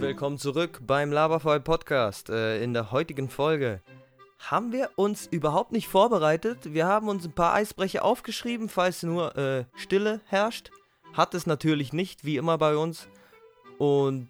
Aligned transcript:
Willkommen 0.00 0.38
zurück 0.38 0.80
beim 0.86 1.10
Laberfall 1.10 1.58
Podcast. 1.58 2.30
Äh, 2.30 2.62
in 2.62 2.72
der 2.72 2.92
heutigen 2.92 3.28
Folge 3.28 3.82
haben 4.38 4.70
wir 4.70 4.90
uns 4.94 5.26
überhaupt 5.26 5.72
nicht 5.72 5.88
vorbereitet. 5.88 6.72
Wir 6.72 6.86
haben 6.86 7.08
uns 7.08 7.24
ein 7.24 7.32
paar 7.32 7.54
Eisbrecher 7.54 8.04
aufgeschrieben, 8.04 8.68
falls 8.68 9.02
nur 9.02 9.36
äh, 9.36 9.64
Stille 9.74 10.20
herrscht. 10.26 10.70
Hat 11.14 11.34
es 11.34 11.46
natürlich 11.46 11.92
nicht, 11.92 12.24
wie 12.24 12.36
immer 12.36 12.58
bei 12.58 12.76
uns. 12.76 13.08
Und 13.78 14.28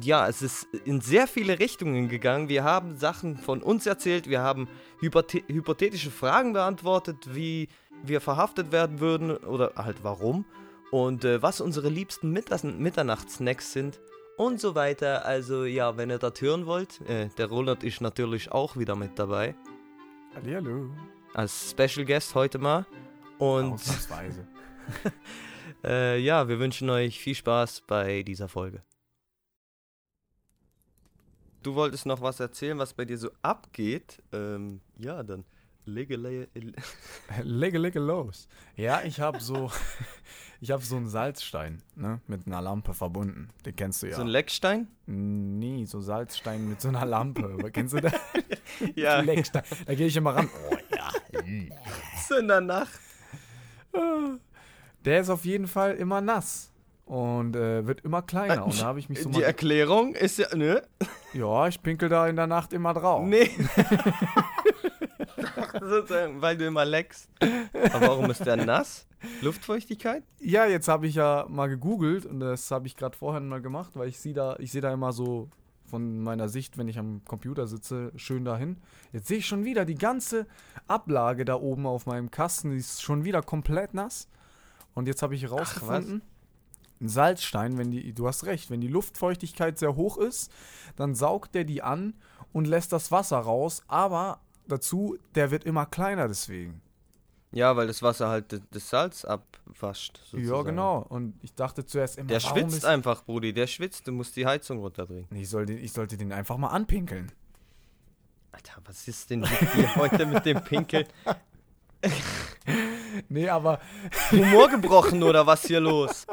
ja, 0.00 0.26
es 0.28 0.40
ist 0.40 0.66
in 0.86 1.02
sehr 1.02 1.26
viele 1.26 1.58
Richtungen 1.58 2.08
gegangen. 2.08 2.48
Wir 2.48 2.64
haben 2.64 2.96
Sachen 2.96 3.36
von 3.36 3.62
uns 3.62 3.84
erzählt, 3.84 4.30
wir 4.30 4.40
haben 4.40 4.66
hypothe 5.00 5.42
hypothetische 5.46 6.10
Fragen 6.10 6.54
beantwortet, 6.54 7.34
wie 7.34 7.68
wir 8.02 8.22
verhaftet 8.22 8.72
werden 8.72 8.98
würden 8.98 9.36
oder 9.36 9.72
halt 9.76 10.02
warum. 10.04 10.46
Und 10.90 11.26
äh, 11.26 11.42
was 11.42 11.60
unsere 11.60 11.90
liebsten 11.90 12.30
Mitters 12.30 12.64
Mitternachtssnacks 12.64 13.74
sind 13.74 14.00
und 14.36 14.60
so 14.60 14.74
weiter. 14.74 15.24
Also 15.24 15.64
ja, 15.64 15.96
wenn 15.96 16.10
ihr 16.10 16.18
das 16.18 16.40
hören 16.40 16.66
wollt, 16.66 17.00
äh, 17.02 17.28
der 17.38 17.46
Roland 17.46 17.84
ist 17.84 18.00
natürlich 18.00 18.50
auch 18.52 18.76
wieder 18.76 18.96
mit 18.96 19.18
dabei. 19.18 19.54
Hallihallo. 20.34 20.90
Als 21.34 21.70
Special 21.70 22.04
Guest 22.04 22.34
heute 22.34 22.58
mal. 22.58 22.86
Und 23.38 23.72
Ausnahmsweise. 23.72 24.46
äh, 25.84 26.18
ja, 26.18 26.48
wir 26.48 26.58
wünschen 26.58 26.88
euch 26.90 27.18
viel 27.18 27.34
Spaß 27.34 27.82
bei 27.86 28.22
dieser 28.22 28.48
Folge. 28.48 28.82
Du 31.62 31.74
wolltest 31.74 32.06
noch 32.06 32.20
was 32.20 32.40
erzählen, 32.40 32.78
was 32.78 32.92
bei 32.92 33.04
dir 33.04 33.18
so 33.18 33.30
abgeht. 33.40 34.20
Ähm, 34.32 34.80
ja, 34.98 35.22
dann 35.22 35.44
lege, 35.84 36.16
lege, 36.16 36.48
Lege, 37.42 37.78
lege 37.78 38.00
los. 38.00 38.48
Ja, 38.76 39.02
ich 39.02 39.20
habe 39.20 39.40
so, 39.40 39.70
ich 40.62 40.70
habe 40.70 40.80
so 40.84 40.94
einen 40.94 41.08
Salzstein, 41.08 41.82
ne, 41.96 42.20
mit 42.28 42.46
einer 42.46 42.62
Lampe 42.62 42.94
verbunden. 42.94 43.48
Den 43.66 43.74
kennst 43.74 44.00
du 44.00 44.06
ja. 44.06 44.14
so 44.14 44.22
ein 44.22 44.28
Leckstein? 44.28 44.86
nee, 45.06 45.84
so 45.86 46.00
Salzstein 46.00 46.68
mit 46.68 46.80
so 46.80 46.86
einer 46.86 47.04
Lampe. 47.04 47.58
kennst 47.72 47.94
du 47.94 48.00
das? 48.00 48.12
Ja, 48.94 49.20
Leckstein. 49.20 49.64
Da 49.86 49.94
gehe 49.94 50.06
ich 50.06 50.16
immer 50.16 50.36
ran. 50.36 50.48
Oh 50.70 50.76
ja. 50.96 51.10
so 52.28 52.36
in 52.36 52.48
der 52.48 52.60
Nacht. 52.60 52.92
Der 55.04 55.20
ist 55.20 55.30
auf 55.30 55.44
jeden 55.44 55.66
Fall 55.66 55.94
immer 55.96 56.20
nass. 56.20 56.72
Und 57.06 57.56
äh, 57.56 57.84
wird 57.86 58.02
immer 58.02 58.22
kleiner. 58.22 58.64
Und 58.64 58.80
da 58.80 58.86
habe 58.86 59.00
ich 59.00 59.08
mich 59.08 59.20
so 59.20 59.30
Die. 59.30 59.42
Erklärung 59.42 60.14
ist 60.14 60.38
ja, 60.38 60.54
ne? 60.54 60.82
Ja, 61.34 61.66
ich 61.66 61.82
pinkel 61.82 62.08
da 62.08 62.28
in 62.28 62.36
der 62.36 62.46
Nacht 62.46 62.72
immer 62.72 62.94
drauf. 62.94 63.26
Nee. 63.26 63.50
Sozusagen, 65.80 66.40
weil 66.40 66.56
du 66.56 66.66
immer 66.66 66.84
leckst. 66.84 67.28
Aber 67.92 68.08
warum 68.08 68.30
ist 68.30 68.44
der 68.44 68.56
nass? 68.56 69.06
Luftfeuchtigkeit? 69.40 70.24
Ja, 70.40 70.66
jetzt 70.66 70.88
habe 70.88 71.06
ich 71.06 71.14
ja 71.14 71.46
mal 71.48 71.68
gegoogelt 71.68 72.26
und 72.26 72.40
das 72.40 72.70
habe 72.70 72.86
ich 72.86 72.96
gerade 72.96 73.16
vorhin 73.16 73.48
mal 73.48 73.62
gemacht, 73.62 73.92
weil 73.94 74.08
ich 74.08 74.18
sehe 74.18 74.34
da, 74.34 74.56
ich 74.58 74.72
sehe 74.72 74.80
da 74.80 74.92
immer 74.92 75.12
so 75.12 75.48
von 75.92 76.22
meiner 76.22 76.48
Sicht, 76.48 76.78
wenn 76.78 76.88
ich 76.88 76.98
am 76.98 77.22
Computer 77.26 77.66
sitze, 77.66 78.12
schön 78.16 78.44
dahin. 78.44 78.78
Jetzt 79.12 79.28
sehe 79.28 79.38
ich 79.38 79.46
schon 79.46 79.64
wieder 79.64 79.84
die 79.84 79.94
ganze 79.94 80.46
Ablage 80.86 81.44
da 81.44 81.56
oben 81.56 81.86
auf 81.86 82.06
meinem 82.06 82.30
Kasten, 82.30 82.70
die 82.70 82.78
ist 82.78 83.02
schon 83.02 83.24
wieder 83.24 83.42
komplett 83.42 83.92
nass. 83.92 84.26
Und 84.94 85.06
jetzt 85.06 85.22
habe 85.22 85.34
ich 85.34 85.42
herausgefunden, 85.42 86.22
ein 87.00 87.08
Salzstein, 87.08 87.76
wenn 87.78 87.90
die, 87.90 88.14
du 88.14 88.26
hast 88.26 88.46
recht, 88.46 88.70
wenn 88.70 88.80
die 88.80 88.88
Luftfeuchtigkeit 88.88 89.78
sehr 89.78 89.96
hoch 89.96 90.16
ist, 90.16 90.50
dann 90.96 91.14
saugt 91.14 91.54
der 91.54 91.64
die 91.64 91.82
an 91.82 92.14
und 92.52 92.66
lässt 92.66 92.92
das 92.92 93.10
Wasser 93.10 93.38
raus, 93.38 93.82
aber 93.88 94.40
dazu, 94.72 95.16
der 95.34 95.50
wird 95.50 95.64
immer 95.64 95.86
kleiner 95.86 96.28
deswegen. 96.28 96.80
Ja, 97.52 97.76
weil 97.76 97.86
das 97.86 98.02
Wasser 98.02 98.28
halt 98.28 98.62
das 98.70 98.88
Salz 98.88 99.24
abwascht. 99.26 100.18
Ja, 100.18 100.30
sozusagen. 100.38 100.64
genau. 100.68 101.04
Und 101.08 101.34
ich 101.42 101.54
dachte 101.54 101.84
zuerst 101.84 102.16
immer, 102.16 102.28
Der 102.28 102.40
schwitzt 102.40 102.86
einfach, 102.86 103.24
Brudi. 103.24 103.52
Der 103.52 103.66
schwitzt. 103.66 104.08
Du 104.08 104.12
musst 104.12 104.36
die 104.36 104.46
Heizung 104.46 104.78
runterdrehen. 104.78 105.26
Ich, 105.30 105.50
soll 105.50 105.66
den, 105.66 105.76
ich 105.78 105.92
sollte 105.92 106.16
den 106.16 106.32
einfach 106.32 106.56
mal 106.56 106.68
anpinkeln. 106.68 107.30
Alter, 108.52 108.80
was 108.86 109.06
ist 109.06 109.28
denn 109.30 109.40
mit 109.40 109.50
dir 109.74 109.94
heute 109.96 110.24
mit 110.26 110.44
dem 110.46 110.62
Pinkeln? 110.64 111.06
Nee, 113.28 113.48
aber, 113.48 113.78
Humor 114.30 114.68
gebrochen 114.68 115.22
oder 115.22 115.46
was 115.46 115.66
hier 115.66 115.80
los? 115.80 116.26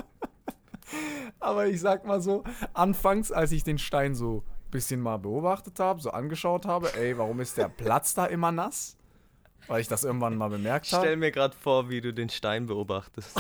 aber 1.39 1.67
ich 1.67 1.79
sag 1.81 2.05
mal 2.05 2.21
so, 2.21 2.43
anfangs, 2.73 3.31
als 3.31 3.51
ich 3.51 3.63
den 3.63 3.77
Stein 3.77 4.15
so 4.15 4.43
bisschen 4.71 5.01
mal 5.01 5.17
beobachtet 5.17 5.79
habe, 5.79 6.01
so 6.01 6.11
angeschaut 6.11 6.65
habe, 6.65 6.93
ey, 6.95 7.17
warum 7.17 7.39
ist 7.39 7.57
der 7.57 7.69
Platz 7.69 8.13
da 8.13 8.25
immer 8.25 8.51
nass? 8.51 8.95
Weil 9.67 9.81
ich 9.81 9.87
das 9.87 10.03
irgendwann 10.03 10.35
mal 10.37 10.49
bemerkt 10.49 10.85
Ich 10.85 10.89
stell 10.89 11.01
habe. 11.01 11.17
mir 11.17 11.31
gerade 11.31 11.55
vor, 11.55 11.89
wie 11.89 12.01
du 12.01 12.13
den 12.13 12.29
Stein 12.29 12.65
beobachtest. 12.65 13.37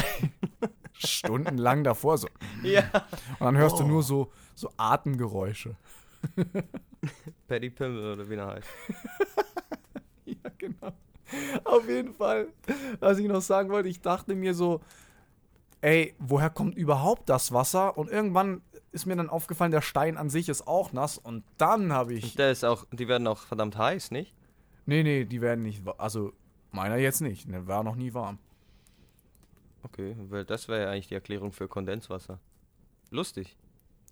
Stundenlang 0.93 1.83
davor 1.83 2.17
so. 2.17 2.27
ja. 2.63 2.83
Und 3.39 3.45
dann 3.45 3.57
hörst 3.57 3.79
du 3.79 3.83
Oh. 3.83 3.87
nur 3.87 4.03
so, 4.03 4.31
so 4.53 4.69
Atemgeräusche. 4.77 5.75
Paddy 7.47 7.69
Pimmel 7.69 8.13
oder 8.13 8.29
wie 8.29 8.35
er 8.35 8.47
heißt. 8.47 8.67
Ja, 10.25 10.51
genau. 10.59 10.91
Auf 11.63 11.87
jeden 11.89 12.13
Fall, 12.13 12.49
was 12.99 13.17
ich 13.17 13.27
noch 13.27 13.41
sagen 13.41 13.69
wollte, 13.71 13.89
ich 13.89 13.99
dachte 13.99 14.35
mir 14.35 14.53
so, 14.53 14.79
ey, 15.81 16.13
woher 16.19 16.51
kommt 16.51 16.75
überhaupt 16.77 17.29
das 17.29 17.51
Wasser? 17.51 17.97
Und 17.97 18.09
irgendwann 18.11 18.61
ist 18.91 19.05
mir 19.05 19.15
dann 19.15 19.29
aufgefallen, 19.29 19.71
der 19.71 19.81
Stein 19.81 20.17
an 20.17 20.29
sich 20.29 20.49
ist 20.49 20.67
auch 20.67 20.93
nass. 20.93 21.17
Und 21.17 21.43
dann 21.57 21.93
habe 21.93 22.13
ich. 22.13 22.35
Der 22.35 22.51
ist 22.51 22.63
auch, 22.65 22.85
die 22.91 23.07
werden 23.07 23.27
auch 23.27 23.39
verdammt 23.39 23.77
heiß, 23.77 24.11
nicht? 24.11 24.33
Nee, 24.85 25.03
nee, 25.03 25.25
die 25.25 25.41
werden 25.41 25.61
nicht. 25.63 25.81
Also, 25.97 26.33
meiner 26.71 26.97
jetzt 26.97 27.21
nicht. 27.21 27.47
Ne, 27.47 27.67
war 27.67 27.83
noch 27.83 27.95
nie 27.95 28.13
warm. 28.13 28.39
Okay, 29.83 30.15
weil 30.29 30.45
das 30.45 30.67
wäre 30.67 30.83
ja 30.83 30.89
eigentlich 30.91 31.07
die 31.07 31.13
Erklärung 31.15 31.51
für 31.51 31.67
Kondenswasser. 31.67 32.39
Lustig. 33.11 33.55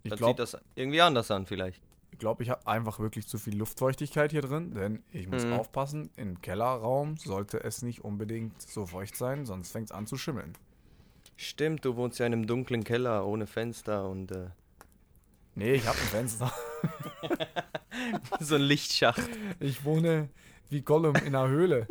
Ich 0.03 0.09
Dann 0.09 0.17
glaube, 0.17 0.31
sieht 0.33 0.39
das 0.39 0.57
irgendwie 0.75 1.01
anders 1.01 1.29
an, 1.31 1.45
vielleicht. 1.45 1.81
ich, 2.11 2.19
glaub, 2.19 2.39
ich 2.39 2.49
habe 2.49 2.65
einfach 2.67 2.99
wirklich 2.99 3.27
zu 3.27 3.37
viel 3.37 3.57
Luftfeuchtigkeit 3.57 4.31
hier 4.31 4.41
drin. 4.41 4.73
Denn 4.73 5.03
ich 5.11 5.27
muss 5.27 5.45
Mhm. 5.45 5.53
aufpassen, 5.53 6.09
im 6.15 6.41
Kellerraum 6.41 7.17
sollte 7.17 7.63
es 7.63 7.81
nicht 7.81 8.03
unbedingt 8.03 8.61
so 8.61 8.85
feucht 8.85 9.15
sein, 9.17 9.45
sonst 9.45 9.71
fängt 9.71 9.87
es 9.87 9.91
an 9.91 10.07
zu 10.07 10.17
schimmeln. 10.17 10.53
Stimmt, 11.35 11.83
du 11.85 11.95
wohnst 11.95 12.17
ja 12.19 12.25
in 12.25 12.33
einem 12.33 12.47
dunklen 12.47 12.83
Keller 12.83 13.25
ohne 13.27 13.45
Fenster 13.45 14.07
und 14.09 14.31
äh, 14.31 14.47
Nee, 15.57 15.73
ich 15.73 15.87
habe 15.87 15.97
ein 15.97 16.05
Fenster. 16.05 16.53
so 18.39 18.55
ein 18.55 18.61
Lichtschacht. 18.61 19.27
Ich 19.59 19.83
wohne 19.83 20.29
wie 20.69 20.81
Gollum 20.81 21.15
in 21.15 21.35
einer 21.35 21.47
Höhle. 21.47 21.87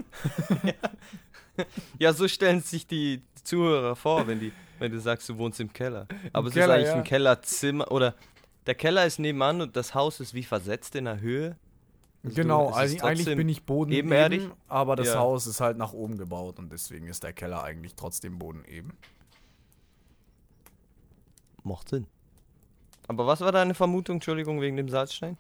Ja, 1.99 2.13
so 2.13 2.29
stellen 2.29 2.61
sich 2.61 2.87
die 2.87 3.23
Zuhörer 3.43 3.97
vor, 3.97 4.29
wenn, 4.29 4.39
die, 4.39 4.53
wenn 4.79 4.93
du 4.93 5.01
sagst, 5.01 5.29
du 5.29 5.37
wohnst 5.39 5.59
im 5.59 5.73
Keller. 5.73 6.07
Aber 6.33 6.47
es 6.47 6.55
Keller, 6.55 6.67
ist 6.67 6.71
eigentlich 6.71 6.89
ja. 6.89 6.95
ein 6.95 7.05
Kellerzimmer 7.05 7.91
oder 7.91 8.15
der 8.67 8.77
Keller 8.77 9.05
ist 9.05 9.19
nebenan 9.19 9.61
und 9.61 9.75
das 9.75 9.95
Haus 9.95 10.21
ist 10.21 10.33
wie 10.33 10.45
versetzt 10.45 10.95
in 10.95 11.07
der 11.07 11.21
Höhe. 11.21 11.57
Also 12.23 12.37
genau, 12.37 12.69
ist 12.79 13.03
eigentlich, 13.03 13.37
bin 13.37 13.49
ich 13.49 13.65
bodeneben, 13.65 14.07
ebenerdig? 14.07 14.49
aber 14.69 14.95
das 14.95 15.09
Ja. 15.09 15.19
Haus 15.19 15.47
ist 15.49 15.61
halt 15.61 15.77
nach 15.77 15.93
oben 15.93 16.19
gebaut 16.19 16.61
und 16.61 16.71
deswegen 16.71 17.09
ist 17.09 17.25
der 17.25 17.33
Keller 17.33 17.65
eigentlich 17.65 17.95
trotzdem 17.97 18.39
bodeneben. 18.39 18.93
Macht 21.65 21.89
Sinn. 21.89 22.07
Aber 23.09 23.27
was 23.27 23.41
war 23.41 23.53
deine 23.53 23.75
Vermutung, 23.75 24.17
Entschuldigung, 24.17 24.61
wegen 24.61 24.77
dem 24.77 24.89
Salzstein? 24.89 25.37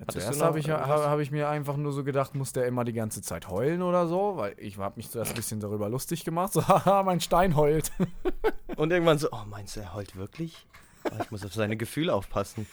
Ja, 0.00 0.06
zuerst 0.08 0.42
habe 0.42 0.58
ich, 0.58 0.66
ja- 0.66 0.78
irgendwas? 0.78 1.00
ha- 1.02 1.10
hab 1.10 1.20
ich 1.20 1.30
mir 1.30 1.48
einfach 1.48 1.76
nur 1.76 1.92
so 1.92 2.02
gedacht, 2.04 2.34
muss 2.34 2.52
der 2.52 2.66
immer 2.66 2.84
die 2.84 2.92
ganze 2.92 3.22
Zeit 3.22 3.48
heulen 3.48 3.80
oder 3.80 4.06
so? 4.08 4.36
Weil 4.36 4.54
ich 4.58 4.76
habe 4.76 4.94
mich 4.96 5.08
zuerst 5.10 5.32
ein 5.32 5.36
bisschen 5.36 5.60
darüber 5.60 5.88
lustig 5.88 6.24
gemacht. 6.24 6.52
So, 6.52 6.62
haha, 6.68 7.02
mein 7.04 7.20
Stein 7.20 7.56
heult. 7.56 7.92
Und 8.76 8.90
irgendwann 8.92 9.18
so, 9.18 9.28
oh, 9.30 9.44
meinst 9.46 9.76
du, 9.76 9.80
er 9.80 9.94
heult 9.94 10.16
wirklich? 10.16 10.66
Oh, 11.04 11.16
ich 11.22 11.30
muss 11.30 11.44
auf 11.44 11.54
seine 11.54 11.76
Gefühle 11.76 12.12
aufpassen. 12.12 12.66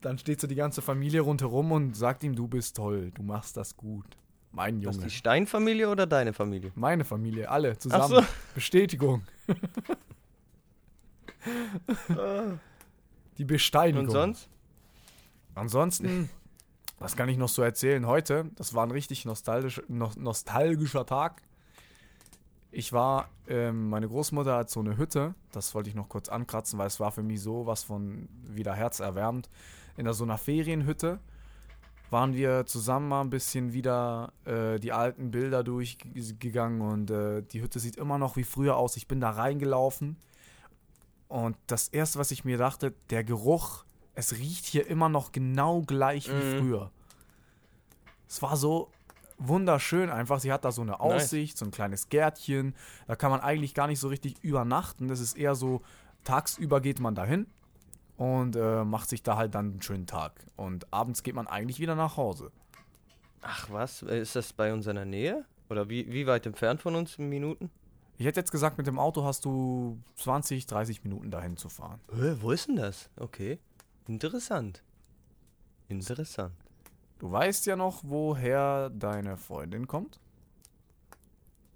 Dann 0.00 0.18
steht 0.18 0.40
so 0.40 0.46
die 0.46 0.54
ganze 0.54 0.82
Familie 0.82 1.22
rundherum 1.22 1.72
und 1.72 1.96
sagt 1.96 2.22
ihm, 2.22 2.36
du 2.36 2.46
bist 2.46 2.76
toll, 2.76 3.10
du 3.14 3.22
machst 3.22 3.56
das 3.56 3.76
gut. 3.76 4.04
Mein 4.52 4.80
Junge. 4.80 4.98
die 4.98 5.10
Steinfamilie 5.10 5.88
oder 5.88 6.06
deine 6.06 6.32
Familie? 6.32 6.70
Meine 6.74 7.04
Familie, 7.04 7.50
alle 7.50 7.76
zusammen. 7.78 8.08
so. 8.08 8.22
Bestätigung. 8.54 9.22
Die 13.38 13.44
Besteinigung. 13.44 14.06
Und 14.06 14.10
sonst? 14.10 14.48
Ansonsten, 15.54 16.28
was 16.98 17.16
kann 17.16 17.28
ich 17.28 17.36
noch 17.36 17.48
so 17.48 17.62
erzählen 17.62 18.06
heute? 18.06 18.50
Das 18.56 18.74
war 18.74 18.84
ein 18.84 18.90
richtig 18.90 19.24
nostalgisch, 19.24 19.82
no, 19.88 20.10
nostalgischer 20.16 21.06
Tag. 21.06 21.42
Ich 22.70 22.92
war, 22.92 23.30
ähm, 23.48 23.88
meine 23.88 24.08
Großmutter 24.08 24.56
hat 24.56 24.70
so 24.70 24.80
eine 24.80 24.98
Hütte, 24.98 25.34
das 25.52 25.74
wollte 25.74 25.88
ich 25.88 25.94
noch 25.94 26.08
kurz 26.08 26.28
ankratzen, 26.28 26.78
weil 26.78 26.86
es 26.86 27.00
war 27.00 27.12
für 27.12 27.22
mich 27.22 27.40
so 27.40 27.66
was 27.66 27.82
von 27.82 28.28
wieder 28.44 28.74
herzerwärmend. 28.74 29.48
In 29.96 30.04
der, 30.04 30.14
so 30.14 30.24
einer 30.24 30.36
Ferienhütte 30.36 31.18
waren 32.10 32.34
wir 32.34 32.66
zusammen 32.66 33.08
mal 33.08 33.22
ein 33.22 33.30
bisschen 33.30 33.72
wieder 33.72 34.32
äh, 34.44 34.78
die 34.78 34.92
alten 34.92 35.30
Bilder 35.30 35.64
durchgegangen 35.64 36.80
und 36.80 37.10
äh, 37.10 37.42
die 37.42 37.62
Hütte 37.62 37.80
sieht 37.80 37.96
immer 37.96 38.18
noch 38.18 38.36
wie 38.36 38.44
früher 38.44 38.76
aus. 38.76 38.96
Ich 38.96 39.08
bin 39.08 39.20
da 39.20 39.30
reingelaufen 39.30 40.16
und 41.28 41.56
das 41.66 41.88
erste, 41.88 42.18
was 42.18 42.30
ich 42.30 42.44
mir 42.44 42.58
dachte, 42.58 42.94
der 43.10 43.24
Geruch, 43.24 43.84
es 44.14 44.32
riecht 44.32 44.64
hier 44.64 44.86
immer 44.88 45.08
noch 45.08 45.32
genau 45.32 45.82
gleich 45.82 46.28
wie 46.28 46.32
Mhm. 46.32 46.58
früher. 46.58 46.90
Es 48.28 48.42
war 48.42 48.56
so 48.56 48.90
wunderschön 49.38 50.10
einfach. 50.10 50.40
Sie 50.40 50.52
hat 50.52 50.64
da 50.64 50.72
so 50.72 50.82
eine 50.82 50.92
Nice. 50.92 51.00
Aussicht, 51.00 51.56
so 51.56 51.64
ein 51.64 51.70
kleines 51.70 52.08
Gärtchen. 52.08 52.74
Da 53.06 53.14
kann 53.16 53.30
man 53.30 53.40
eigentlich 53.40 53.74
gar 53.74 53.86
nicht 53.86 54.00
so 54.00 54.08
richtig 54.08 54.42
übernachten. 54.42 55.08
Das 55.08 55.20
ist 55.20 55.36
eher 55.36 55.54
so, 55.54 55.82
tagsüber 56.24 56.80
geht 56.80 56.98
man 57.00 57.14
dahin 57.14 57.46
und 58.16 58.56
äh, 58.56 58.84
macht 58.84 59.08
sich 59.08 59.22
da 59.22 59.36
halt 59.36 59.54
dann 59.54 59.70
einen 59.72 59.82
schönen 59.82 60.06
Tag. 60.06 60.32
Und 60.56 60.92
abends 60.92 61.22
geht 61.22 61.34
man 61.36 61.46
eigentlich 61.46 61.78
wieder 61.78 61.94
nach 61.94 62.16
Hause. 62.16 62.50
Ach 63.42 63.68
was, 63.70 64.02
ist 64.02 64.34
das 64.34 64.52
bei 64.52 64.72
uns 64.72 64.86
in 64.88 64.96
der 64.96 65.04
Nähe? 65.04 65.44
Oder 65.70 65.88
wie, 65.88 66.10
wie 66.12 66.26
weit 66.26 66.44
entfernt 66.46 66.82
von 66.82 66.96
uns 66.96 67.16
in 67.18 67.28
Minuten? 67.28 67.70
Ich 68.18 68.26
hätte 68.26 68.40
jetzt 68.40 68.50
gesagt, 68.50 68.78
mit 68.78 68.88
dem 68.88 68.98
Auto 68.98 69.24
hast 69.24 69.44
du 69.44 69.96
20, 70.16 70.66
30 70.66 71.04
Minuten 71.04 71.30
dahin 71.30 71.56
zu 71.56 71.68
fahren. 71.68 72.00
Hä, 72.12 72.34
wo 72.40 72.50
ist 72.50 72.66
denn 72.66 72.74
das? 72.74 73.08
Okay. 73.16 73.60
Interessant. 74.08 74.82
Interessant. 75.86 76.52
Du 77.20 77.30
weißt 77.30 77.66
ja 77.66 77.76
noch, 77.76 78.02
woher 78.02 78.90
deine 78.90 79.36
Freundin 79.36 79.86
kommt? 79.86 80.18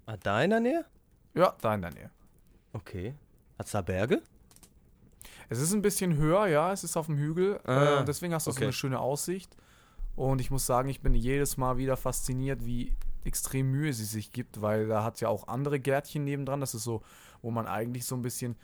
Ah, 0.05 0.17
da 0.17 0.43
in 0.43 0.49
der 0.49 0.59
Nähe? 0.59 0.85
Ja, 1.33 1.55
da 1.61 1.75
in 1.75 1.81
der 1.81 1.91
Nähe. 1.91 2.11
Okay. 2.73 3.15
Hat's 3.57 3.71
da 3.71 3.81
Berge? 3.81 4.21
Es 5.47 5.59
ist 5.59 5.71
ein 5.71 5.81
bisschen 5.81 6.17
höher, 6.17 6.47
ja, 6.47 6.73
es 6.73 6.83
ist 6.83 6.97
auf 6.97 7.05
dem 7.05 7.17
Hügel. 7.17 7.61
Ah, 7.63 8.01
äh, 8.01 8.05
deswegen 8.05 8.33
hast 8.33 8.47
du 8.47 8.51
so 8.51 8.57
okay. 8.57 8.65
eine 8.65 8.73
schöne 8.73 8.99
Aussicht. 8.99 9.55
Und 10.17 10.41
ich 10.41 10.51
muss 10.51 10.65
sagen, 10.65 10.89
ich 10.89 10.99
bin 10.99 11.13
jedes 11.13 11.55
Mal 11.55 11.77
wieder 11.77 11.95
fasziniert, 11.95 12.65
wie 12.65 12.93
extrem 13.25 13.71
Mühe 13.71 13.93
sie 13.93 14.05
sich 14.05 14.31
gibt, 14.31 14.61
weil 14.61 14.87
da 14.87 15.03
hat 15.03 15.21
ja 15.21 15.29
auch 15.29 15.47
andere 15.47 15.79
Gärtchen 15.79 16.23
nebendran. 16.23 16.59
Das 16.61 16.73
ist 16.73 16.83
so, 16.83 17.01
wo 17.41 17.51
man 17.51 17.67
eigentlich 17.67 18.05
so 18.05 18.15
ein 18.15 18.21
bisschen, 18.21 18.55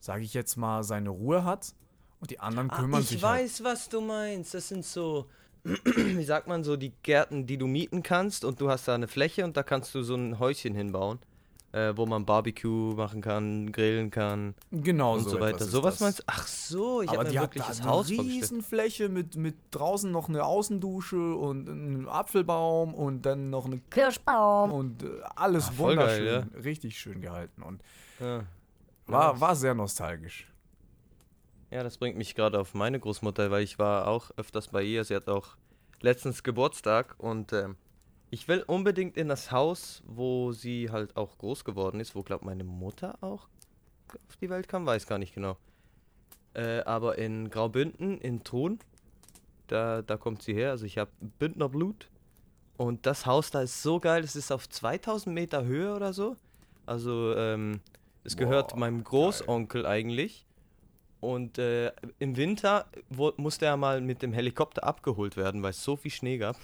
sage 0.00 0.22
ich 0.22 0.34
jetzt 0.34 0.56
mal, 0.56 0.82
seine 0.84 1.10
Ruhe 1.10 1.44
hat. 1.44 1.74
Und 2.20 2.30
die 2.30 2.40
anderen 2.40 2.68
kümmern 2.68 3.00
Ah, 3.00 3.02
ich 3.02 3.08
sich 3.08 3.22
halt. 3.22 3.42
weiß, 3.44 3.64
was 3.64 3.88
du 3.88 4.00
meinst. 4.02 4.52
Das 4.54 4.68
sind 4.68 4.84
so, 4.84 5.26
wie 5.64 6.24
sagt 6.24 6.46
man, 6.48 6.64
so 6.64 6.76
die 6.76 6.92
Gärten, 7.02 7.46
die 7.46 7.56
du 7.56 7.66
mieten 7.66 8.02
kannst 8.02 8.44
und 8.44 8.60
du 8.60 8.68
hast 8.70 8.86
da 8.88 8.94
eine 8.94 9.08
Fläche 9.08 9.44
und 9.44 9.56
da 9.56 9.62
kannst 9.62 9.94
du 9.94 10.02
so 10.02 10.14
ein 10.14 10.38
Häuschen 10.38 10.74
hinbauen, 10.74 11.18
äh, 11.72 11.92
wo 11.96 12.04
man 12.06 12.26
Barbecue 12.26 12.94
machen 12.94 13.20
kann, 13.20 13.70
grillen 13.72 14.10
kann 14.10 14.54
Genau 14.70 15.14
und 15.14 15.24
so, 15.24 15.30
so, 15.30 15.40
weiter. 15.40 15.64
Sowas 15.64 15.94
das. 15.94 16.00
meinst 16.00 16.18
du? 16.20 16.22
Ach 16.26 16.46
so, 16.46 17.02
ich 17.02 17.10
habe 17.10 17.24
mir 17.24 17.30
die 17.30 17.38
hat 17.38 17.44
wirklich 17.54 17.62
da 17.64 17.68
das 17.68 17.80
eine 17.80 17.90
Haus 17.90 18.06
vorgestellt. 18.10 18.42
Riesenfläche 18.42 19.08
mit, 19.08 19.36
mit 19.36 19.54
draußen 19.70 20.10
noch 20.10 20.28
eine 20.28 20.44
Außendusche 20.44 21.34
und 21.34 21.68
einen 21.68 22.08
Apfelbaum 22.08 22.94
und 22.94 23.22
dann 23.22 23.50
noch 23.50 23.66
eine 23.66 23.78
Kirschbaum. 23.78 24.72
und 24.72 25.02
äh, 25.04 25.06
alles 25.36 25.68
Ah, 25.68 25.72
voll 25.72 25.96
geil, 25.96 26.26
wunderschön, 26.44 26.62
richtig 26.62 26.98
schön 26.98 27.20
gehalten 27.20 27.62
und 27.62 27.82
Ja. 28.18 28.44
war, 29.06 29.40
war 29.40 29.54
sehr 29.56 29.74
nostalgisch. 29.74 30.46
Ja, 31.70 31.84
das 31.84 31.98
bringt 31.98 32.16
mich 32.18 32.34
gerade 32.34 32.58
auf 32.58 32.74
meine 32.74 32.98
Großmutter, 32.98 33.50
weil 33.52 33.62
ich 33.62 33.78
war 33.78 34.08
auch 34.08 34.32
öfters 34.36 34.68
bei 34.68 34.82
ihr. 34.82 35.04
Sie 35.04 35.14
hat 35.14 35.28
auch 35.28 35.56
letztens 36.00 36.42
Geburtstag 36.42 37.14
und 37.18 37.52
ähm, 37.52 37.76
ich 38.30 38.48
will 38.48 38.62
unbedingt 38.66 39.16
in 39.16 39.28
das 39.28 39.50
Haus, 39.50 40.02
wo 40.06 40.52
sie 40.52 40.90
halt 40.90 41.16
auch 41.16 41.36
groß 41.38 41.64
geworden 41.64 42.00
ist, 42.00 42.14
wo 42.14 42.22
glaubt 42.22 42.44
meine 42.44 42.64
Mutter 42.64 43.18
auch 43.20 43.48
auf 44.28 44.36
die 44.40 44.50
Welt 44.50 44.68
kam, 44.68 44.86
weiß 44.86 45.06
gar 45.06 45.18
nicht 45.18 45.34
genau. 45.34 45.56
Äh, 46.54 46.80
aber 46.80 47.18
in 47.18 47.50
Graubünden, 47.50 48.20
in 48.20 48.42
Thun, 48.42 48.78
da, 49.68 50.02
da 50.02 50.16
kommt 50.16 50.42
sie 50.42 50.54
her. 50.54 50.70
Also 50.70 50.86
ich 50.86 50.98
habe 50.98 51.10
Bündner 51.38 51.68
Blut 51.68 52.08
und 52.76 53.06
das 53.06 53.26
Haus 53.26 53.50
da 53.50 53.62
ist 53.62 53.82
so 53.82 54.00
geil. 54.00 54.24
Es 54.24 54.36
ist 54.36 54.50
auf 54.50 54.68
2000 54.68 55.34
Meter 55.34 55.64
Höhe 55.64 55.94
oder 55.94 56.12
so. 56.12 56.36
Also 56.86 57.34
ähm, 57.36 57.80
es 58.24 58.36
gehört 58.36 58.70
Boah, 58.70 58.78
meinem 58.78 59.04
Großonkel 59.04 59.86
eigentlich. 59.86 60.46
Und 61.20 61.58
äh, 61.58 61.92
im 62.18 62.36
Winter 62.36 62.86
wo, 63.10 63.32
musste 63.36 63.66
er 63.66 63.76
mal 63.76 64.00
mit 64.00 64.22
dem 64.22 64.32
Helikopter 64.32 64.84
abgeholt 64.84 65.36
werden, 65.36 65.62
weil 65.62 65.70
es 65.70 65.84
so 65.84 65.96
viel 65.96 66.10
Schnee 66.10 66.38
gab. 66.38 66.56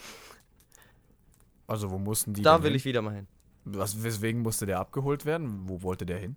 Also 1.66 1.90
wo 1.90 1.98
mussten 1.98 2.34
die 2.34 2.42
da 2.42 2.54
denn 2.54 2.64
will 2.64 2.70
hin? 2.70 2.76
ich 2.76 2.84
wieder 2.84 3.02
mal 3.02 3.14
hin. 3.14 3.26
Was, 3.64 4.02
weswegen 4.02 4.42
musste 4.42 4.66
der 4.66 4.78
abgeholt 4.78 5.26
werden? 5.26 5.68
Wo 5.68 5.82
wollte 5.82 6.06
der 6.06 6.18
hin? 6.18 6.36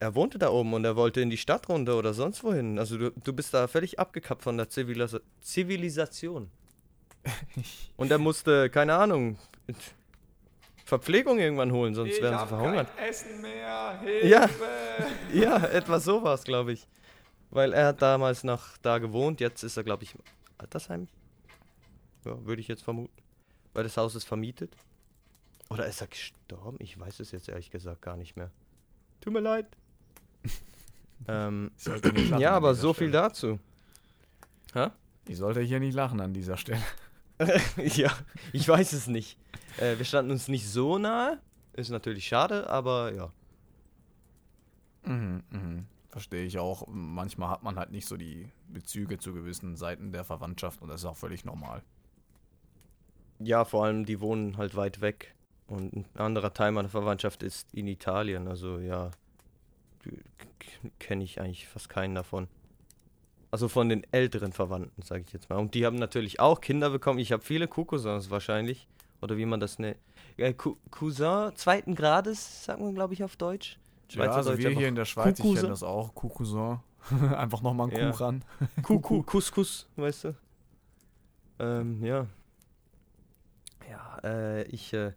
Er 0.00 0.14
wohnte 0.14 0.38
da 0.38 0.50
oben 0.50 0.74
und 0.74 0.84
er 0.84 0.96
wollte 0.96 1.20
in 1.20 1.30
die 1.30 1.36
Stadt 1.36 1.68
runter 1.68 1.98
oder 1.98 2.14
sonst 2.14 2.42
wohin. 2.44 2.78
Also 2.78 2.98
du, 2.98 3.10
du 3.10 3.32
bist 3.32 3.54
da 3.54 3.66
völlig 3.66 3.98
abgekappt 3.98 4.42
von 4.42 4.56
der 4.56 4.68
Zivilis 4.68 5.16
Zivilisation. 5.40 6.50
und 7.96 8.10
er 8.10 8.18
musste, 8.18 8.70
keine 8.70 8.94
Ahnung, 8.94 9.38
Verpflegung 10.84 11.38
irgendwann 11.38 11.72
holen, 11.72 11.94
sonst 11.94 12.20
wären 12.22 12.38
sie 12.38 12.46
verhungert. 12.46 12.88
Essen 12.96 13.40
mehr, 13.40 14.00
Ja. 14.24 14.48
Ja, 15.34 15.64
etwas 15.66 16.04
sowas, 16.04 16.44
glaube 16.44 16.72
ich. 16.72 16.86
Weil 17.50 17.72
er 17.72 17.88
hat 17.88 18.02
damals 18.02 18.44
noch 18.44 18.76
da 18.78 18.98
gewohnt, 18.98 19.40
jetzt 19.40 19.62
ist 19.62 19.76
er, 19.76 19.84
glaube 19.84 20.04
ich, 20.04 20.14
im 20.14 20.20
Altersheim. 20.58 21.08
Ja, 22.24 22.44
würde 22.46 22.60
ich 22.60 22.68
jetzt 22.68 22.82
vermuten. 22.82 23.12
Weil 23.78 23.84
das 23.84 23.96
Haus 23.96 24.16
ist 24.16 24.24
vermietet. 24.24 24.76
Oder 25.70 25.86
ist 25.86 26.00
er 26.00 26.08
gestorben? 26.08 26.78
Ich 26.80 26.98
weiß 26.98 27.20
es 27.20 27.30
jetzt 27.30 27.48
ehrlich 27.48 27.70
gesagt 27.70 28.02
gar 28.02 28.16
nicht 28.16 28.34
mehr. 28.34 28.50
Tut 29.20 29.32
mir 29.32 29.38
leid. 29.38 29.68
ähm, 31.28 31.70
ja, 32.38 32.56
aber 32.56 32.74
so 32.74 32.92
viel 32.92 33.10
Stelle. 33.10 33.22
dazu. 33.22 33.60
Hä? 34.74 34.88
Ich 35.28 35.36
sollte 35.36 35.60
hier 35.60 35.78
nicht 35.78 35.94
lachen 35.94 36.20
an 36.20 36.34
dieser 36.34 36.56
Stelle. 36.56 36.82
ja, 37.76 38.10
ich 38.52 38.66
weiß 38.66 38.94
es 38.94 39.06
nicht. 39.06 39.38
Äh, 39.76 39.96
wir 39.96 40.04
standen 40.04 40.32
uns 40.32 40.48
nicht 40.48 40.68
so 40.68 40.98
nahe. 40.98 41.40
Ist 41.74 41.90
natürlich 41.90 42.26
schade, 42.26 42.68
aber 42.68 43.14
ja. 43.14 43.32
Mhm, 45.04 45.44
mhm. 45.50 45.86
Verstehe 46.08 46.44
ich 46.46 46.58
auch. 46.58 46.88
Manchmal 46.88 47.50
hat 47.50 47.62
man 47.62 47.76
halt 47.76 47.92
nicht 47.92 48.08
so 48.08 48.16
die 48.16 48.50
Bezüge 48.66 49.18
zu 49.18 49.32
gewissen 49.32 49.76
Seiten 49.76 50.10
der 50.10 50.24
Verwandtschaft 50.24 50.82
und 50.82 50.88
das 50.88 51.02
ist 51.02 51.06
auch 51.06 51.16
völlig 51.16 51.44
normal. 51.44 51.84
Ja, 53.40 53.64
vor 53.64 53.84
allem, 53.84 54.04
die 54.04 54.20
wohnen 54.20 54.56
halt 54.56 54.74
weit 54.76 55.00
weg. 55.00 55.34
Und 55.68 55.92
ein 55.94 56.06
anderer 56.16 56.52
Teil 56.54 56.72
meiner 56.72 56.88
Verwandtschaft 56.88 57.42
ist 57.42 57.72
in 57.74 57.86
Italien. 57.86 58.48
Also 58.48 58.78
ja, 58.78 59.10
kenne 60.98 61.24
ich 61.24 61.40
eigentlich 61.40 61.68
fast 61.68 61.88
keinen 61.88 62.14
davon. 62.14 62.48
Also 63.50 63.68
von 63.68 63.88
den 63.88 64.06
älteren 64.12 64.52
Verwandten, 64.52 65.02
sage 65.02 65.24
ich 65.26 65.32
jetzt 65.32 65.48
mal. 65.50 65.56
Und 65.56 65.74
die 65.74 65.86
haben 65.86 65.96
natürlich 65.96 66.40
auch 66.40 66.60
Kinder 66.60 66.90
bekommen. 66.90 67.18
Ich 67.18 67.32
habe 67.32 67.42
viele 67.42 67.66
Cousins 67.68 68.30
wahrscheinlich. 68.30 68.88
Oder 69.20 69.36
wie 69.36 69.46
man 69.46 69.58
das 69.58 69.78
nennt. 69.78 69.96
Ja, 70.36 70.52
Cou- 70.52 70.76
Cousin 70.92 71.50
zweiten 71.56 71.94
Grades, 71.96 72.64
sagt 72.66 72.80
man, 72.80 72.94
glaube 72.94 73.14
ich, 73.14 73.24
auf 73.24 73.36
Deutsch. 73.36 73.78
ja, 74.10 74.30
also 74.30 74.56
wir 74.56 74.68
einfach 74.68 74.78
hier 74.78 74.88
in 74.88 74.94
der 74.94 75.06
Schweiz, 75.06 75.38
ich 75.38 75.42
Kuckusen. 75.42 75.56
kenne 75.56 75.68
das 75.70 75.82
auch, 75.82 76.14
Kuckusin. 76.14 76.78
Einfach 77.36 77.62
nochmal 77.62 77.88
einen 77.90 77.96
Ja. 77.98 78.10
Kuh 78.10 78.16
ran. 78.22 78.44
Kuku, 78.82 79.22
Couscous, 79.26 79.88
weißt 79.96 80.24
du? 80.24 80.34
Ähm, 81.58 82.04
ja. 82.04 82.26
Ja, 83.90 84.18
äh, 84.24 84.62
ich 84.64 84.92
äh, 84.92 85.12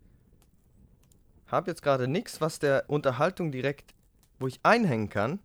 habe 1.48 1.70
jetzt 1.70 1.82
gerade 1.82 2.08
nichts, 2.08 2.42
was 2.42 2.60
der 2.60 2.86
Unterhaltung 2.88 3.52
direkt, 3.52 3.94
wo 4.40 4.48
ich 4.48 4.60
einhängen 4.64 5.10
kann. 5.10 5.40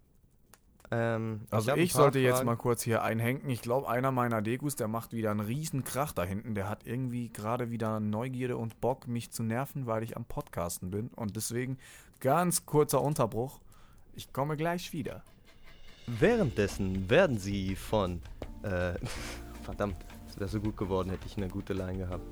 Ähm, 0.90 1.40
Also 1.50 1.74
ich 1.74 1.92
paar 1.92 2.02
sollte 2.02 2.18
jetzt 2.20 2.36
Fragen. 2.36 2.46
mal 2.46 2.56
kurz 2.56 2.82
hier 2.82 3.02
einhängen. 3.02 3.48
Ich 3.50 3.60
glaube, 3.60 3.88
einer 3.88 4.12
meiner 4.12 4.40
Degus, 4.40 4.76
der 4.76 4.86
macht 4.86 5.12
wieder 5.12 5.32
einen 5.32 5.40
riesen 5.40 5.82
Krach 5.82 6.12
da 6.12 6.22
hinten. 6.22 6.54
Der 6.54 6.68
hat 6.68 6.86
irgendwie 6.86 7.28
gerade 7.30 7.70
wieder 7.70 7.98
Neugierde 7.98 8.56
und 8.56 8.80
Bock, 8.80 9.08
mich 9.08 9.32
zu 9.32 9.42
nerven, 9.42 9.86
weil 9.86 10.04
ich 10.04 10.16
am 10.16 10.24
Podcasten 10.24 10.90
bin. 10.90 11.08
Und 11.08 11.34
deswegen 11.34 11.78
ganz 12.20 12.66
kurzer 12.66 13.02
Unterbruch. 13.02 13.60
Ich 14.14 14.32
komme 14.32 14.56
gleich 14.56 14.92
wieder. 14.92 15.22
Währenddessen 16.06 17.10
werden 17.10 17.38
sie 17.38 17.74
von. 17.74 18.22
Äh, 18.62 18.94
verdammt, 19.62 19.96
es 20.28 20.38
wäre 20.38 20.48
so 20.48 20.60
gut 20.60 20.76
geworden, 20.76 21.10
hätte 21.10 21.26
ich 21.26 21.36
eine 21.36 21.48
gute 21.48 21.72
Line 21.72 21.98
gehabt. 21.98 22.24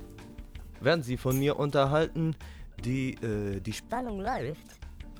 Werden 0.81 1.03
sie 1.03 1.17
von 1.17 1.37
mir 1.39 1.57
unterhalten, 1.57 2.35
die, 2.83 3.13
äh, 3.15 3.59
die 3.59 3.71
Sp 3.71 3.87
Spannung 3.87 4.19
läuft. 4.19 4.61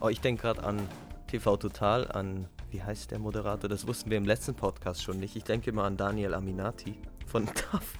Oh, 0.02 0.10
ich 0.10 0.20
denke 0.22 0.44
gerade 0.44 0.64
an 0.64 0.88
TV 1.28 1.58
Total, 1.58 2.12
an, 2.12 2.48
wie 2.70 2.84
heißt 2.84 3.12
der 3.12 3.20
Moderator? 3.20 3.70
Das 3.70 3.88
wussten 3.88 4.10
wir 4.10 4.18
im 4.18 4.26
letzten 4.26 4.56
Podcast 4.56 5.04
schon 5.04 5.20
nicht. 5.20 5.36
Ich 5.36 5.44
denke 5.44 5.70
immer 5.70 5.84
an 5.84 5.98
Daniel 5.98 6.34
Aminati 6.34 7.00
von 7.26 7.46
TAF. 7.54 7.94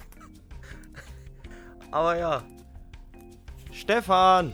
Aber 1.90 2.16
ja. 2.18 2.42
Stefan! 3.72 4.52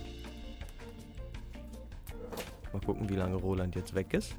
Mal 2.72 2.80
gucken, 2.80 3.08
wie 3.08 3.16
lange 3.16 3.36
Roland 3.36 3.74
jetzt 3.74 3.94
weg 3.94 4.14
ist. 4.14 4.34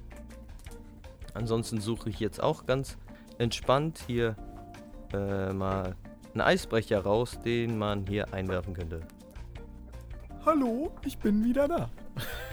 Ansonsten 1.33 1.81
suche 1.81 2.09
ich 2.09 2.19
jetzt 2.19 2.41
auch 2.41 2.65
ganz 2.65 2.97
entspannt 3.37 4.03
hier 4.07 4.35
äh, 5.13 5.51
mal 5.53 5.95
einen 6.33 6.41
Eisbrecher 6.41 7.01
raus, 7.01 7.39
den 7.43 7.77
man 7.77 8.05
hier 8.07 8.33
einwerfen 8.33 8.73
könnte. 8.73 9.01
Hallo, 10.45 10.91
ich 11.05 11.17
bin 11.17 11.43
wieder 11.43 11.67
da. 11.67 11.89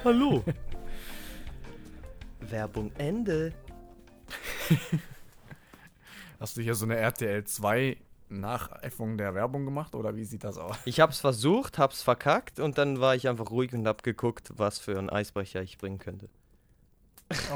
Hallo! 0.04 0.44
Werbung 2.40 2.92
Ende. 2.98 3.52
Hast 6.38 6.56
du 6.56 6.62
hier 6.62 6.74
so 6.74 6.84
eine 6.84 6.96
RTL 6.96 7.44
2 7.44 7.96
Nachäffung 8.28 9.18
der 9.18 9.34
Werbung 9.34 9.64
gemacht 9.64 9.94
oder 9.94 10.14
wie 10.14 10.24
sieht 10.24 10.44
das 10.44 10.56
aus? 10.56 10.76
Ich 10.84 11.00
hab's 11.00 11.18
versucht, 11.18 11.78
hab's 11.78 12.02
verkackt 12.02 12.60
und 12.60 12.78
dann 12.78 13.00
war 13.00 13.16
ich 13.16 13.28
einfach 13.28 13.50
ruhig 13.50 13.72
und 13.72 13.86
hab 13.86 14.02
geguckt, 14.02 14.52
was 14.56 14.78
für 14.78 14.98
einen 14.98 15.10
Eisbrecher 15.10 15.62
ich 15.62 15.78
bringen 15.78 15.98
könnte. 15.98 16.28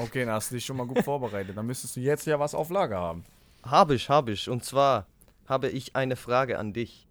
Okay, 0.01 0.25
dann 0.25 0.35
hast 0.35 0.51
du 0.51 0.57
dich 0.57 0.65
schon 0.65 0.77
mal 0.77 0.87
gut 0.87 0.99
vorbereitet. 1.05 1.57
Dann 1.57 1.67
müsstest 1.67 1.97
du 1.97 2.01
jetzt 2.01 2.27
ja 2.27 2.39
was 2.39 2.55
auf 2.55 2.71
Lager 2.71 2.99
haben. 2.99 3.25
Hab 3.63 3.91
ich, 3.91 4.09
hab 4.09 4.29
ich. 4.29 4.49
Und 4.49 4.65
zwar 4.65 5.07
habe 5.47 5.69
ich 5.69 5.97
eine 5.97 6.17
Frage 6.17 6.59
an 6.59 6.73
dich. 6.73 7.09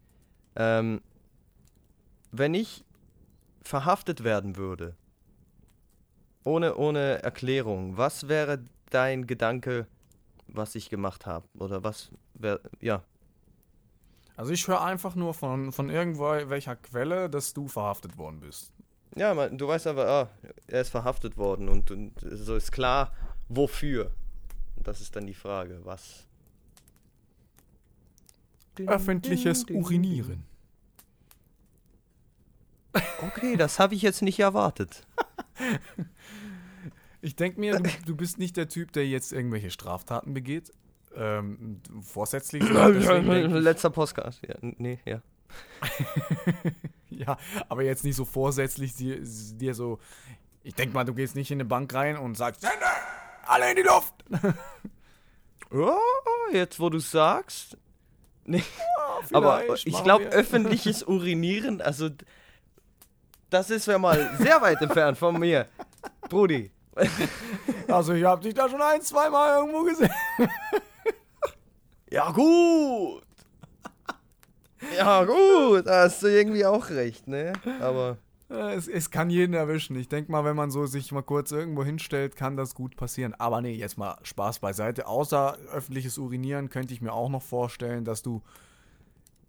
Ähm, 0.56 1.02
wenn 2.32 2.54
ich 2.54 2.84
verhaftet 3.62 4.24
werden 4.24 4.56
würde, 4.56 4.96
ohne, 6.44 6.76
ohne 6.76 7.24
Erklärung, 7.24 7.98
was 7.98 8.28
wäre 8.28 8.60
dein 8.90 9.28
Gedanke, 9.28 9.88
was 10.48 10.76
ich 10.76 10.90
gemacht 10.90 11.26
habe 11.26 11.48
oder 11.58 11.84
was, 11.84 12.12
wer, 12.34 12.60
ja. 12.82 13.04
Also 14.36 14.52
ich 14.52 14.68
höre 14.68 14.82
einfach 14.82 15.16
nur 15.16 15.34
von, 15.34 15.72
von 15.72 15.90
irgendwo 15.90 16.26
welcher 16.26 16.76
Quelle, 16.76 17.30
dass 17.30 17.54
du 17.54 17.68
verhaftet 17.68 18.18
worden 18.18 18.40
bist. 18.40 18.74
Ja, 19.16 19.34
man, 19.34 19.58
du 19.58 19.68
weißt 19.68 19.88
aber, 19.88 20.08
ah, 20.08 20.30
er 20.68 20.82
ist 20.82 20.90
verhaftet 20.90 21.38
worden 21.38 21.70
und, 21.70 21.92
und 21.92 22.14
so 22.20 22.56
ist 22.56 22.72
klar, 22.72 23.14
wofür. 23.48 24.12
Das 24.78 25.02
ist 25.02 25.16
dann 25.16 25.28
die 25.28 25.36
Frage, 25.36 25.80
was. 25.84 26.28
Öffentliches 28.86 29.66
Urinieren. 29.70 30.44
Okay, 33.22 33.56
das 33.56 33.80
habe 33.80 33.96
ich 33.96 34.02
jetzt 34.02 34.22
nicht 34.22 34.40
erwartet. 34.40 35.08
Ich 37.26 37.38
denke 37.38 37.58
mir, 37.58 37.80
du, 37.80 37.90
du 38.06 38.16
bist 38.18 38.38
nicht 38.38 38.58
der 38.58 38.68
Typ, 38.68 38.92
der 38.92 39.08
jetzt 39.08 39.32
irgendwelche 39.32 39.72
Straftaten 39.72 40.34
begeht. 40.34 40.74
Ähm, 41.16 41.80
vorsätzlich. 42.02 42.62
Letzter 42.70 43.92
Podcast. 43.92 44.42
Ja, 44.46 44.56
nee, 44.60 45.00
ja. 45.06 45.22
ja, 47.10 47.38
aber 47.70 47.84
jetzt 47.84 48.04
nicht 48.04 48.18
so 48.18 48.26
vorsätzlich 48.26 48.94
dir, 48.96 49.22
dir 49.22 49.74
so. 49.74 50.00
Ich 50.64 50.76
denke 50.76 50.94
mal, 50.94 51.06
du 51.06 51.14
gehst 51.14 51.36
nicht 51.36 51.50
in 51.50 51.62
eine 51.62 51.66
Bank 51.66 51.94
rein 51.94 52.18
und 52.18 52.36
sagst, 52.36 52.68
alle 53.46 53.70
in 53.70 53.78
die 53.78 53.84
Luft. 53.84 54.14
Ja, 55.72 55.98
jetzt 56.52 56.78
wo 56.82 56.90
du 56.90 57.00
sagst. 57.00 57.78
Nee, 58.46 58.64
aber 59.34 59.60
Vielleicht 59.60 59.88
ich 59.88 59.94
machen 59.94 60.04
glaube, 60.04 60.26
öffentliches 60.32 61.04
Urinieren, 61.04 61.82
also 61.82 62.10
das 63.50 63.70
ist 63.70 63.86
ja 63.88 63.98
mal 63.98 64.32
sehr 64.40 64.62
weit 64.62 64.82
entfernt 64.82 65.18
von 65.18 65.40
mir. 65.40 65.68
Brudi. 66.30 66.72
Also, 67.88 68.14
ich 68.14 68.24
habe 68.24 68.42
dich 68.42 68.54
da 68.54 68.68
schon 68.70 68.82
ein, 68.82 69.02
zweimal 69.02 69.60
irgendwo 69.60 69.84
gesehen. 69.84 70.10
Ja, 72.10 72.32
gut. 72.32 73.24
Ja, 74.96 75.24
gut, 75.24 75.86
da 75.86 76.04
hast 76.04 76.24
du 76.24 76.28
irgendwie 76.28 76.66
auch 76.66 76.90
recht, 76.90 77.28
ne? 77.28 77.54
Aber. 77.80 78.18
Äh, 78.54 78.76
Es, 78.76 78.88
es 78.88 79.10
kann 79.12 79.30
jeden 79.30 79.54
erwischen. 79.54 79.96
Ich 79.96 80.08
denke 80.08 80.32
mal, 80.32 80.46
wenn 80.46 80.56
man 80.56 80.72
so 80.72 80.86
sich 80.86 81.12
mal 81.12 81.24
kurz 81.24 81.52
irgendwo 81.52 81.84
hinstellt, 81.84 82.36
kann 82.36 82.56
das 82.56 82.76
gut 82.76 82.96
passieren. 82.96 83.34
Aber 83.34 83.62
nee, 83.62 83.74
jetzt 83.74 83.98
mal 83.98 84.18
Spaß 84.24 84.60
beiseite. 84.60 85.08
Außer 85.08 85.58
öffentliches 85.72 86.18
Urinieren 86.18 86.70
könnte 86.70 86.94
ich 86.94 87.02
mir 87.02 87.14
auch 87.14 87.30
noch 87.30 87.42
vorstellen, 87.42 88.06
dass 88.06 88.22
du 88.22 88.42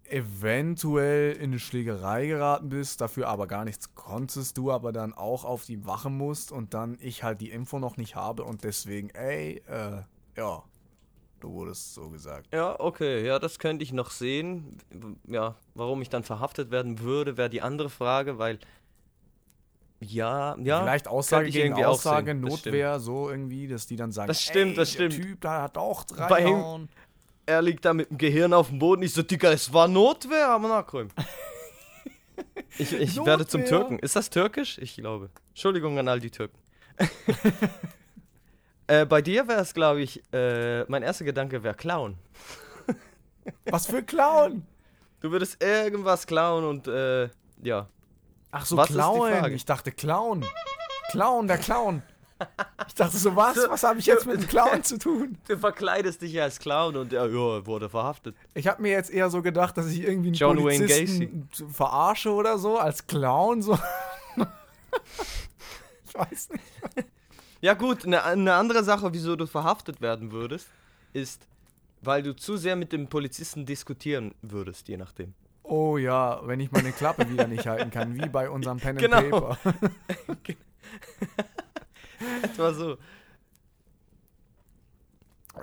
eventuell 0.07 1.33
in 1.33 1.45
eine 1.51 1.59
Schlägerei 1.59 2.27
geraten 2.27 2.69
bist, 2.69 3.01
dafür 3.01 3.27
aber 3.27 3.47
gar 3.47 3.65
nichts 3.65 3.95
konntest, 3.95 4.55
du 4.57 4.71
aber 4.71 4.91
dann 4.91 5.13
auch 5.13 5.43
auf 5.45 5.65
die 5.65 5.85
Wache 5.87 6.11
musst 6.11 6.51
und 6.51 6.75
dann 6.75 6.97
ich 7.01 7.23
halt 7.23 7.41
die 7.41 7.49
Info 7.49 7.79
noch 7.79 7.97
nicht 7.97 8.15
habe 8.15 8.43
und 8.43 8.63
deswegen, 8.63 9.09
ey, 9.09 9.63
äh, 9.67 10.03
ja, 10.37 10.63
du 11.39 11.51
wurdest 11.51 11.95
so 11.95 12.11
gesagt. 12.11 12.53
Ja, 12.53 12.79
okay, 12.79 13.25
ja, 13.25 13.39
das 13.39 13.57
könnte 13.57 13.83
ich 13.83 13.93
noch 13.93 14.11
sehen. 14.11 14.77
Ja, 15.27 15.55
warum 15.73 16.03
ich 16.03 16.09
dann 16.09 16.23
verhaftet 16.23 16.69
werden 16.69 16.99
würde, 16.99 17.35
wäre 17.37 17.49
die 17.49 17.61
andere 17.63 17.89
Frage, 17.89 18.37
weil. 18.37 18.59
Ja, 19.99 20.55
ja. 20.61 20.81
Vielleicht 20.81 21.07
Aussage 21.07 21.49
gegen 21.49 21.67
irgendwie 21.67 21.85
Aussage, 21.85 22.31
sehen. 22.31 22.41
Notwehr, 22.41 22.99
so 22.99 23.29
irgendwie, 23.29 23.67
dass 23.67 23.87
die 23.87 23.95
dann 23.95 24.11
sagen, 24.11 24.27
Das 24.27 24.41
stimmt, 24.41 24.71
ey, 24.71 24.75
das 24.75 24.93
der 24.93 25.09
stimmt. 25.09 25.25
Typ, 25.25 25.41
da 25.41 25.63
hat 25.63 25.77
auch 25.77 26.03
drei 26.03 26.27
Bei 26.27 26.45
ihm-. 26.45 26.89
Er 27.45 27.61
liegt 27.61 27.85
da 27.85 27.93
mit 27.93 28.09
dem 28.09 28.17
Gehirn 28.17 28.53
auf 28.53 28.69
dem 28.69 28.79
Boden. 28.79 29.03
Ich 29.03 29.13
so, 29.13 29.21
Digga, 29.21 29.51
es 29.51 29.71
war 29.71 29.87
Notwehr, 29.87 30.49
aber 30.49 30.67
nachkommen. 30.67 31.11
Ich, 32.77 32.91
ich 32.91 33.25
werde 33.25 33.47
zum? 33.47 33.63
Türken. 33.63 33.99
Ist 33.99 34.17
das 34.17 34.29
türkisch? 34.29 34.77
Ich 34.79 34.95
glaube. 34.95 35.29
Entschuldigung 35.49 35.97
an 35.97 36.09
all 36.09 36.19
die 36.19 36.31
Türken. 36.31 36.57
äh, 38.87 39.05
bei 39.05 39.21
dir 39.21 39.47
wäre 39.47 39.61
es, 39.61 39.73
glaube 39.73 40.01
ich, 40.01 40.21
äh, 40.33 40.83
mein 40.89 41.03
erster 41.03 41.23
Gedanke 41.23 41.63
wäre 41.63 41.75
klauen. 41.75 42.17
Was 43.69 43.87
für 43.87 44.03
Clown? 44.03 44.65
Du 45.21 45.31
würdest 45.31 45.63
irgendwas 45.63 46.27
klauen 46.27 46.65
und, 46.65 46.87
äh, 46.87 47.29
ja. 47.63 47.87
Ach 48.57 48.65
so, 48.65 48.77
Was 48.77 48.87
Clown. 48.87 49.51
Ich 49.51 49.65
dachte 49.65 49.91
Clown. 49.91 50.45
Clown, 51.11 51.47
der 51.47 51.57
Clown. 51.57 52.01
Ich 52.87 52.93
dachte 52.93 53.17
so, 53.17 53.35
was? 53.35 53.57
Was 53.69 53.83
habe 53.83 53.99
ich 53.99 54.05
jetzt 54.05 54.25
mit 54.25 54.41
dem 54.41 54.47
Clown 54.47 54.81
zu 54.83 54.97
tun? 54.97 55.37
Du 55.47 55.57
verkleidest 55.57 56.21
dich 56.21 56.31
ja 56.33 56.43
als 56.43 56.59
Clown 56.59 56.95
und 56.95 57.11
er 57.11 57.27
ja, 57.27 57.65
wurde 57.65 57.89
verhaftet. 57.89 58.35
Ich 58.53 58.67
habe 58.67 58.81
mir 58.81 58.91
jetzt 58.91 59.11
eher 59.11 59.29
so 59.29 59.41
gedacht, 59.41 59.77
dass 59.77 59.87
ich 59.87 60.03
irgendwie 60.03 60.29
einen 60.29 60.35
John 60.35 60.55
Polizisten 60.57 61.49
verarsche 61.69 62.31
oder 62.31 62.57
so, 62.57 62.77
als 62.77 63.05
Clown 63.07 63.61
so. 63.61 63.77
ich 66.05 66.13
weiß 66.13 66.49
nicht. 66.51 66.63
Ja 67.59 67.73
gut, 67.73 68.05
eine, 68.05 68.23
eine 68.23 68.53
andere 68.53 68.85
Sache, 68.85 69.11
wieso 69.11 69.35
du 69.35 69.47
verhaftet 69.47 69.99
werden 69.99 70.31
würdest, 70.31 70.67
ist, 71.11 71.45
weil 72.01 72.23
du 72.23 72.33
zu 72.35 72.55
sehr 72.55 72.77
mit 72.77 72.93
dem 72.93 73.07
Polizisten 73.07 73.65
diskutieren 73.65 74.33
würdest, 74.41 74.87
je 74.87 74.95
nachdem. 74.97 75.33
Oh 75.67 75.97
ja, 75.97 76.41
wenn 76.45 76.59
ich 76.59 76.71
meine 76.71 76.91
Klappe 76.91 77.29
wieder 77.29 77.47
nicht 77.47 77.65
halten 77.65 77.89
kann, 77.89 78.15
wie 78.15 78.29
bei 78.29 78.49
unserem 78.49 78.77
Pen 78.77 78.97
and 78.97 78.99
Genau. 78.99 79.21
Paper. 79.21 79.57
Etwa 82.43 82.73
so. 82.73 82.97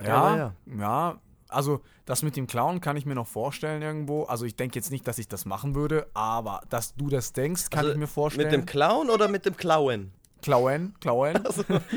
Ja, 0.03 0.35
ja, 0.35 0.53
ja. 0.77 1.21
also 1.49 1.81
das 2.05 2.23
mit 2.23 2.35
dem 2.35 2.47
Clown 2.47 2.81
kann 2.81 2.97
ich 2.97 3.05
mir 3.05 3.15
noch 3.15 3.27
vorstellen 3.27 3.81
irgendwo. 3.81 4.23
Also 4.23 4.45
ich 4.45 4.55
denke 4.55 4.75
jetzt 4.75 4.91
nicht, 4.91 5.07
dass 5.07 5.19
ich 5.19 5.27
das 5.27 5.45
machen 5.45 5.75
würde, 5.75 6.07
aber 6.13 6.61
dass 6.69 6.95
du 6.95 7.09
das 7.09 7.31
denkst, 7.33 7.69
kann 7.69 7.79
Also 7.81 7.91
ich 7.93 7.97
mir 7.97 8.07
vorstellen. 8.07 8.47
Mit 8.47 8.53
dem 8.53 8.65
Clown 8.65 9.09
oder 9.09 9.27
mit 9.27 9.45
dem 9.45 9.55
Klauen? 9.55 10.11
Klauen, 10.41 10.95
Klauen. 10.99 11.39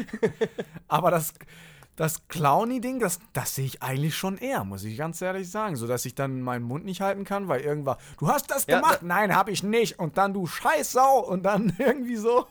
aber 0.89 1.11
das, 1.11 1.35
das 1.97 2.29
Clowny-Ding, 2.29 2.99
das, 3.01 3.19
das 3.33 3.55
sehe 3.55 3.65
ich 3.65 3.83
eigentlich 3.83 4.15
schon 4.15 4.37
eher, 4.39 4.65
muss 4.65 4.85
ich 4.85 4.97
ganz 4.99 5.21
ehrlich 5.23 5.51
sagen. 5.51 5.77
So 5.77 5.87
dass 5.87 6.05
ich 6.05 6.15
dann 6.15 6.43
meinen 6.43 6.63
Mund 6.65 6.85
nicht 6.85 7.01
halten 7.01 7.25
kann, 7.25 7.49
weil 7.49 7.63
irgendwann, 7.63 7.97
du 8.19 8.29
hast 8.29 8.51
das 8.51 8.67
Ja, 8.67 8.77
gemacht, 8.81 8.99
da- 9.01 9.07
nein, 9.07 9.35
habe 9.35 9.51
ich 9.51 9.63
nicht. 9.63 9.99
Und 9.99 10.19
dann 10.19 10.35
du 10.35 10.47
Scheißsau 10.47 11.21
und 11.27 11.43
dann 11.43 11.75
irgendwie 11.79 12.17
so. 12.17 12.47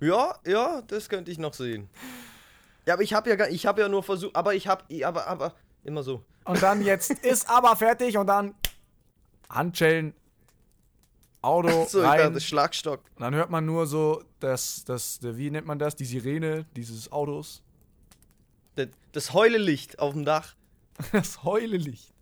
Ja, 0.00 0.36
ja, 0.46 0.82
das 0.82 1.08
könnte 1.08 1.30
ich 1.30 1.38
noch 1.38 1.54
sehen. 1.54 1.88
Ja, 2.86 2.94
aber 2.94 3.02
ich 3.02 3.14
habe 3.14 3.30
ja, 3.30 3.46
ich 3.46 3.66
habe 3.66 3.80
ja 3.82 3.88
nur 3.88 4.02
versucht, 4.02 4.34
aber 4.34 4.54
ich 4.54 4.66
habe, 4.66 4.84
aber, 5.06 5.26
aber, 5.28 5.54
immer 5.84 6.02
so. 6.02 6.22
Und 6.44 6.62
dann 6.62 6.82
jetzt 6.82 7.10
ist 7.24 7.48
aber 7.48 7.76
fertig 7.76 8.16
und 8.16 8.26
dann 8.26 8.54
Handschellen, 9.48 10.14
Auto, 11.42 11.86
So, 11.88 12.00
ich 12.00 12.06
rein. 12.08 12.18
dachte, 12.20 12.40
Schlagstock. 12.40 13.00
Und 13.16 13.22
dann 13.22 13.34
hört 13.34 13.50
man 13.50 13.66
nur 13.66 13.86
so, 13.86 14.22
das, 14.40 14.84
das, 14.84 15.18
wie 15.22 15.50
nennt 15.50 15.66
man 15.66 15.78
das, 15.78 15.96
die 15.96 16.04
Sirene 16.04 16.66
dieses 16.76 17.10
Autos. 17.10 17.62
Das, 19.12 19.32
Heulelicht 19.32 19.98
auf 19.98 20.14
dem 20.14 20.24
Dach. 20.24 20.54
Das 21.12 21.44
Heulelicht. 21.44 22.12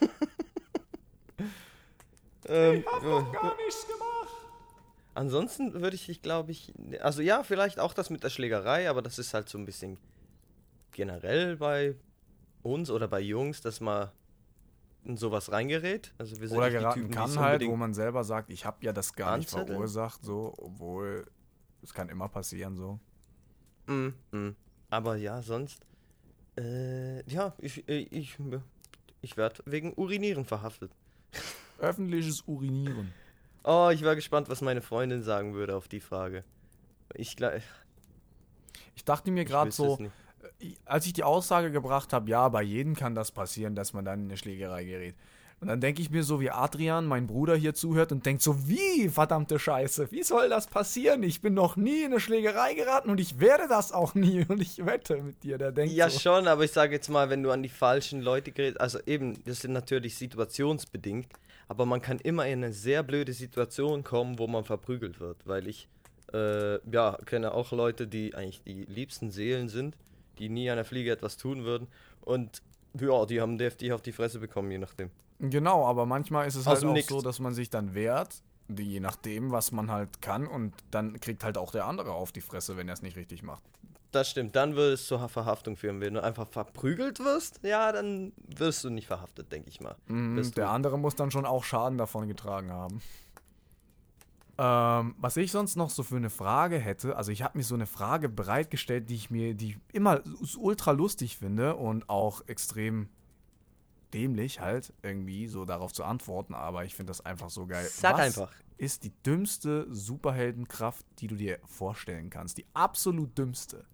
Ähm, 2.50 2.82
Gar 2.82 3.56
nichts 3.58 3.86
gemacht. 3.86 4.10
Ansonsten 5.14 5.72
würde 5.74 5.94
ich 5.94 6.06
dich, 6.06 6.20
glaube 6.20 6.50
ich, 6.50 6.72
also 7.00 7.22
ja, 7.22 7.44
vielleicht 7.44 7.78
auch 7.78 7.94
das 7.94 8.10
mit 8.10 8.24
der 8.24 8.30
Schlägerei, 8.30 8.90
aber 8.90 9.02
das 9.02 9.20
ist 9.20 9.34
halt 9.34 9.48
so 9.48 9.56
ein 9.56 9.66
bisschen 9.66 9.98
generell 10.90 11.56
bei 11.56 11.94
uns 12.62 12.90
oder 12.90 13.06
bei 13.06 13.20
Jungs, 13.20 13.60
dass 13.60 13.80
man 13.80 14.10
in 15.04 15.16
sowas 15.16 15.52
reingerät. 15.52 16.12
Also 16.18 16.40
wir 16.40 16.48
sind 16.48 16.58
Oder 16.58 16.70
geraten 16.70 17.00
Typen, 17.02 17.14
kann 17.14 17.38
halt, 17.38 17.64
wo 17.64 17.76
man 17.76 17.94
selber 17.94 18.24
sagt, 18.24 18.50
ich 18.50 18.64
habe 18.64 18.84
ja 18.84 18.92
das 18.92 19.14
gar 19.14 19.38
nicht 19.38 19.50
verursacht, 19.50 20.24
so, 20.24 20.54
obwohl 20.58 21.26
es 21.82 21.94
kann 21.94 22.08
immer 22.08 22.28
passieren, 22.28 22.76
so. 22.76 22.98
Mm, 23.86 24.08
mm. 24.32 24.56
Aber 24.90 25.16
ja, 25.16 25.40
sonst. 25.42 25.86
Äh, 26.58 27.22
ja, 27.30 27.54
ich, 27.58 27.88
äh, 27.88 28.00
ich, 28.10 28.36
ich 29.22 29.36
werde 29.36 29.62
wegen 29.66 29.94
Urinieren 29.94 30.44
verhaftet. 30.44 30.90
Öffentliches 31.78 32.42
Urinieren. 32.42 33.12
Oh, 33.62 33.90
ich 33.92 34.02
war 34.04 34.14
gespannt, 34.14 34.48
was 34.48 34.60
meine 34.60 34.82
Freundin 34.82 35.22
sagen 35.22 35.54
würde 35.54 35.76
auf 35.76 35.88
die 35.88 36.00
Frage. 36.00 36.44
Ich 37.14 37.36
glaube, 37.36 37.62
Ich 38.96 39.04
dachte 39.04 39.30
mir 39.30 39.44
gerade 39.44 39.70
so, 39.70 39.98
äh, 40.58 40.74
als 40.84 41.06
ich 41.06 41.12
die 41.12 41.24
Aussage 41.24 41.70
gebracht 41.70 42.12
habe, 42.12 42.28
ja, 42.28 42.48
bei 42.48 42.62
jedem 42.62 42.94
kann 42.94 43.14
das 43.14 43.30
passieren, 43.30 43.74
dass 43.74 43.92
man 43.92 44.04
dann 44.04 44.20
in 44.20 44.26
eine 44.26 44.36
Schlägerei 44.36 44.84
gerät. 44.84 45.14
Und 45.60 45.68
dann 45.68 45.80
denke 45.80 46.00
ich 46.00 46.10
mir 46.10 46.22
so, 46.22 46.40
wie 46.40 46.50
Adrian, 46.50 47.06
mein 47.06 47.26
Bruder, 47.26 47.54
hier 47.54 47.74
zuhört 47.74 48.12
und 48.12 48.24
denkt 48.24 48.40
so, 48.40 48.66
wie, 48.66 49.10
verdammte 49.10 49.58
Scheiße, 49.58 50.10
wie 50.10 50.22
soll 50.22 50.48
das 50.48 50.66
passieren? 50.66 51.22
Ich 51.22 51.42
bin 51.42 51.52
noch 51.52 51.76
nie 51.76 52.00
in 52.00 52.12
eine 52.12 52.20
Schlägerei 52.20 52.72
geraten 52.72 53.10
und 53.10 53.20
ich 53.20 53.40
werde 53.40 53.68
das 53.68 53.92
auch 53.92 54.14
nie 54.14 54.44
und 54.48 54.62
ich 54.62 54.86
wette 54.86 55.22
mit 55.22 55.42
dir, 55.42 55.58
der 55.58 55.70
denkt 55.70 55.92
Ja, 55.92 56.08
so. 56.08 56.18
schon, 56.18 56.48
aber 56.48 56.64
ich 56.64 56.72
sage 56.72 56.94
jetzt 56.94 57.10
mal, 57.10 57.28
wenn 57.28 57.42
du 57.42 57.50
an 57.50 57.62
die 57.62 57.68
falschen 57.68 58.22
Leute 58.22 58.52
gerätst, 58.52 58.80
also 58.80 59.00
eben, 59.04 59.44
das 59.44 59.60
sind 59.60 59.72
natürlich 59.72 60.16
situationsbedingt, 60.16 61.28
aber 61.68 61.84
man 61.84 62.00
kann 62.00 62.18
immer 62.20 62.46
in 62.46 62.64
eine 62.64 62.72
sehr 62.72 63.02
blöde 63.02 63.34
Situation 63.34 64.02
kommen, 64.02 64.38
wo 64.38 64.46
man 64.46 64.64
verprügelt 64.64 65.20
wird, 65.20 65.46
weil 65.46 65.68
ich, 65.68 65.88
äh, 66.32 66.76
ja, 66.90 67.18
kenne 67.26 67.52
auch 67.52 67.70
Leute, 67.72 68.06
die 68.06 68.34
eigentlich 68.34 68.62
die 68.62 68.84
liebsten 68.84 69.30
Seelen 69.30 69.68
sind, 69.68 69.94
die 70.38 70.48
nie 70.48 70.70
an 70.70 70.76
der 70.76 70.86
Fliege 70.86 71.12
etwas 71.12 71.36
tun 71.36 71.64
würden 71.64 71.86
und 72.22 72.62
ja, 72.98 73.26
die 73.26 73.42
haben 73.42 73.58
deftig 73.58 73.92
auf 73.92 74.00
die 74.00 74.12
Fresse 74.12 74.38
bekommen, 74.38 74.70
je 74.70 74.78
nachdem. 74.78 75.10
Genau, 75.40 75.86
aber 75.86 76.06
manchmal 76.06 76.46
ist 76.46 76.54
es 76.54 76.66
Aus 76.66 76.74
halt 76.74 76.82
dem 76.82 76.90
auch 76.90 76.94
Nix. 76.94 77.08
so, 77.08 77.22
dass 77.22 77.38
man 77.38 77.54
sich 77.54 77.70
dann 77.70 77.94
wehrt, 77.94 78.42
je 78.68 79.00
nachdem, 79.00 79.50
was 79.50 79.72
man 79.72 79.90
halt 79.90 80.20
kann 80.20 80.46
und 80.46 80.74
dann 80.90 81.18
kriegt 81.18 81.42
halt 81.44 81.56
auch 81.58 81.72
der 81.72 81.86
andere 81.86 82.12
auf 82.12 82.30
die 82.30 82.42
Fresse, 82.42 82.76
wenn 82.76 82.88
er 82.88 82.94
es 82.94 83.02
nicht 83.02 83.16
richtig 83.16 83.42
macht. 83.42 83.62
Das 84.12 84.28
stimmt, 84.28 84.56
dann 84.56 84.74
würde 84.74 84.94
es 84.94 85.06
zur 85.06 85.28
Verhaftung 85.28 85.76
führen. 85.76 86.00
Wenn 86.00 86.14
du 86.14 86.22
einfach 86.22 86.48
verprügelt 86.48 87.20
wirst, 87.20 87.60
ja, 87.62 87.92
dann 87.92 88.32
wirst 88.56 88.82
du 88.82 88.90
nicht 88.90 89.06
verhaftet, 89.06 89.52
denke 89.52 89.68
ich 89.70 89.80
mal. 89.80 89.94
Bist 90.08 90.56
der 90.56 90.70
andere 90.70 90.98
muss 90.98 91.14
dann 91.14 91.30
schon 91.30 91.46
auch 91.46 91.62
Schaden 91.64 91.96
davon 91.96 92.26
getragen 92.26 92.72
haben. 92.72 93.00
Ähm, 94.58 95.14
was 95.18 95.36
ich 95.36 95.52
sonst 95.52 95.76
noch 95.76 95.90
so 95.90 96.02
für 96.02 96.16
eine 96.16 96.28
Frage 96.28 96.78
hätte, 96.78 97.16
also 97.16 97.32
ich 97.32 97.42
habe 97.42 97.56
mir 97.56 97.64
so 97.64 97.74
eine 97.76 97.86
Frage 97.86 98.28
bereitgestellt, 98.28 99.08
die 99.08 99.14
ich 99.14 99.30
mir, 99.30 99.54
die 99.54 99.70
ich 99.70 99.78
immer 99.92 100.20
ultra 100.58 100.90
lustig 100.90 101.38
finde 101.38 101.76
und 101.76 102.10
auch 102.10 102.42
extrem 102.46 103.08
dämlich 104.14 104.60
halt 104.60 104.92
irgendwie 105.02 105.46
so 105.46 105.64
darauf 105.64 105.92
zu 105.92 106.04
antworten, 106.04 106.54
aber 106.54 106.84
ich 106.84 106.94
finde 106.94 107.10
das 107.10 107.24
einfach 107.24 107.50
so 107.50 107.66
geil. 107.66 107.88
Sag 107.90 108.14
was 108.14 108.20
einfach. 108.20 108.52
ist 108.76 109.04
die 109.04 109.12
dümmste 109.24 109.86
Superheldenkraft, 109.92 111.04
die 111.18 111.26
du 111.26 111.36
dir 111.36 111.58
vorstellen 111.66 112.30
kannst? 112.30 112.58
Die 112.58 112.66
absolut 112.74 113.36
dümmste. 113.36 113.84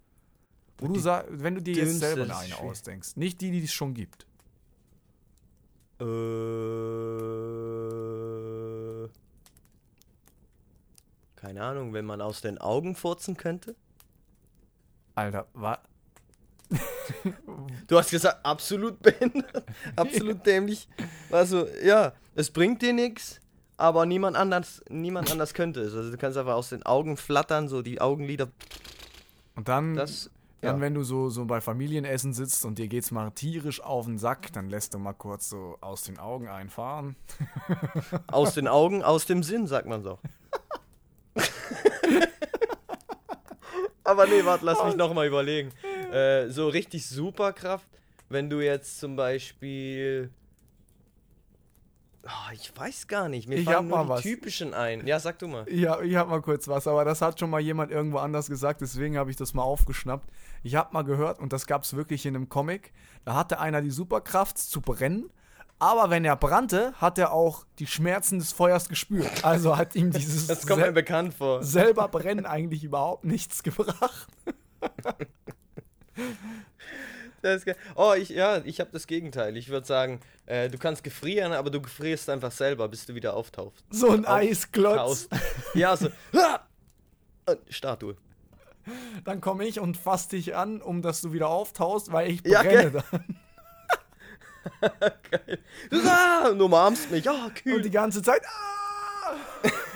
Wo 0.78 0.88
du 0.88 0.98
sag, 1.00 1.26
wenn 1.30 1.54
du 1.54 1.62
dir 1.62 1.74
jetzt 1.74 2.00
selber 2.00 2.36
eine 2.38 2.58
ausdenkst, 2.58 3.16
nicht 3.16 3.40
die, 3.40 3.50
die 3.50 3.64
es 3.64 3.72
schon 3.72 3.94
gibt. 3.94 4.26
Äh, 5.98 6.04
keine 11.36 11.62
Ahnung, 11.62 11.94
wenn 11.94 12.04
man 12.04 12.20
aus 12.20 12.42
den 12.42 12.58
Augen 12.58 12.94
furzen 12.94 13.38
könnte? 13.38 13.74
Alter, 15.14 15.46
wa 15.54 15.78
Du 17.86 17.96
hast 17.98 18.10
gesagt, 18.10 18.44
absolut 18.44 19.00
behindert, 19.00 19.64
absolut 19.96 20.44
dämlich. 20.44 20.88
Also, 21.30 21.66
ja, 21.84 22.12
es 22.34 22.50
bringt 22.50 22.82
dir 22.82 22.92
nichts, 22.92 23.40
aber 23.76 24.06
niemand 24.06 24.36
anders, 24.36 24.82
niemand 24.88 25.30
anders 25.30 25.54
könnte 25.54 25.80
es. 25.80 25.94
Also, 25.94 26.10
du 26.10 26.16
kannst 26.16 26.36
einfach 26.36 26.54
aus 26.54 26.70
den 26.70 26.84
Augen 26.84 27.16
flattern, 27.16 27.68
so 27.68 27.82
die 27.82 28.00
Augenlider. 28.00 28.48
Und 29.54 29.68
dann, 29.68 29.94
Das, 29.94 30.30
dann 30.60 30.76
ja. 30.76 30.80
wenn 30.80 30.94
du 30.94 31.04
so, 31.04 31.28
so 31.28 31.44
bei 31.44 31.60
Familienessen 31.60 32.32
sitzt 32.32 32.64
und 32.64 32.78
dir 32.78 32.88
geht's 32.88 33.12
mal 33.12 33.30
tierisch 33.30 33.80
auf 33.80 34.06
den 34.06 34.18
Sack, 34.18 34.52
dann 34.52 34.68
lässt 34.68 34.94
du 34.94 34.98
mal 34.98 35.12
kurz 35.12 35.48
so 35.48 35.78
aus 35.80 36.02
den 36.02 36.18
Augen 36.18 36.48
einfahren. 36.48 37.14
Aus 38.26 38.54
den 38.54 38.66
Augen, 38.66 39.02
aus 39.04 39.26
dem 39.26 39.42
Sinn, 39.42 39.66
sagt 39.66 39.86
man 39.86 40.02
so. 40.02 40.18
Aber 44.04 44.26
nee, 44.26 44.44
warte, 44.44 44.64
lass 44.64 44.84
mich 44.84 44.96
nochmal 44.96 45.26
überlegen. 45.26 45.72
Äh, 46.16 46.48
so 46.50 46.68
richtig 46.68 47.06
Superkraft, 47.08 47.86
wenn 48.28 48.48
du 48.50 48.60
jetzt 48.60 48.98
zum 49.00 49.16
Beispiel. 49.16 50.30
Ah, 52.24 52.50
ich 52.52 52.76
weiß 52.76 53.06
gar 53.06 53.28
nicht. 53.28 53.48
Mir 53.48 53.56
Ich 53.56 53.64
fallen 53.66 53.86
nur 53.86 53.98
mal 53.98 54.04
die 54.04 54.08
was. 54.10 54.22
typischen 54.22 54.74
ein. 54.74 55.06
Ja, 55.06 55.20
sag 55.20 55.38
du 55.38 55.46
mal. 55.46 55.64
Ja, 55.72 56.00
ich 56.00 56.16
hab 56.16 56.28
mal 56.28 56.42
kurz 56.42 56.66
was, 56.66 56.88
aber 56.88 57.04
das 57.04 57.22
hat 57.22 57.38
schon 57.38 57.50
mal 57.50 57.60
jemand 57.60 57.92
irgendwo 57.92 58.18
anders 58.18 58.48
gesagt, 58.48 58.80
deswegen 58.80 59.16
habe 59.16 59.30
ich 59.30 59.36
das 59.36 59.54
mal 59.54 59.62
aufgeschnappt. 59.62 60.28
Ich 60.64 60.74
hab 60.74 60.92
mal 60.92 61.02
gehört, 61.02 61.38
und 61.38 61.52
das 61.52 61.66
gab's 61.68 61.94
wirklich 61.94 62.26
in 62.26 62.34
einem 62.34 62.48
Comic, 62.48 62.92
da 63.24 63.34
hatte 63.34 63.60
einer 63.60 63.80
die 63.80 63.92
Superkraft 63.92 64.58
zu 64.58 64.80
brennen, 64.80 65.30
aber 65.78 66.10
wenn 66.10 66.24
er 66.24 66.34
brannte, 66.34 66.94
hat 66.94 67.16
er 67.18 67.32
auch 67.32 67.64
die 67.78 67.86
Schmerzen 67.86 68.40
des 68.40 68.52
Feuers 68.52 68.88
gespürt. 68.88 69.44
Also 69.44 69.76
hat 69.76 69.94
ihm 69.94 70.10
dieses 70.10 70.48
Das 70.48 70.66
kommt 70.66 70.80
mir 70.80 70.90
bekannt 70.90 71.32
vor. 71.34 71.62
selber 71.62 72.08
brennen 72.08 72.44
eigentlich 72.46 72.82
überhaupt 72.82 73.24
nichts 73.24 73.62
gebracht. 73.62 74.26
Oh, 77.94 78.14
ich, 78.16 78.30
ja, 78.30 78.60
ich 78.64 78.80
habe 78.80 78.90
das 78.92 79.06
Gegenteil. 79.06 79.56
Ich 79.56 79.68
würde 79.68 79.86
sagen, 79.86 80.20
äh, 80.46 80.68
du 80.68 80.78
kannst 80.78 81.04
gefrieren, 81.04 81.52
aber 81.52 81.70
du 81.70 81.80
gefrierst 81.80 82.28
einfach 82.28 82.50
selber, 82.50 82.88
bis 82.88 83.06
du 83.06 83.14
wieder 83.14 83.34
auftauchst. 83.34 83.84
So 83.90 84.10
ein 84.10 84.24
Auf- 84.24 84.32
Eisklotz. 84.32 84.96
Taust. 84.96 85.28
Ja, 85.74 85.96
so. 85.96 86.08
Und 87.46 87.58
Statue. 87.68 88.16
Dann 89.24 89.40
komme 89.40 89.64
ich 89.66 89.78
und 89.80 89.96
fass 89.96 90.28
dich 90.28 90.54
an, 90.56 90.80
um 90.80 91.02
dass 91.02 91.20
du 91.20 91.32
wieder 91.32 91.48
auftaust, 91.48 92.12
weil 92.12 92.30
ich 92.30 92.40
Ja, 92.46 92.62
brenne 92.62 92.90
gell? 92.92 93.02
dann. 93.10 93.36
Geil. 95.30 95.58
Ah, 96.06 96.48
und 96.48 96.58
du 96.58 96.64
umarmst 96.66 97.10
mich. 97.10 97.24
Ja, 97.24 97.46
Und 97.46 97.54
kühl. 97.54 97.82
die 97.82 97.90
ganze 97.90 98.22
Zeit. 98.22 98.42
Ah! 98.44 99.34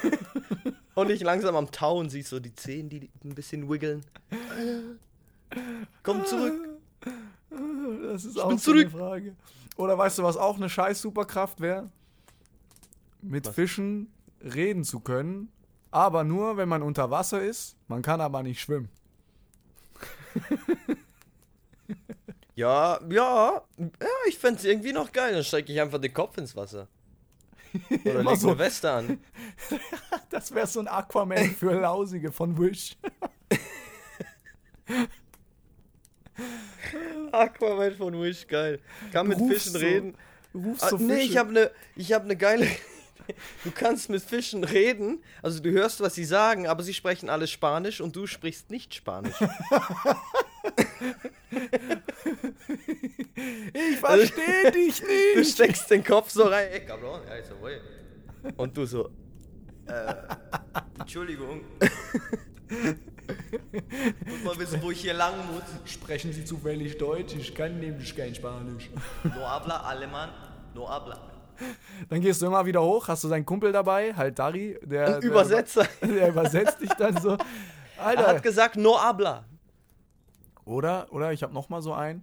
Und 0.94 1.10
ich 1.10 1.22
langsam 1.22 1.54
am 1.56 1.70
Tauen 1.70 2.08
siehst 2.10 2.30
so 2.30 2.40
die 2.40 2.54
Zehen, 2.54 2.88
die 2.88 3.08
ein 3.24 3.34
bisschen 3.34 3.68
wiggeln. 3.70 4.04
Komm 6.02 6.24
zurück. 6.24 6.68
Das 8.02 8.24
ist 8.24 8.34
bin 8.34 8.42
auch 8.42 8.58
so 8.58 8.72
eine 8.72 8.90
Frage. 8.90 9.36
Oder 9.76 9.96
weißt 9.98 10.18
du, 10.18 10.22
was 10.22 10.36
auch 10.36 10.56
eine 10.56 10.68
scheiß 10.68 11.00
Superkraft 11.00 11.60
wäre? 11.60 11.90
Mit 13.22 13.46
Was? 13.46 13.54
Fischen 13.54 14.12
reden 14.42 14.84
zu 14.84 15.00
können, 15.00 15.50
aber 15.90 16.24
nur, 16.24 16.56
wenn 16.56 16.68
man 16.68 16.82
unter 16.82 17.10
Wasser 17.10 17.42
ist. 17.42 17.76
Man 17.88 18.02
kann 18.02 18.20
aber 18.20 18.42
nicht 18.42 18.60
schwimmen. 18.60 18.88
Ja, 22.60 23.00
ja. 23.08 23.62
Ja, 23.78 24.08
ich 24.28 24.38
fänd's 24.38 24.64
irgendwie 24.64 24.92
noch 24.92 25.12
geil. 25.12 25.32
Dann 25.32 25.44
steig 25.44 25.66
ich 25.70 25.80
einfach 25.80 25.98
den 25.98 26.12
Kopf 26.12 26.36
ins 26.36 26.54
Wasser. 26.54 26.88
Oder 28.04 28.22
leg 28.22 28.36
so. 28.36 28.50
eine 28.50 28.58
Weste 28.58 28.90
an. 28.90 29.18
Das 30.28 30.54
wäre 30.54 30.66
so 30.66 30.80
ein 30.80 30.86
Aquaman 30.86 31.50
für 31.50 31.72
Lausige 31.72 32.30
von 32.30 32.58
Wish. 32.58 32.98
Aquaman 37.32 37.94
von 37.96 38.20
Wish, 38.20 38.46
geil. 38.46 38.80
Kann 39.12 39.28
mit 39.28 39.38
rufst 39.38 39.54
Fischen 39.54 39.72
so- 39.72 39.78
reden. 39.78 40.16
Du 40.52 40.58
rufst 40.70 40.82
Ah, 40.84 40.88
so 40.90 40.96
nee, 40.96 41.14
Fische. 41.16 41.28
ich 41.30 41.36
habe 41.36 41.50
eine 41.50 41.70
ich 41.96 42.12
hab 42.12 42.26
ne 42.26 42.36
geile. 42.36 42.66
Du 43.62 43.70
kannst 43.70 44.10
mit 44.10 44.22
Fischen 44.22 44.64
reden, 44.64 45.22
also 45.40 45.60
du 45.62 45.70
hörst, 45.70 46.00
was 46.00 46.16
sie 46.16 46.24
sagen, 46.24 46.66
aber 46.66 46.82
sie 46.82 46.92
sprechen 46.94 47.28
alle 47.30 47.46
Spanisch 47.46 48.00
und 48.00 48.16
du 48.16 48.26
sprichst 48.26 48.70
nicht 48.70 48.92
Spanisch. 48.92 49.36
ich 53.72 53.96
verstehe 53.98 54.72
dich 54.72 55.00
Du 55.00 55.38
nicht. 55.40 55.52
steckst 55.54 55.88
den 55.90 56.02
Kopf 56.02 56.30
so 56.30 56.44
rein, 56.44 56.68
ey, 56.72 56.80
cabrón, 56.80 57.20
ja, 57.28 57.60
wohl. 57.60 57.80
Und 58.56 58.76
du 58.76 58.84
so, 58.86 59.10
äh, 59.86 60.14
Entschuldigung. 60.98 61.60
Muss 64.26 64.44
mal 64.44 64.58
wissen, 64.58 64.82
wo 64.82 64.90
ich 64.90 65.00
hier 65.00 65.14
lang 65.14 65.34
muss. 65.52 65.90
Sprechen 65.90 66.32
Sie 66.32 66.44
zufällig 66.44 66.98
Deutsch? 66.98 67.34
Ich 67.34 67.54
kann 67.54 67.78
nämlich 67.80 68.14
kein 68.16 68.34
Spanisch. 68.34 68.90
No 69.24 69.48
habla 69.48 69.86
alemán, 69.88 70.30
no 70.74 70.88
habla. 70.88 71.18
Dann 72.08 72.20
gehst 72.20 72.40
du 72.40 72.46
immer 72.46 72.64
wieder 72.64 72.82
hoch, 72.82 73.08
hast 73.08 73.24
du 73.24 73.28
deinen 73.28 73.44
Kumpel 73.44 73.70
dabei, 73.72 74.14
halt 74.14 74.38
Dari, 74.38 74.78
der, 74.82 75.16
Ein 75.16 75.22
Übersetzer. 75.22 75.86
Der, 76.00 76.08
der 76.14 76.28
übersetzt 76.28 76.80
dich 76.80 76.90
dann 76.90 77.20
so. 77.20 77.36
Er 77.98 78.06
Alter. 78.06 78.26
hat 78.28 78.42
gesagt, 78.42 78.76
no 78.76 78.98
habla. 78.98 79.44
Oder, 80.64 81.06
oder 81.10 81.32
ich 81.32 81.42
habe 81.42 81.52
noch 81.52 81.68
mal 81.68 81.82
so 81.82 81.92
einen. 81.92 82.22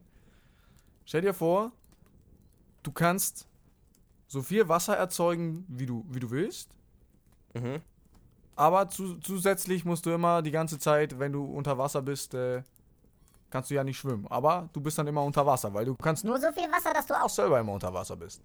Stell 1.06 1.22
dir 1.22 1.34
vor, 1.34 1.72
du 2.84 2.92
kannst 2.92 3.48
so 4.28 4.42
viel 4.42 4.68
Wasser 4.68 4.98
erzeugen, 4.98 5.66
wie 5.70 5.86
du, 5.86 6.06
wie 6.10 6.20
du 6.20 6.32
willst. 6.32 6.76
Mhm. 7.54 7.82
Aber 8.58 8.90
zu, 8.90 9.20
zusätzlich 9.20 9.86
musst 9.86 10.06
du 10.08 10.12
immer 10.12 10.42
die 10.42 10.52
ganze 10.52 10.80
Zeit, 10.80 11.20
wenn 11.20 11.32
du 11.32 11.46
unter 11.46 11.78
Wasser 11.78 12.02
bist, 12.02 12.34
äh, 12.34 12.64
kannst 13.52 13.70
du 13.70 13.76
ja 13.76 13.84
nicht 13.84 14.00
schwimmen. 14.00 14.26
Aber 14.30 14.68
du 14.74 14.82
bist 14.82 14.98
dann 14.98 15.06
immer 15.06 15.24
unter 15.24 15.46
Wasser, 15.46 15.72
weil 15.76 15.86
du 15.86 15.94
kannst 15.94 16.26
nur 16.26 16.40
so 16.40 16.52
viel 16.52 16.70
Wasser, 16.72 16.92
dass 16.92 17.06
du 17.06 17.14
auch 17.14 17.30
selber 17.30 17.60
immer 17.60 17.74
unter 17.74 17.94
Wasser 17.94 18.16
bist. 18.16 18.42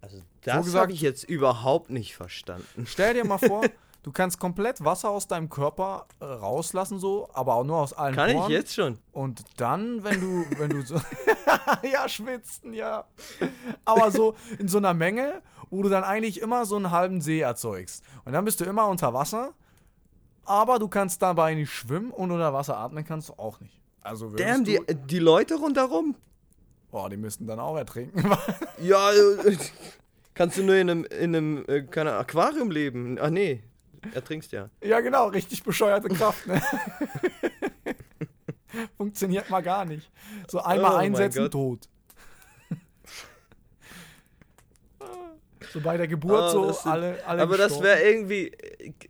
Also 0.00 0.22
das 0.42 0.74
habe 0.74 0.92
ich 0.92 1.00
jetzt 1.00 1.24
überhaupt 1.24 1.90
nicht 1.90 2.14
verstanden. 2.14 2.84
Stell 2.86 3.14
dir 3.14 3.24
mal 3.24 3.38
vor, 3.38 3.62
du 4.04 4.12
kannst 4.12 4.38
komplett 4.38 4.84
Wasser 4.84 5.10
aus 5.10 5.26
deinem 5.26 5.50
Körper 5.50 6.06
äh, 6.20 6.24
rauslassen, 6.24 7.00
so, 7.00 7.28
aber 7.34 7.56
auch 7.56 7.64
nur 7.64 7.78
aus 7.78 7.92
allen 7.92 8.14
Kann 8.14 8.30
ich 8.30 8.36
Poren. 8.36 8.52
jetzt 8.52 8.72
schon? 8.72 9.00
Und 9.10 9.42
dann, 9.56 10.04
wenn 10.04 10.20
du, 10.20 10.44
wenn 10.58 10.70
du 10.70 10.82
so. 10.82 11.00
ja, 11.82 12.08
schwitzen, 12.08 12.72
ja. 12.72 13.04
Aber 13.84 14.12
so 14.12 14.36
in 14.60 14.68
so 14.68 14.78
einer 14.78 14.94
Menge, 14.94 15.42
wo 15.74 15.82
du 15.82 15.88
dann 15.88 16.04
eigentlich 16.04 16.40
immer 16.40 16.66
so 16.66 16.76
einen 16.76 16.92
halben 16.92 17.20
See 17.20 17.40
erzeugst. 17.40 18.04
Und 18.24 18.32
dann 18.32 18.44
bist 18.44 18.60
du 18.60 18.64
immer 18.64 18.86
unter 18.86 19.12
Wasser, 19.12 19.54
aber 20.44 20.78
du 20.78 20.86
kannst 20.88 21.20
dabei 21.20 21.54
nicht 21.54 21.72
schwimmen 21.72 22.12
und 22.12 22.30
unter 22.30 22.52
Wasser 22.52 22.76
atmen 22.76 23.04
kannst 23.04 23.30
du 23.30 23.32
auch 23.34 23.60
nicht. 23.60 23.80
Also 24.02 24.30
Damn, 24.30 24.64
die, 24.64 24.78
du, 24.86 24.94
die 24.94 25.18
Leute 25.18 25.56
rundherum. 25.56 26.14
Boah, 26.90 27.10
die 27.10 27.16
müssten 27.16 27.46
dann 27.46 27.58
auch 27.58 27.76
ertrinken. 27.76 28.30
Ja, 28.78 29.12
äh, 29.12 29.56
kannst 30.34 30.58
du 30.58 30.62
nur 30.62 30.76
in 30.76 30.90
einem, 30.90 31.04
in 31.04 31.34
einem 31.34 31.64
äh, 31.66 31.82
keine 31.82 32.12
Aquarium 32.12 32.70
leben. 32.70 33.18
Ach 33.20 33.30
nee, 33.30 33.64
ertrinkst 34.12 34.52
ja. 34.52 34.68
ja, 34.82 35.00
genau, 35.00 35.28
richtig 35.28 35.62
bescheuerte 35.62 36.08
Kraft, 36.08 36.46
ne? 36.46 36.60
Funktioniert 38.96 39.48
mal 39.50 39.62
gar 39.62 39.84
nicht. 39.84 40.10
So 40.48 40.60
einmal 40.60 40.92
Oh 40.92 40.96
einsetzen, 40.96 41.50
tot. 41.50 41.88
So 45.74 45.80
bei 45.80 45.96
der 45.98 46.06
Geburt 46.08 46.40
Ah, 46.40 46.48
so 46.50 46.66
das 46.68 46.86
alle, 46.86 47.18
alle 47.26 47.42
Aber 47.42 47.58
das 47.58 47.72
gestorben. 47.72 47.84
wäre 47.88 48.02
irgendwie, 48.08 48.52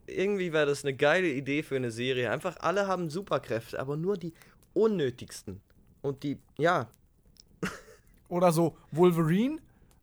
irgendwie 0.07 0.53
wäre 0.53 0.67
das 0.67 0.83
eine 0.83 0.95
geile 0.95 1.29
Idee 1.29 1.63
für 1.63 1.77
eine 1.77 1.91
Serie. 1.93 2.31
Einfach 2.31 2.57
alle 2.61 2.87
haben 2.89 3.11
Superkräfte, 3.11 3.79
aber 3.79 3.97
nur 3.97 4.17
die 4.17 4.33
unnötigsten. 4.73 5.61
Und 6.03 6.23
die, 6.23 6.39
ja, 6.59 6.89
Oder 8.29 8.51
so 8.53 8.77
Wolverine, 8.91 9.59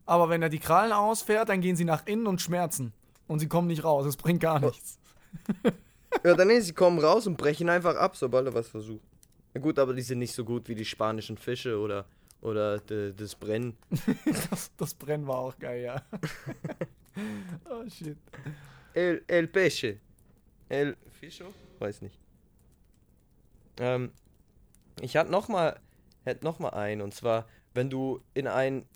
aber 0.06 0.28
wenn 0.30 0.40
er 0.42 0.48
die 0.48 0.58
Krallen 0.60 0.92
ausfährt, 0.92 1.48
dann 1.48 1.60
gehen 1.60 1.76
sie 1.76 1.84
nach 1.84 2.06
innen 2.06 2.26
und 2.26 2.40
schmerzen. 2.40 2.92
Und 3.26 3.40
sie 3.40 3.48
kommen 3.48 3.66
nicht 3.66 3.84
raus. 3.84 4.06
Es 4.06 4.16
bringt 4.16 4.40
gar 4.40 4.60
nichts. 4.60 4.98
Ja, 6.24 6.34
dann 6.34 6.48
nee, 6.48 6.60
sie 6.60 6.74
kommen 6.74 6.98
raus 6.98 7.26
und 7.26 7.38
brechen 7.38 7.70
einfach 7.70 7.96
ab, 7.96 8.16
sobald 8.16 8.44
er 8.44 8.52
was 8.52 8.68
versucht. 8.68 9.02
Ja 9.54 9.60
gut, 9.62 9.78
aber 9.78 9.94
die 9.94 10.02
sind 10.02 10.18
nicht 10.18 10.34
so 10.34 10.44
gut 10.44 10.68
wie 10.68 10.74
die 10.74 10.84
spanischen 10.84 11.38
Fische 11.38 11.78
oder, 11.78 12.04
oder 12.42 12.78
de, 12.78 13.12
das 13.14 13.34
Brennen. 13.34 13.76
das, 14.50 14.70
das 14.76 14.94
Brennen 14.94 15.26
war 15.26 15.38
auch 15.38 15.58
geil, 15.58 15.82
ja. 15.82 16.02
oh 17.70 17.88
shit. 17.88 18.18
El, 18.94 19.22
el 19.26 19.48
Peche. 19.48 19.98
El 20.68 20.96
Fischo? 21.18 21.54
Weiß 21.78 22.02
nicht. 22.02 22.18
Ähm, 23.78 24.12
ich 25.00 25.16
hatte 25.16 25.30
noch 25.30 25.48
mal, 25.48 25.78
hätte 26.24 26.44
noch 26.44 26.58
mal 26.58 26.70
einen 26.70 27.00
und 27.00 27.14
zwar, 27.14 27.46
wenn 27.74 27.88
du 27.88 28.20
in 28.34 28.46
ein, 28.46 28.86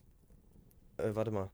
äh, 0.99 1.15
warte 1.15 1.31
mal, 1.31 1.51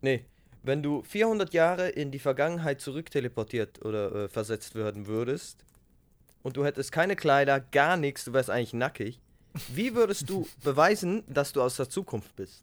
nee, 0.00 0.24
wenn 0.62 0.82
du 0.82 1.02
400 1.02 1.52
Jahre 1.52 1.88
in 1.90 2.10
die 2.10 2.18
Vergangenheit 2.18 2.80
zurückteleportiert 2.80 3.84
oder 3.84 4.14
äh, 4.14 4.28
versetzt 4.28 4.74
werden 4.74 5.06
würdest 5.06 5.64
und 6.42 6.56
du 6.56 6.64
hättest 6.64 6.90
keine 6.90 7.16
Kleider, 7.16 7.60
gar 7.60 7.96
nichts, 7.96 8.24
du 8.24 8.32
wärst 8.32 8.50
eigentlich 8.50 8.72
nackig, 8.72 9.20
wie 9.72 9.94
würdest 9.94 10.28
du 10.28 10.46
beweisen, 10.62 11.22
dass 11.28 11.52
du 11.52 11.62
aus 11.62 11.76
der 11.76 11.88
Zukunft 11.88 12.34
bist? 12.36 12.62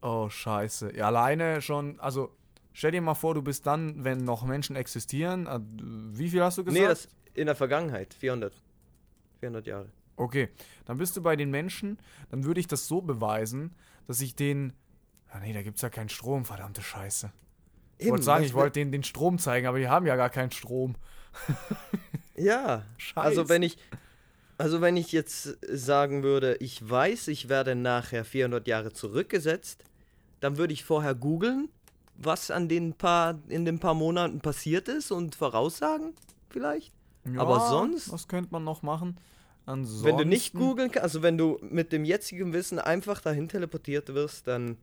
Oh, 0.00 0.28
scheiße. 0.28 0.96
Ja, 0.96 1.06
alleine 1.06 1.62
schon, 1.62 2.00
also 2.00 2.34
stell 2.72 2.90
dir 2.90 3.00
mal 3.00 3.14
vor, 3.14 3.34
du 3.34 3.42
bist 3.42 3.66
dann, 3.66 4.04
wenn 4.04 4.24
noch 4.24 4.44
Menschen 4.44 4.76
existieren, 4.76 5.46
äh, 5.46 5.60
wie 6.16 6.30
viel 6.30 6.42
hast 6.42 6.58
du 6.58 6.64
gesagt? 6.64 6.80
Nee, 6.80 6.88
das 6.88 7.08
in 7.34 7.46
der 7.46 7.54
Vergangenheit, 7.54 8.12
400. 8.14 8.52
400 9.40 9.66
Jahre. 9.66 9.88
Okay, 10.16 10.48
dann 10.84 10.98
bist 10.98 11.16
du 11.16 11.22
bei 11.22 11.36
den 11.36 11.50
Menschen, 11.50 11.98
dann 12.30 12.44
würde 12.44 12.60
ich 12.60 12.66
das 12.66 12.86
so 12.86 13.00
beweisen, 13.00 13.74
dass 14.06 14.20
ich 14.20 14.34
den. 14.36 14.72
Ah 15.30 15.40
nee, 15.40 15.52
da 15.52 15.62
gibt 15.62 15.76
es 15.76 15.82
ja 15.82 15.88
keinen 15.88 16.10
Strom, 16.10 16.44
verdammte 16.44 16.82
Scheiße. 16.82 17.32
Ich 17.98 18.10
wollte 18.10 18.24
sagen, 18.24 18.44
ich 18.44 18.54
wollte 18.54 18.80
denen 18.80 18.92
den 18.92 19.04
Strom 19.04 19.38
zeigen, 19.38 19.66
aber 19.66 19.78
die 19.78 19.88
haben 19.88 20.06
ja 20.06 20.16
gar 20.16 20.30
keinen 20.30 20.50
Strom. 20.50 20.96
ja, 22.36 22.84
Scheiße. 22.98 23.26
also 23.26 23.48
wenn 23.48 23.62
ich. 23.62 23.78
Also 24.62 24.80
wenn 24.80 24.96
ich 24.96 25.10
jetzt 25.10 25.58
sagen 25.68 26.22
würde, 26.22 26.56
ich 26.60 26.88
weiß, 26.88 27.26
ich 27.26 27.48
werde 27.48 27.74
nachher 27.74 28.24
400 28.24 28.68
Jahre 28.68 28.92
zurückgesetzt, 28.92 29.82
dann 30.38 30.56
würde 30.56 30.72
ich 30.72 30.84
vorher 30.84 31.16
googeln, 31.16 31.68
was 32.16 32.52
an 32.52 32.68
den 32.68 32.92
paar, 32.92 33.40
in 33.48 33.64
den 33.64 33.80
paar 33.80 33.94
Monaten 33.94 34.38
passiert 34.38 34.86
ist 34.86 35.10
und 35.10 35.34
voraussagen, 35.34 36.14
vielleicht. 36.48 36.92
Ja, 37.24 37.40
Aber 37.40 37.58
sonst. 37.70 38.12
Was 38.12 38.28
könnte 38.28 38.52
man 38.52 38.62
noch 38.62 38.82
machen? 38.82 39.16
Ansonsten, 39.66 40.06
wenn 40.06 40.18
du 40.18 40.24
nicht 40.24 40.54
googeln 40.54 40.92
kannst, 40.92 41.02
also 41.02 41.22
wenn 41.22 41.36
du 41.36 41.58
mit 41.62 41.90
dem 41.90 42.04
jetzigen 42.04 42.52
Wissen 42.52 42.78
einfach 42.78 43.20
dahin 43.20 43.48
teleportiert 43.48 44.14
wirst, 44.14 44.46
dann. 44.46 44.76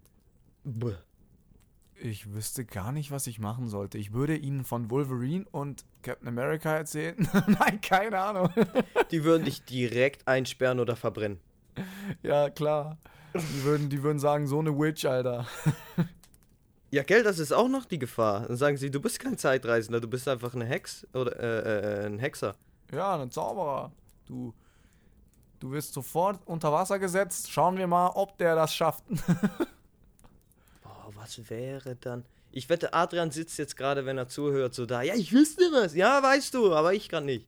Buh. 0.66 0.92
Ich 2.02 2.34
wüsste 2.34 2.64
gar 2.66 2.92
nicht, 2.92 3.12
was 3.12 3.28
ich 3.28 3.40
machen 3.40 3.68
sollte. 3.68 3.98
Ich 3.98 4.14
würde 4.14 4.36
ihnen 4.36 4.64
von 4.64 4.90
Wolverine 4.90 5.46
und 5.52 5.84
Captain 6.02 6.28
America 6.28 6.74
erzählen. 6.76 7.16
Nein, 7.48 7.82
keine 7.82 8.20
Ahnung. 8.20 8.50
die 9.12 9.24
würden 9.24 9.44
dich 9.46 9.64
direkt 9.66 10.28
einsperren 10.28 10.80
oder 10.80 10.96
verbrennen. 10.96 11.40
Ja, 12.24 12.50
klar. 12.50 12.98
Die 13.34 13.64
würden, 13.64 13.90
die 13.90 14.02
würden 14.02 14.20
sagen, 14.20 14.48
so 14.48 14.60
eine 14.60 14.78
Witch, 14.78 15.06
Alter. 15.06 15.46
Ja, 16.92 17.04
gell, 17.04 17.22
das 17.22 17.38
ist 17.38 17.52
auch 17.52 17.68
noch 17.68 17.86
die 17.86 18.00
Gefahr. 18.00 18.48
Dann 18.48 18.58
sagen 18.58 18.78
sie, 18.78 18.90
du 18.90 19.00
bist 19.00 19.20
kein 19.20 19.38
Zeitreisender, 19.38 20.00
du 20.00 20.08
bist 20.08 20.28
einfach 20.28 20.56
eine 20.56 20.66
Hex 20.66 21.06
oder 21.14 21.40
äh, 21.40 22.04
äh, 22.04 22.06
ein 22.08 22.18
Hexer. 22.18 22.56
Ja, 22.92 23.22
ein 23.22 23.30
Zauberer. 23.30 23.92
Du, 24.26 24.54
du 25.60 25.72
wirst 25.72 25.94
sofort 25.94 26.40
unter 26.46 26.72
Wasser 26.72 26.98
gesetzt. 26.98 27.52
Schauen 27.52 27.78
wir 27.78 27.86
mal, 27.86 28.08
ob 28.16 28.38
der 28.40 28.56
das 28.56 28.74
schafft. 28.74 29.04
Was 31.22 31.50
wäre 31.50 31.98
dann? 31.98 32.24
Ich 32.52 32.70
wette, 32.70 32.94
Adrian 32.94 33.30
sitzt 33.30 33.60
jetzt 33.60 33.76
gerade, 33.76 34.06
wenn 34.06 34.18
er 34.18 34.30
zuhört, 34.30 34.74
so 34.74 34.86
da. 34.86 35.02
Ja, 35.02 35.16
ich 35.16 35.34
wüsste 35.34 35.64
was. 35.72 35.94
Ja, 35.94 36.24
weißt 36.24 36.54
du, 36.54 36.74
aber 36.74 36.94
ich 36.94 37.10
kann 37.10 37.26
nicht. 37.26 37.46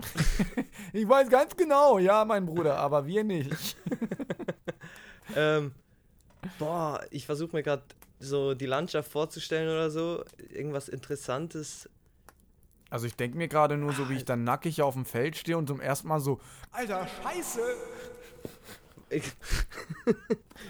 ich 0.92 1.08
weiß 1.08 1.28
ganz 1.30 1.56
genau, 1.56 1.98
ja, 1.98 2.24
mein 2.24 2.44
Bruder, 2.46 2.76
aber 2.78 3.06
wir 3.06 3.22
nicht. 3.22 3.76
ähm, 5.36 5.72
boah, 6.58 7.00
ich 7.10 7.24
versuche 7.24 7.54
mir 7.54 7.62
gerade 7.62 7.84
so 8.18 8.54
die 8.54 8.66
Landschaft 8.66 9.10
vorzustellen 9.10 9.68
oder 9.68 9.90
so. 9.90 10.24
Irgendwas 10.50 10.88
Interessantes. 10.88 11.88
Also 12.90 13.06
ich 13.06 13.14
denke 13.14 13.38
mir 13.38 13.48
gerade 13.48 13.76
nur 13.76 13.92
so, 13.92 14.10
wie 14.10 14.16
ich 14.16 14.24
dann 14.24 14.42
nackig 14.42 14.82
auf 14.82 14.94
dem 14.94 15.06
Feld 15.06 15.36
stehe 15.36 15.56
und 15.56 15.68
zum 15.68 15.80
ersten 15.80 16.08
Mal 16.08 16.20
so, 16.20 16.40
Alter, 16.72 17.06
Scheiße! 17.22 17.60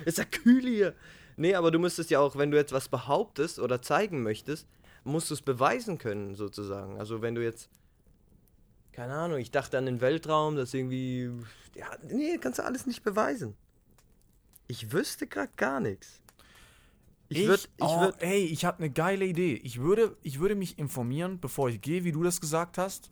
ist 0.05 0.19
ja 0.19 0.25
kühl 0.25 0.63
hier. 0.63 0.95
Nee, 1.37 1.55
aber 1.55 1.71
du 1.71 1.79
müsstest 1.79 2.11
ja 2.11 2.21
auch, 2.21 2.37
wenn 2.37 2.51
du 2.51 2.59
etwas 2.59 2.89
behauptest 2.89 3.59
oder 3.59 3.83
zeigen 3.83 4.23
möchtest, 4.23 4.67
musst 5.05 5.31
du 5.31 5.35
es 5.35 5.43
beweisen 5.43 5.99
können, 5.99 6.35
sozusagen. 6.35 6.99
Also 6.99 7.23
wenn 7.23 7.35
du 7.35 7.43
jetzt, 7.43 7.69
keine 8.93 9.15
Ahnung, 9.15 9.39
ich 9.39 9.51
dachte 9.51 9.79
an 9.79 9.87
den 9.87 10.01
Weltraum, 10.01 10.57
das 10.57 10.75
irgendwie, 10.75 11.31
ja, 11.75 11.87
nee, 12.09 12.39
kannst 12.39 12.59
du 12.59 12.65
alles 12.65 12.87
nicht 12.87 13.03
beweisen. 13.03 13.55
Ich 14.69 14.93
wüsste 14.93 15.27
gerade 15.27 15.53
gar 15.57 15.81
nichts. 15.81 16.21
Ich, 17.29 17.47
würde, 17.47 17.63
ich 17.63 17.85
oh, 17.85 18.01
würd, 18.01 18.17
ey, 18.21 18.45
ich 18.45 18.65
habe 18.65 18.79
eine 18.79 18.91
geile 18.91 19.25
Idee. 19.25 19.55
Ich 19.55 19.81
würde, 19.81 20.17
ich 20.23 20.39
würde 20.39 20.55
mich 20.55 20.79
informieren, 20.79 21.41
bevor 21.41 21.71
ich 21.71 21.81
gehe, 21.81 22.05
wie 22.05 22.13
du 22.13 22.23
das 22.23 22.41
gesagt 22.41 22.77
hast. 22.77 23.11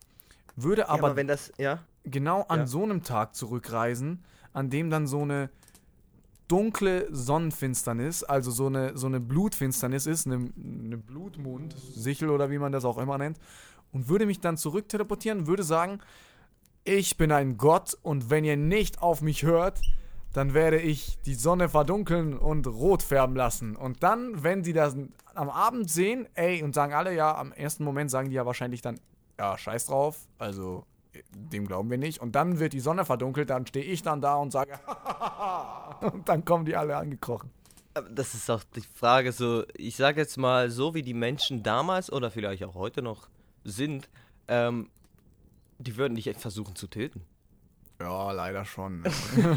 Würde 0.56 0.88
aber, 0.88 0.98
ja, 0.98 1.04
aber 1.04 1.16
wenn 1.16 1.26
das, 1.26 1.52
ja, 1.58 1.82
genau 2.04 2.42
an 2.42 2.60
ja. 2.60 2.66
so 2.66 2.82
einem 2.82 3.02
Tag 3.02 3.34
zurückreisen, 3.34 4.22
an 4.52 4.68
dem 4.68 4.90
dann 4.90 5.06
so 5.06 5.22
eine 5.22 5.48
dunkle 6.50 7.06
Sonnenfinsternis, 7.14 8.24
also 8.24 8.50
so 8.50 8.66
eine, 8.66 8.96
so 8.96 9.06
eine 9.06 9.20
Blutfinsternis 9.20 10.06
ist, 10.06 10.26
eine, 10.26 10.50
eine 10.56 10.96
Blutmond, 10.96 11.76
Sichel 11.78 12.30
oder 12.30 12.50
wie 12.50 12.58
man 12.58 12.72
das 12.72 12.84
auch 12.84 12.98
immer 12.98 13.18
nennt, 13.18 13.38
und 13.92 14.08
würde 14.08 14.26
mich 14.26 14.40
dann 14.40 14.56
zurückteleportieren, 14.56 15.46
würde 15.46 15.62
sagen, 15.62 16.00
ich 16.84 17.16
bin 17.16 17.30
ein 17.30 17.56
Gott 17.56 17.96
und 18.02 18.30
wenn 18.30 18.44
ihr 18.44 18.56
nicht 18.56 19.00
auf 19.02 19.22
mich 19.22 19.42
hört, 19.42 19.80
dann 20.32 20.54
werde 20.54 20.80
ich 20.80 21.18
die 21.26 21.34
Sonne 21.34 21.68
verdunkeln 21.68 22.36
und 22.36 22.66
rot 22.66 23.02
färben 23.02 23.36
lassen. 23.36 23.76
Und 23.76 24.02
dann, 24.02 24.42
wenn 24.42 24.62
sie 24.62 24.72
das 24.72 24.96
am 25.34 25.50
Abend 25.50 25.90
sehen, 25.90 26.28
ey, 26.34 26.62
und 26.62 26.74
sagen 26.74 26.94
alle, 26.94 27.14
ja, 27.14 27.36
am 27.36 27.52
ersten 27.52 27.84
Moment 27.84 28.10
sagen 28.10 28.30
die 28.30 28.36
ja 28.36 28.46
wahrscheinlich 28.46 28.80
dann, 28.80 29.00
ja, 29.38 29.56
scheiß 29.58 29.86
drauf, 29.86 30.28
also 30.38 30.84
dem 31.34 31.66
glauben 31.66 31.90
wir 31.90 31.98
nicht. 31.98 32.20
Und 32.20 32.32
dann 32.32 32.58
wird 32.58 32.72
die 32.72 32.80
Sonne 32.80 33.04
verdunkelt, 33.04 33.50
dann 33.50 33.66
stehe 33.66 33.84
ich 33.84 34.02
dann 34.02 34.20
da 34.20 34.36
und 34.36 34.52
sage, 34.52 34.78
und 36.12 36.28
dann 36.28 36.44
kommen 36.44 36.64
die 36.64 36.76
alle 36.76 36.96
angekrochen. 36.96 37.50
Das 38.12 38.34
ist 38.34 38.48
auch 38.50 38.62
die 38.76 38.82
Frage, 38.82 39.32
so, 39.32 39.64
ich 39.76 39.96
sage 39.96 40.20
jetzt 40.20 40.36
mal, 40.36 40.70
so 40.70 40.94
wie 40.94 41.02
die 41.02 41.14
Menschen 41.14 41.62
damals 41.62 42.12
oder 42.12 42.30
vielleicht 42.30 42.62
auch 42.64 42.74
heute 42.74 43.02
noch 43.02 43.28
sind, 43.64 44.08
ähm, 44.48 44.90
die 45.78 45.96
würden 45.96 46.14
dich 46.14 46.28
echt 46.28 46.40
versuchen 46.40 46.76
zu 46.76 46.86
töten. 46.86 47.22
Ja, 48.00 48.32
leider 48.32 48.64
schon. 48.64 49.02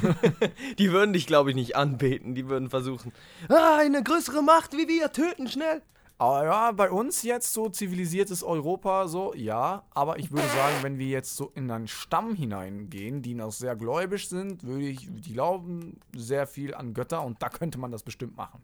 die 0.78 0.92
würden 0.92 1.14
dich, 1.14 1.28
glaube 1.28 1.52
ich, 1.52 1.56
nicht 1.56 1.78
anbeten. 1.78 2.36
Die 2.36 2.50
würden 2.50 2.70
versuchen, 2.70 3.14
ah, 3.48 3.78
eine 3.78 4.04
größere 4.04 4.42
Macht 4.42 4.74
wie 4.74 4.88
wir, 4.88 5.12
töten 5.14 5.48
schnell. 5.48 5.82
Aber 6.18 6.46
ja, 6.46 6.72
bei 6.72 6.90
uns 6.92 7.24
jetzt 7.24 7.54
so 7.54 7.70
zivilisiertes 7.70 8.44
Europa, 8.44 9.08
so, 9.08 9.34
ja. 9.34 9.84
Aber 9.92 10.20
ich 10.20 10.32
würde 10.32 10.48
sagen, 10.48 10.76
wenn 10.82 10.98
wir 10.98 11.08
jetzt 11.08 11.36
so 11.36 11.52
in 11.56 11.70
einen 11.70 11.88
Stamm 11.88 12.36
hineingehen, 12.36 13.22
die 13.22 13.34
noch 13.34 13.52
sehr 13.52 13.76
gläubig 13.76 14.30
sind, 14.30 14.64
würde 14.64 14.86
ich, 14.86 15.10
die 15.10 15.34
glauben 15.34 16.00
sehr 16.16 16.48
viel 16.48 16.74
an 16.76 16.94
Götter 16.94 17.24
und 17.24 17.42
da 17.42 17.50
könnte 17.50 17.78
man 17.80 17.92
das 17.92 18.04
bestimmt 18.04 18.38
machen. 18.38 18.62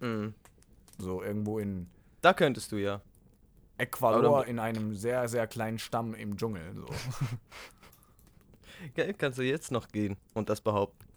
Mhm. 0.00 0.34
So 0.98 1.22
irgendwo 1.22 1.58
in. 1.58 1.88
Da 2.20 2.34
könntest 2.34 2.72
du 2.72 2.76
ja. 2.76 3.00
Ecuador 3.78 4.46
in 4.46 4.58
einem 4.58 4.94
sehr, 4.94 5.26
sehr 5.28 5.46
kleinen 5.46 5.78
Stamm 5.78 6.12
im 6.12 6.36
Dschungel. 6.36 6.74
So. 6.74 6.86
Kannst 9.18 9.38
du 9.38 9.42
jetzt 9.42 9.70
noch 9.72 9.88
gehen 9.88 10.16
und 10.34 10.50
das 10.50 10.60
behaupten? 10.60 11.09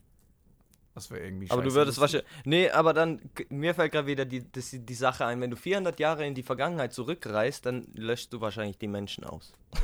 Das 0.96 1.10
wäre 1.10 1.24
irgendwie 1.24 1.50
Aber 1.50 1.62
du 1.62 1.74
würdest 1.74 2.00
wahrscheinlich. 2.00 2.30
Nee, 2.46 2.70
aber 2.70 2.94
dann, 2.94 3.20
mir 3.50 3.74
fällt 3.74 3.92
gerade 3.92 4.08
wieder 4.08 4.26
die, 4.26 4.50
das, 4.52 4.70
die 4.72 4.94
Sache 4.94 5.26
ein, 5.26 5.42
wenn 5.42 5.50
du 5.50 5.58
400 5.58 6.00
Jahre 6.00 6.26
in 6.26 6.36
die 6.36 6.44
Vergangenheit 6.44 6.94
zurückreist, 6.94 7.66
dann 7.66 7.88
löscht 7.96 8.32
du 8.32 8.42
wahrscheinlich 8.42 8.78
die 8.78 8.88
Menschen 8.88 9.24
aus. 9.24 9.54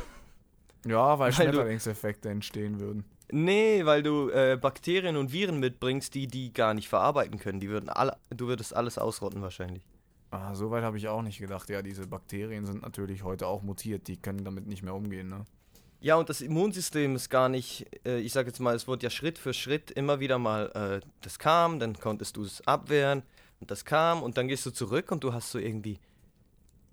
Ja, 0.86 1.18
weil, 1.18 1.26
weil 1.26 1.32
Schmetterlingseffekte 1.32 2.30
entstehen 2.30 2.80
würden. 2.80 3.04
Nee, 3.30 3.84
weil 3.84 4.02
du 4.02 4.30
äh, 4.30 4.56
Bakterien 4.58 5.16
und 5.16 5.30
Viren 5.30 5.60
mitbringst, 5.60 6.14
die 6.14 6.26
die 6.26 6.54
gar 6.54 6.72
nicht 6.72 6.88
verarbeiten 6.88 7.38
können. 7.38 7.60
Die 7.60 7.68
würden 7.68 7.90
alle, 7.90 8.16
du 8.30 8.48
würdest 8.48 8.74
alles 8.74 8.96
ausrotten 8.96 9.42
wahrscheinlich. 9.42 9.82
Ah, 10.30 10.54
so 10.54 10.70
weit 10.70 10.82
habe 10.82 10.96
ich 10.96 11.08
auch 11.08 11.22
nicht 11.22 11.38
gedacht. 11.38 11.68
Ja, 11.68 11.82
diese 11.82 12.06
Bakterien 12.06 12.64
sind 12.64 12.82
natürlich 12.82 13.22
heute 13.22 13.46
auch 13.46 13.62
mutiert, 13.62 14.08
die 14.08 14.16
können 14.16 14.44
damit 14.44 14.66
nicht 14.66 14.82
mehr 14.82 14.94
umgehen, 14.94 15.28
ne? 15.28 15.44
Ja, 16.00 16.16
und 16.16 16.30
das 16.30 16.40
Immunsystem 16.40 17.14
ist 17.14 17.28
gar 17.28 17.48
nicht, 17.50 17.86
äh, 18.06 18.18
ich 18.20 18.32
sag 18.32 18.46
jetzt 18.46 18.58
mal, 18.58 18.74
es 18.74 18.88
wurde 18.88 19.04
ja 19.04 19.10
Schritt 19.10 19.38
für 19.38 19.52
Schritt 19.52 19.90
immer 19.90 20.18
wieder 20.18 20.38
mal, 20.38 20.70
äh, 21.02 21.06
das 21.20 21.38
kam, 21.38 21.78
dann 21.78 21.98
konntest 21.98 22.36
du 22.36 22.42
es 22.42 22.66
abwehren 22.66 23.22
und 23.60 23.70
das 23.70 23.84
kam 23.84 24.22
und 24.22 24.38
dann 24.38 24.48
gehst 24.48 24.64
du 24.64 24.70
zurück 24.70 25.12
und 25.12 25.22
du 25.22 25.34
hast 25.34 25.50
so 25.50 25.58
irgendwie, 25.58 25.98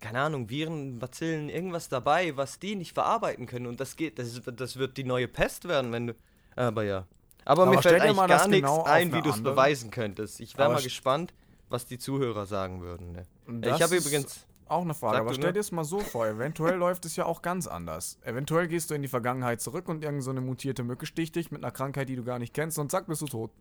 keine 0.02 0.20
Ahnung, 0.20 0.50
Viren, 0.50 1.00
Bazillen, 1.00 1.48
irgendwas 1.48 1.88
dabei, 1.88 2.36
was 2.36 2.60
die 2.60 2.76
nicht 2.76 2.94
verarbeiten 2.94 3.46
können 3.46 3.68
und 3.68 3.80
das 3.80 3.96
geht, 3.96 4.20
das, 4.20 4.42
das 4.44 4.76
wird 4.76 4.98
die 4.98 5.06
neue 5.06 5.30
Pest 5.30 5.70
werden, 5.70 5.94
wenn 5.94 6.08
du, 6.08 6.16
aber 6.58 6.84
ja. 6.84 7.08
Aber, 7.46 7.64
aber 7.64 7.72
mir 7.72 7.82
fällt 7.82 8.02
eigentlich 8.02 8.28
gar 8.28 8.48
nichts 8.50 8.68
genau 8.68 8.84
ein, 8.84 9.14
wie 9.14 9.22
du 9.22 9.30
es 9.30 9.42
beweisen 9.42 9.90
könntest. 9.90 10.42
Ich 10.42 10.58
wäre 10.58 10.70
mal 10.70 10.82
gespannt, 10.82 11.34
was 11.70 11.86
die 11.86 11.98
Zuhörer 11.98 12.46
sagen 12.46 12.82
würden. 12.82 13.14
Ne? 13.14 13.26
Ich 13.74 13.82
habe 13.82 13.96
übrigens 13.96 14.46
Auch 14.70 14.82
eine 14.82 14.94
Frage, 14.94 15.16
Sag 15.16 15.22
aber 15.22 15.30
du 15.30 15.36
stell 15.36 15.54
dir 15.54 15.60
es 15.60 15.72
mal 15.72 15.84
so 15.84 16.00
vor, 16.00 16.28
eventuell 16.28 16.76
läuft 16.78 17.06
es 17.06 17.16
ja 17.16 17.26
auch 17.26 17.42
ganz 17.42 17.68
anders. 17.68 18.20
Eventuell 18.24 18.68
gehst 18.68 18.90
du 18.90 18.96
in 18.96 19.02
die 19.02 19.08
Vergangenheit 19.08 19.62
zurück 19.62 19.88
und 19.88 20.04
irgendeine 20.04 20.22
so 20.22 20.32
eine 20.32 20.42
mutierte 20.42 20.84
Mücke 20.84 21.06
sticht 21.06 21.36
dich 21.36 21.52
mit 21.52 21.64
einer 21.64 21.72
Krankheit, 21.72 22.10
die 22.10 22.16
du 22.16 22.24
gar 22.24 22.40
nicht 22.40 22.54
kennst 22.54 22.78
und 22.80 22.92
zack, 22.92 23.08
bist 23.08 23.22
du 23.22 23.28
tot. 23.28 23.52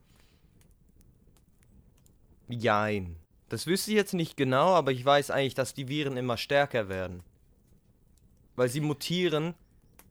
Jein. 2.49 3.16
Das 3.49 3.66
wüsste 3.66 3.92
ich 3.92 3.97
jetzt 3.97 4.14
nicht 4.14 4.37
genau, 4.37 4.75
aber 4.75 4.90
ich 4.90 5.05
weiß 5.05 5.31
eigentlich, 5.31 5.55
dass 5.55 5.75
die 5.75 5.88
Viren 5.88 6.16
immer 6.16 6.37
stärker 6.37 6.88
werden. 6.88 7.23
Weil 8.57 8.69
sie 8.69 8.81
mutieren 8.81 9.55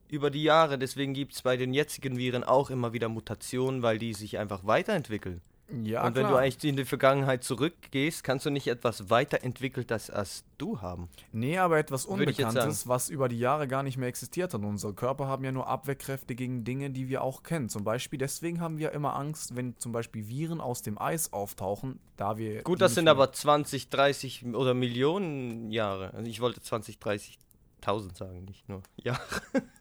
über 0.07 0.29
die 0.29 0.43
Jahre, 0.43 0.77
deswegen 0.77 1.13
gibt 1.13 1.33
es 1.33 1.41
bei 1.41 1.57
den 1.57 1.73
jetzigen 1.73 2.17
Viren 2.17 2.43
auch 2.43 2.69
immer 2.69 2.93
wieder 2.93 3.09
Mutationen, 3.09 3.81
weil 3.81 3.97
die 3.97 4.13
sich 4.13 4.37
einfach 4.37 4.65
weiterentwickeln. 4.65 5.41
Ja, 5.83 6.05
Und 6.05 6.15
wenn 6.15 6.27
klar. 6.27 6.33
du 6.33 6.37
eigentlich 6.37 6.63
in 6.63 6.77
die 6.77 6.85
Vergangenheit 6.85 7.43
zurückgehst, 7.43 8.23
kannst 8.23 8.45
du 8.45 8.51
nicht 8.51 8.67
etwas 8.67 9.09
weiterentwickeltes 9.09 10.11
als 10.11 10.43
du 10.59 10.79
haben. 10.81 11.09
Nee, 11.31 11.57
aber 11.57 11.79
etwas 11.79 12.05
Unbekanntes, 12.05 12.87
was 12.87 13.09
über 13.09 13.29
die 13.29 13.39
Jahre 13.39 13.67
gar 13.67 13.81
nicht 13.81 13.97
mehr 13.97 14.07
existiert 14.07 14.53
hat. 14.53 14.61
Unsere 14.61 14.93
Körper 14.93 15.27
haben 15.27 15.43
ja 15.43 15.51
nur 15.51 15.67
Abwehrkräfte 15.67 16.35
gegen 16.35 16.63
Dinge, 16.63 16.91
die 16.91 17.09
wir 17.09 17.23
auch 17.23 17.41
kennen. 17.41 17.67
Zum 17.69 17.83
Beispiel, 17.83 18.19
deswegen 18.19 18.61
haben 18.61 18.77
wir 18.77 18.91
immer 18.91 19.15
Angst, 19.15 19.55
wenn 19.55 19.75
zum 19.77 19.91
Beispiel 19.91 20.27
Viren 20.27 20.61
aus 20.61 20.83
dem 20.83 20.99
Eis 20.99 21.33
auftauchen, 21.33 21.99
da 22.15 22.37
wir. 22.37 22.61
Gut, 22.61 22.79
das 22.79 22.93
sind 22.93 23.07
aber 23.07 23.33
20, 23.33 23.89
30 23.89 24.45
oder 24.53 24.75
Millionen 24.75 25.71
Jahre. 25.71 26.13
Also 26.13 26.29
ich 26.29 26.41
wollte 26.41 26.61
20, 26.61 26.97
30.000 26.97 28.15
sagen, 28.15 28.45
nicht 28.45 28.69
nur 28.69 28.83
Jahre. 28.97 29.19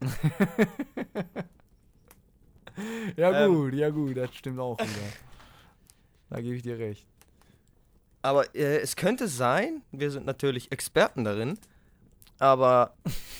Ja, 3.15 3.45
ähm, 3.45 3.53
gut, 3.53 3.73
ja, 3.73 3.89
gut, 3.89 4.17
das 4.17 4.35
stimmt 4.35 4.59
auch 4.59 4.77
wieder. 4.77 4.89
Da 6.35 6.41
gebe 6.41 6.55
ich 6.55 6.63
dir 6.63 6.77
recht. 6.77 7.07
Aber 8.21 8.53
äh, 8.55 8.79
es 8.79 8.97
könnte 8.97 9.29
sein, 9.29 9.83
wir 9.93 10.11
sind 10.11 10.25
natürlich 10.25 10.69
Experten 10.71 11.23
darin, 11.23 11.57
aber 12.39 12.93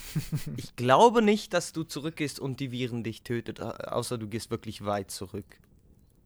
ich 0.58 0.76
glaube 0.78 1.22
nicht, 1.22 1.54
dass 1.54 1.74
du 1.74 1.84
zurückgehst 1.84 2.40
und 2.40 2.62
die 2.62 2.72
Viren 2.72 3.04
dich 3.04 3.24
tötet, 3.24 3.60
au- 3.62 3.72
außer 3.72 4.18
du 4.18 4.30
gehst 4.30 4.50
wirklich 4.50 4.86
weit 4.86 5.12
zurück. 5.12 5.60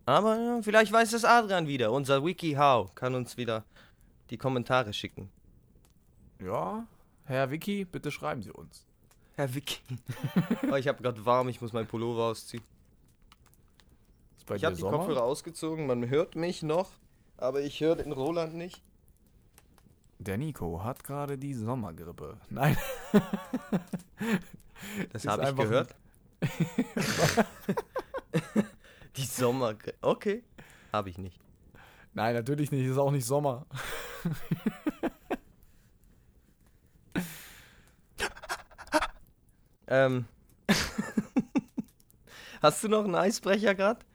Aber 0.06 0.38
ja, 0.40 0.62
vielleicht 0.62 0.92
weiß 0.92 1.14
es 1.14 1.26
Adrian 1.26 1.68
wieder. 1.68 1.92
Unser 1.92 2.24
WikiHow 2.24 2.94
kann 2.94 3.16
uns 3.16 3.36
wieder 3.38 3.64
die 4.30 4.38
Kommentare 4.38 4.94
schicken. 4.94 5.30
Ja, 6.40 6.86
Herr 7.26 7.50
Vicky, 7.50 7.86
bitte 7.86 8.12
schreiben 8.12 8.44
Sie 8.44 8.52
uns. 8.52 8.86
Herr 9.38 9.54
Wiki. 9.56 9.80
oh, 10.72 10.76
ich 10.76 10.88
habe 10.88 11.02
gerade 11.02 11.26
warm, 11.26 11.50
ich 11.50 11.62
muss 11.62 11.74
meinen 11.74 11.88
Pullover 11.88 12.26
ausziehen. 12.26 12.64
Bei 14.50 14.56
Ich 14.56 14.62
dir 14.62 14.68
habe 14.68 14.76
die? 14.76 14.82
Kopfhörer 14.82 15.24
ausgezogen, 15.24 15.86
man 15.86 16.10
hört 16.10 16.36
mich 16.36 16.64
noch, 16.64 16.90
aber 17.38 17.62
ich 17.62 17.80
höre 17.82 17.96
den 17.96 18.12
Roland 18.12 18.56
nicht. 18.56 18.82
Der 20.18 20.38
Nico 20.38 20.84
hat 20.84 21.04
gerade 21.04 21.38
die 21.38 21.54
Sommergrippe. 21.54 22.38
Nein. 22.50 22.76
Das 25.12 25.28
habe 25.28 25.44
ich 25.44 25.56
gehört. 25.58 25.94
die 29.18 29.26
Sommer. 29.26 29.76
Okay. 30.02 30.42
Habe 30.94 31.10
ich 31.10 31.18
nicht. 31.18 31.38
Nein, 32.14 32.34
natürlich 32.34 32.72
nicht. 32.72 32.86
Ist 32.86 32.98
auch 32.98 33.12
nicht 33.12 33.26
Sommer. 33.26 33.66
Ähm. 39.92 40.26
Hast 42.62 42.84
du 42.84 42.88
noch 42.90 43.06
einen 43.06 43.16
Eisbrecher 43.16 43.74
gerade? 43.74 44.06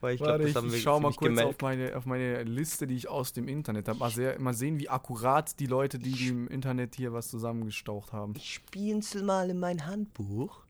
Weil 0.00 0.14
ich 0.14 0.20
glaube, 0.22 0.44
das 0.44 0.54
haben 0.54 0.70
wir 0.70 0.76
ich 0.76 0.82
schau 0.82 1.00
mal 1.00 1.08
kurz 1.12 1.38
auf 1.40 1.56
gemeldet. 1.58 1.62
meine, 1.62 1.96
auf 1.96 2.04
meine 2.06 2.42
Liste, 2.42 2.86
die 2.86 2.96
ich 2.96 3.08
aus 3.08 3.32
dem 3.32 3.48
Internet 3.48 3.88
habe. 3.88 3.98
Mal, 3.98 4.10
sehr- 4.10 4.38
mal 4.38 4.52
sehen, 4.54 4.78
wie 4.78 4.88
akkurat 4.90 5.58
die 5.58 5.66
Leute, 5.66 5.98
die, 5.98 6.12
die 6.12 6.28
im 6.28 6.48
Internet 6.48 6.94
hier 6.96 7.12
was 7.12 7.28
zusammengestaucht 7.28 8.12
haben. 8.12 8.34
Ich 8.36 8.52
spienzel 8.54 9.22
mal 9.22 9.48
in 9.48 9.58
mein 9.58 9.86
Handbuch. 9.86 10.64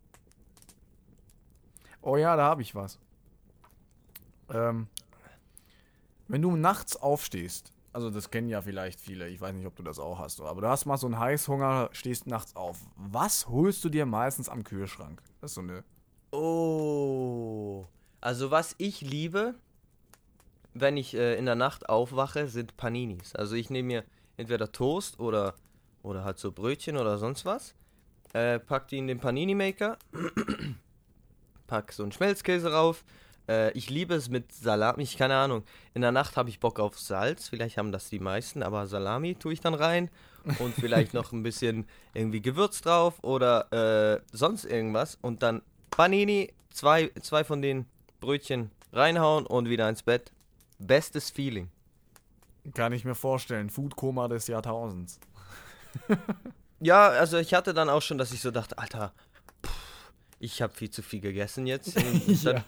Oh 2.03 2.17
ja, 2.17 2.37
da 2.37 2.45
habe 2.45 2.63
ich 2.63 2.75
was. 2.77 3.01
Ähm, 4.53 4.87
wenn 6.29 6.41
du 6.43 6.55
nachts 6.55 6.95
aufstehst, 6.97 7.73
also 7.93 8.11
das 8.11 8.31
kennen 8.31 8.49
ja 8.49 8.63
vielleicht 8.63 9.01
viele, 9.01 9.29
ich 9.29 9.41
weiß 9.41 9.55
nicht, 9.55 9.67
ob 9.67 9.75
du 9.75 9.83
das 9.83 9.99
auch 9.99 10.19
hast, 10.21 10.41
aber 10.41 10.61
du 10.61 10.69
hast 10.69 10.87
mal 10.87 10.99
so 10.99 11.07
einen 11.07 11.19
Heißhunger, 11.19 11.89
stehst 11.93 12.29
nachts 12.29 12.55
auf. 12.55 12.79
Was 12.97 13.49
holst 13.49 13.83
du 13.85 13.89
dir 13.89 14.07
meistens 14.07 14.49
am 14.49 14.63
Kühlschrank? 14.63 15.21
Das 15.41 15.51
ist 15.51 15.55
so 15.57 15.63
eine. 15.63 15.83
Oh. 16.31 17.87
Also 18.27 18.51
was 18.51 18.75
ich 18.79 19.03
liebe, 19.03 19.55
wenn 20.75 20.97
ich 20.97 21.15
äh, 21.15 21.39
in 21.39 21.47
der 21.47 21.55
Nacht 21.55 21.89
aufwache, 21.89 22.49
sind 22.49 22.77
Paninis. 22.77 23.37
Also 23.37 23.55
ich 23.55 23.71
nehme 23.71 23.87
mir 23.87 24.05
entweder 24.37 24.73
Toast 24.73 25.21
oder, 25.21 25.55
oder 26.03 26.25
halt 26.25 26.41
so 26.41 26.51
Brötchen 26.51 26.97
oder 26.97 27.19
sonst 27.19 27.45
was. 27.45 27.77
Äh, 28.33 28.59
pack 28.59 28.89
die 28.89 28.99
in 28.99 29.07
den 29.07 29.21
Panini-Maker. 29.21 29.97
pack 31.69 31.93
so 31.93 32.03
einen 32.03 32.11
Schmelzkäse 32.11 32.73
rauf. 32.73 33.05
Äh, 33.49 33.71
ich 33.79 33.91
liebe 33.91 34.15
es 34.17 34.29
mit 34.29 34.51
Salami. 34.51 35.05
Ich 35.05 35.17
keine 35.17 35.37
Ahnung. 35.37 35.63
In 35.95 36.03
der 36.03 36.11
Nacht 36.11 36.37
habe 36.37 36.49
ich 36.49 36.59
Bock 36.59 36.81
auf 36.81 36.99
Salz. 36.99 37.49
Vielleicht 37.49 37.79
haben 37.79 37.93
das 37.93 38.09
die 38.09 38.19
meisten, 38.19 38.65
aber 38.65 38.89
Salami 38.89 39.37
tue 39.37 39.53
ich 39.53 39.61
dann 39.61 39.75
rein. 39.75 40.11
Und 40.59 40.75
vielleicht 40.75 41.15
noch 41.15 41.31
ein 41.31 41.45
bisschen 41.45 41.87
irgendwie 42.13 42.43
Gewürz 42.43 42.81
drauf 42.81 43.23
oder 43.23 44.17
äh, 44.17 44.21
sonst 44.33 44.65
irgendwas. 44.65 45.17
Und 45.23 45.45
dann 45.45 45.63
Panini, 45.91 46.53
zwei, 46.71 47.13
zwei 47.21 47.45
von 47.45 47.63
den 47.63 47.87
Brötchen 48.27 48.73
reinhauen 48.93 49.47
und 49.47 49.69
wieder 49.69 49.89
ins 49.89 50.03
Bett. 50.03 50.33
Bestes 50.81 51.31
Feeling. 51.31 51.71
Kann 52.75 52.93
ich 52.93 53.05
mir 53.05 53.15
vorstellen. 53.15 53.71
Foodkoma 53.71 54.27
des 54.29 54.49
Jahrtausends. 54.49 55.21
Ja, 56.79 57.09
also 57.09 57.39
ich 57.39 57.55
hatte 57.55 57.73
dann 57.73 57.89
auch 57.89 58.03
schon, 58.03 58.19
dass 58.19 58.33
ich 58.33 58.43
so 58.43 58.51
dachte, 58.51 58.77
Alter, 58.77 59.15
pff, 59.65 60.13
ich 60.41 60.61
habe 60.61 60.75
viel 60.75 60.91
zu 60.91 61.03
viel 61.03 61.21
gegessen 61.21 61.67
jetzt. 61.67 61.99
Ja. 62.43 62.65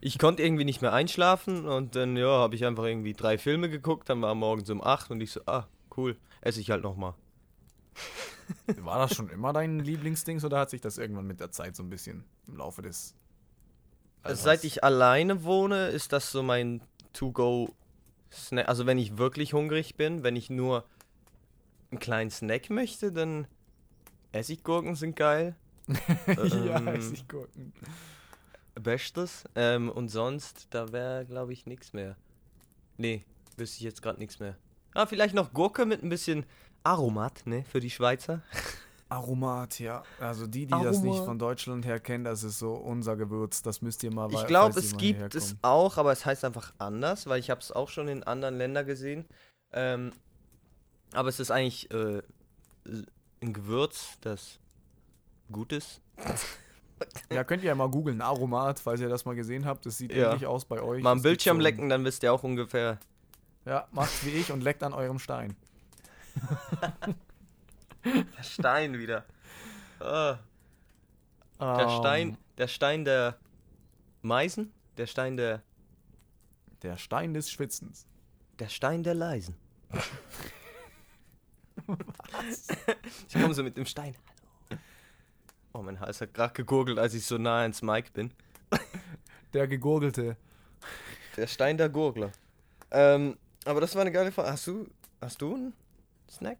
Ich 0.00 0.18
konnte 0.18 0.44
irgendwie 0.44 0.64
nicht 0.64 0.80
mehr 0.80 0.92
einschlafen 0.92 1.66
und 1.66 1.96
dann, 1.96 2.16
ja, 2.16 2.28
habe 2.28 2.54
ich 2.54 2.64
einfach 2.64 2.84
irgendwie 2.84 3.14
drei 3.14 3.36
Filme 3.36 3.68
geguckt, 3.68 4.08
dann 4.08 4.22
war 4.22 4.36
morgens 4.36 4.70
um 4.70 4.80
acht 4.80 5.10
und 5.10 5.20
ich 5.20 5.32
so, 5.32 5.40
ah, 5.46 5.66
cool, 5.96 6.16
esse 6.40 6.60
ich 6.60 6.70
halt 6.70 6.84
nochmal. 6.84 7.14
War 8.76 8.98
das 8.98 9.16
schon 9.16 9.28
immer 9.30 9.52
dein 9.52 9.80
Lieblingsdings 9.80 10.44
oder 10.44 10.60
hat 10.60 10.70
sich 10.70 10.80
das 10.80 10.98
irgendwann 10.98 11.26
mit 11.26 11.40
der 11.40 11.50
Zeit 11.50 11.74
so 11.74 11.82
ein 11.82 11.90
bisschen 11.90 12.24
im 12.46 12.58
Laufe 12.58 12.82
des. 12.82 13.16
Also 14.22 14.44
seit 14.44 14.64
ich 14.64 14.84
alleine 14.84 15.44
wohne, 15.44 15.88
ist 15.88 16.12
das 16.12 16.30
so 16.30 16.42
mein 16.42 16.80
To-Go-Snack. 17.12 18.68
Also 18.68 18.86
wenn 18.86 18.98
ich 18.98 19.16
wirklich 19.18 19.52
hungrig 19.52 19.96
bin, 19.96 20.22
wenn 20.22 20.36
ich 20.36 20.50
nur 20.50 20.84
einen 21.90 22.00
kleinen 22.00 22.30
Snack 22.30 22.70
möchte, 22.70 23.12
dann 23.12 23.46
Essiggurken 24.32 24.94
sind 24.94 25.16
geil. 25.16 25.56
ja, 26.26 26.78
Ähm, 26.80 27.14
gucken. 27.28 27.72
Bestes. 28.74 29.44
Ähm, 29.54 29.88
und 29.90 30.08
sonst, 30.08 30.68
da 30.70 30.92
wäre, 30.92 31.24
glaube 31.24 31.52
ich, 31.52 31.66
nichts 31.66 31.92
mehr. 31.92 32.16
Nee, 32.96 33.24
wüsste 33.56 33.78
ich 33.78 33.82
jetzt 33.82 34.02
gerade 34.02 34.18
nichts 34.18 34.38
mehr. 34.38 34.56
Ah, 34.94 35.06
vielleicht 35.06 35.34
noch 35.34 35.52
Gurke 35.52 35.86
mit 35.86 36.02
ein 36.02 36.08
bisschen 36.08 36.44
Aromat, 36.84 37.46
ne, 37.46 37.64
für 37.64 37.80
die 37.80 37.90
Schweizer. 37.90 38.42
Aromat, 39.10 39.78
ja. 39.80 40.02
Also 40.20 40.46
die, 40.46 40.66
die 40.66 40.70
das 40.70 41.00
nicht 41.00 41.10
Aromat. 41.12 41.24
von 41.26 41.38
Deutschland 41.38 41.86
her 41.86 41.98
kennen, 42.00 42.24
das 42.24 42.42
ist 42.42 42.58
so 42.58 42.74
unser 42.74 43.16
Gewürz. 43.16 43.62
Das 43.62 43.80
müsst 43.82 44.02
ihr 44.02 44.12
mal 44.12 44.30
Ich 44.32 44.46
glaube, 44.46 44.78
es 44.78 44.96
gibt 44.96 45.34
es 45.34 45.56
auch, 45.62 45.96
aber 45.96 46.12
es 46.12 46.26
heißt 46.26 46.44
einfach 46.44 46.72
anders, 46.78 47.26
weil 47.26 47.40
ich 47.40 47.48
habe 47.50 47.60
es 47.60 47.72
auch 47.72 47.88
schon 47.88 48.08
in 48.08 48.22
anderen 48.22 48.58
Ländern 48.58 48.84
gesehen. 48.86 49.24
Ähm, 49.72 50.12
aber 51.12 51.28
es 51.30 51.40
ist 51.40 51.50
eigentlich 51.50 51.90
äh, 51.90 52.20
ein 53.40 53.52
Gewürz, 53.52 54.18
das 54.20 54.58
gut 55.50 55.72
ist. 55.72 56.00
Ja, 57.32 57.44
könnt 57.44 57.62
ihr 57.62 57.68
ja 57.68 57.76
mal 57.76 57.88
googeln, 57.88 58.20
Aromat, 58.20 58.80
falls 58.80 59.00
ihr 59.00 59.08
das 59.08 59.24
mal 59.24 59.36
gesehen 59.36 59.66
habt. 59.66 59.86
Das 59.86 59.98
sieht 59.98 60.12
Ja. 60.12 60.30
ähnlich 60.32 60.46
aus 60.48 60.64
bei 60.64 60.82
euch. 60.82 61.00
Mal 61.00 61.12
am 61.12 61.22
Bildschirm 61.22 61.58
so- 61.58 61.62
lecken, 61.62 61.88
dann 61.88 62.04
wisst 62.04 62.24
ihr 62.24 62.32
auch 62.32 62.42
ungefähr. 62.42 62.98
Ja, 63.64 63.86
macht's 63.92 64.26
wie 64.26 64.30
ich 64.30 64.50
und 64.50 64.62
leckt 64.64 64.82
an 64.82 64.92
eurem 64.92 65.20
Stein. 65.20 65.54
Der 68.14 68.42
Stein 68.42 68.98
wieder. 68.98 69.24
Ah, 70.00 70.38
der 71.60 71.78
Ähm, 71.88 71.90
Stein, 71.98 72.38
der 72.56 72.68
Stein 72.68 73.04
der 73.04 73.36
Meisen, 74.22 74.72
der 74.96 75.06
Stein 75.06 75.36
der, 75.36 75.62
Der 76.82 76.96
Stein 76.96 77.34
des 77.34 77.50
Schwitzens. 77.50 78.06
der 78.58 78.68
Stein 78.68 79.02
der 79.02 79.14
Leisen. 79.14 79.56
Ich 83.28 83.34
komme 83.34 83.54
so 83.54 83.62
mit 83.62 83.76
dem 83.76 83.86
Stein. 83.86 84.14
Hallo. 84.70 84.80
Oh, 85.72 85.82
mein 85.82 86.00
Hals 86.00 86.20
hat 86.20 86.34
gerade 86.34 86.54
gegurgelt, 86.54 86.98
als 86.98 87.14
ich 87.14 87.24
so 87.24 87.38
nah 87.38 87.60
ans 87.60 87.82
Mic 87.82 88.12
bin. 88.12 88.32
Der 89.52 89.66
gegurgelte. 89.66 90.36
Der 91.36 91.46
Stein 91.46 91.76
der 91.78 91.88
Gurgler. 91.88 92.32
Ähm, 92.90 93.38
aber 93.64 93.80
das 93.80 93.94
war 93.94 94.02
eine 94.02 94.12
geile 94.12 94.32
Frage. 94.32 94.50
Hast 94.50 94.66
du, 94.66 94.86
hast 95.20 95.40
du 95.40 95.54
einen 95.54 95.74
Snack? 96.30 96.58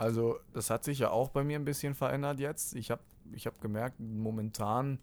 Also, 0.00 0.40
das 0.54 0.70
hat 0.70 0.82
sich 0.82 1.00
ja 1.00 1.10
auch 1.10 1.28
bei 1.28 1.44
mir 1.44 1.58
ein 1.58 1.66
bisschen 1.66 1.94
verändert 1.94 2.40
jetzt. 2.40 2.74
Ich 2.74 2.90
habe 2.90 3.02
ich 3.32 3.46
hab 3.46 3.60
gemerkt, 3.60 4.00
momentan 4.00 4.98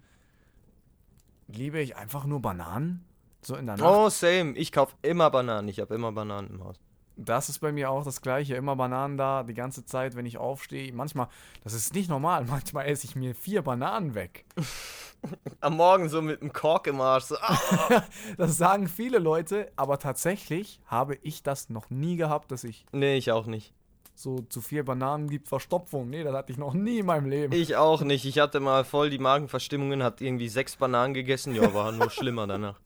liebe 1.48 1.80
ich 1.80 1.96
einfach 1.96 2.26
nur 2.26 2.42
Bananen. 2.42 3.06
So 3.44 3.56
in 3.56 3.68
der 3.68 3.78
Nacht. 3.78 3.88
Oh, 3.88 4.10
same. 4.10 4.54
Ich 4.58 4.72
kaufe 4.72 4.96
immer 5.04 5.30
Bananen. 5.30 5.68
Ich 5.68 5.80
habe 5.80 5.94
immer 5.94 6.12
Bananen 6.12 6.50
im 6.50 6.64
Haus. 6.64 6.78
Das 7.16 7.48
ist 7.48 7.60
bei 7.60 7.72
mir 7.72 7.92
auch 7.92 8.04
das 8.04 8.22
Gleiche. 8.22 8.56
Immer 8.56 8.76
Bananen 8.76 9.18
da, 9.18 9.44
die 9.44 9.54
ganze 9.54 9.86
Zeit, 9.86 10.16
wenn 10.16 10.26
ich 10.26 10.40
aufstehe. 10.40 10.92
Manchmal, 10.92 11.28
das 11.64 11.74
ist 11.74 11.94
nicht 11.94 12.10
normal, 12.10 12.46
manchmal 12.50 12.88
esse 12.88 13.06
ich 13.06 13.16
mir 13.16 13.36
vier 13.36 13.62
Bananen 13.62 14.16
weg. 14.16 14.46
Am 15.62 15.78
Morgen 15.78 16.10
so 16.10 16.24
mit 16.24 16.42
einem 16.42 16.54
Kork 16.54 16.88
im 16.88 17.00
Arsch. 17.02 17.26
So, 17.26 17.36
ah. 17.40 18.04
Das 18.38 18.58
sagen 18.58 18.88
viele 18.88 19.20
Leute, 19.20 19.72
aber 19.76 20.00
tatsächlich 20.00 20.82
habe 20.88 21.20
ich 21.22 21.44
das 21.44 21.70
noch 21.70 21.92
nie 21.92 22.18
gehabt, 22.18 22.52
dass 22.52 22.64
ich 22.64 22.88
Nee, 22.92 23.18
ich 23.18 23.32
auch 23.32 23.46
nicht. 23.46 23.77
So 24.18 24.40
zu 24.50 24.62
vier 24.62 24.84
Bananen 24.84 25.30
gibt 25.30 25.48
Verstopfung. 25.48 26.10
Nee, 26.10 26.24
das 26.24 26.34
hatte 26.34 26.52
ich 26.52 26.58
noch 26.58 26.74
nie 26.74 27.00
in 27.00 27.06
meinem 27.06 27.30
Leben. 27.30 27.54
Ich 27.54 27.76
auch 27.76 28.02
nicht. 28.02 28.26
Ich 28.26 28.40
hatte 28.40 28.60
mal 28.60 28.84
voll 28.84 29.12
die 29.12 29.20
Magenverstimmungen, 29.20 30.02
hat 30.02 30.22
irgendwie 30.22 30.50
sechs 30.50 30.76
Bananen 30.76 31.14
gegessen. 31.14 31.54
Ja, 31.54 31.72
war 31.74 31.92
nur 31.92 32.10
schlimmer 32.10 32.48
danach. 32.48 32.80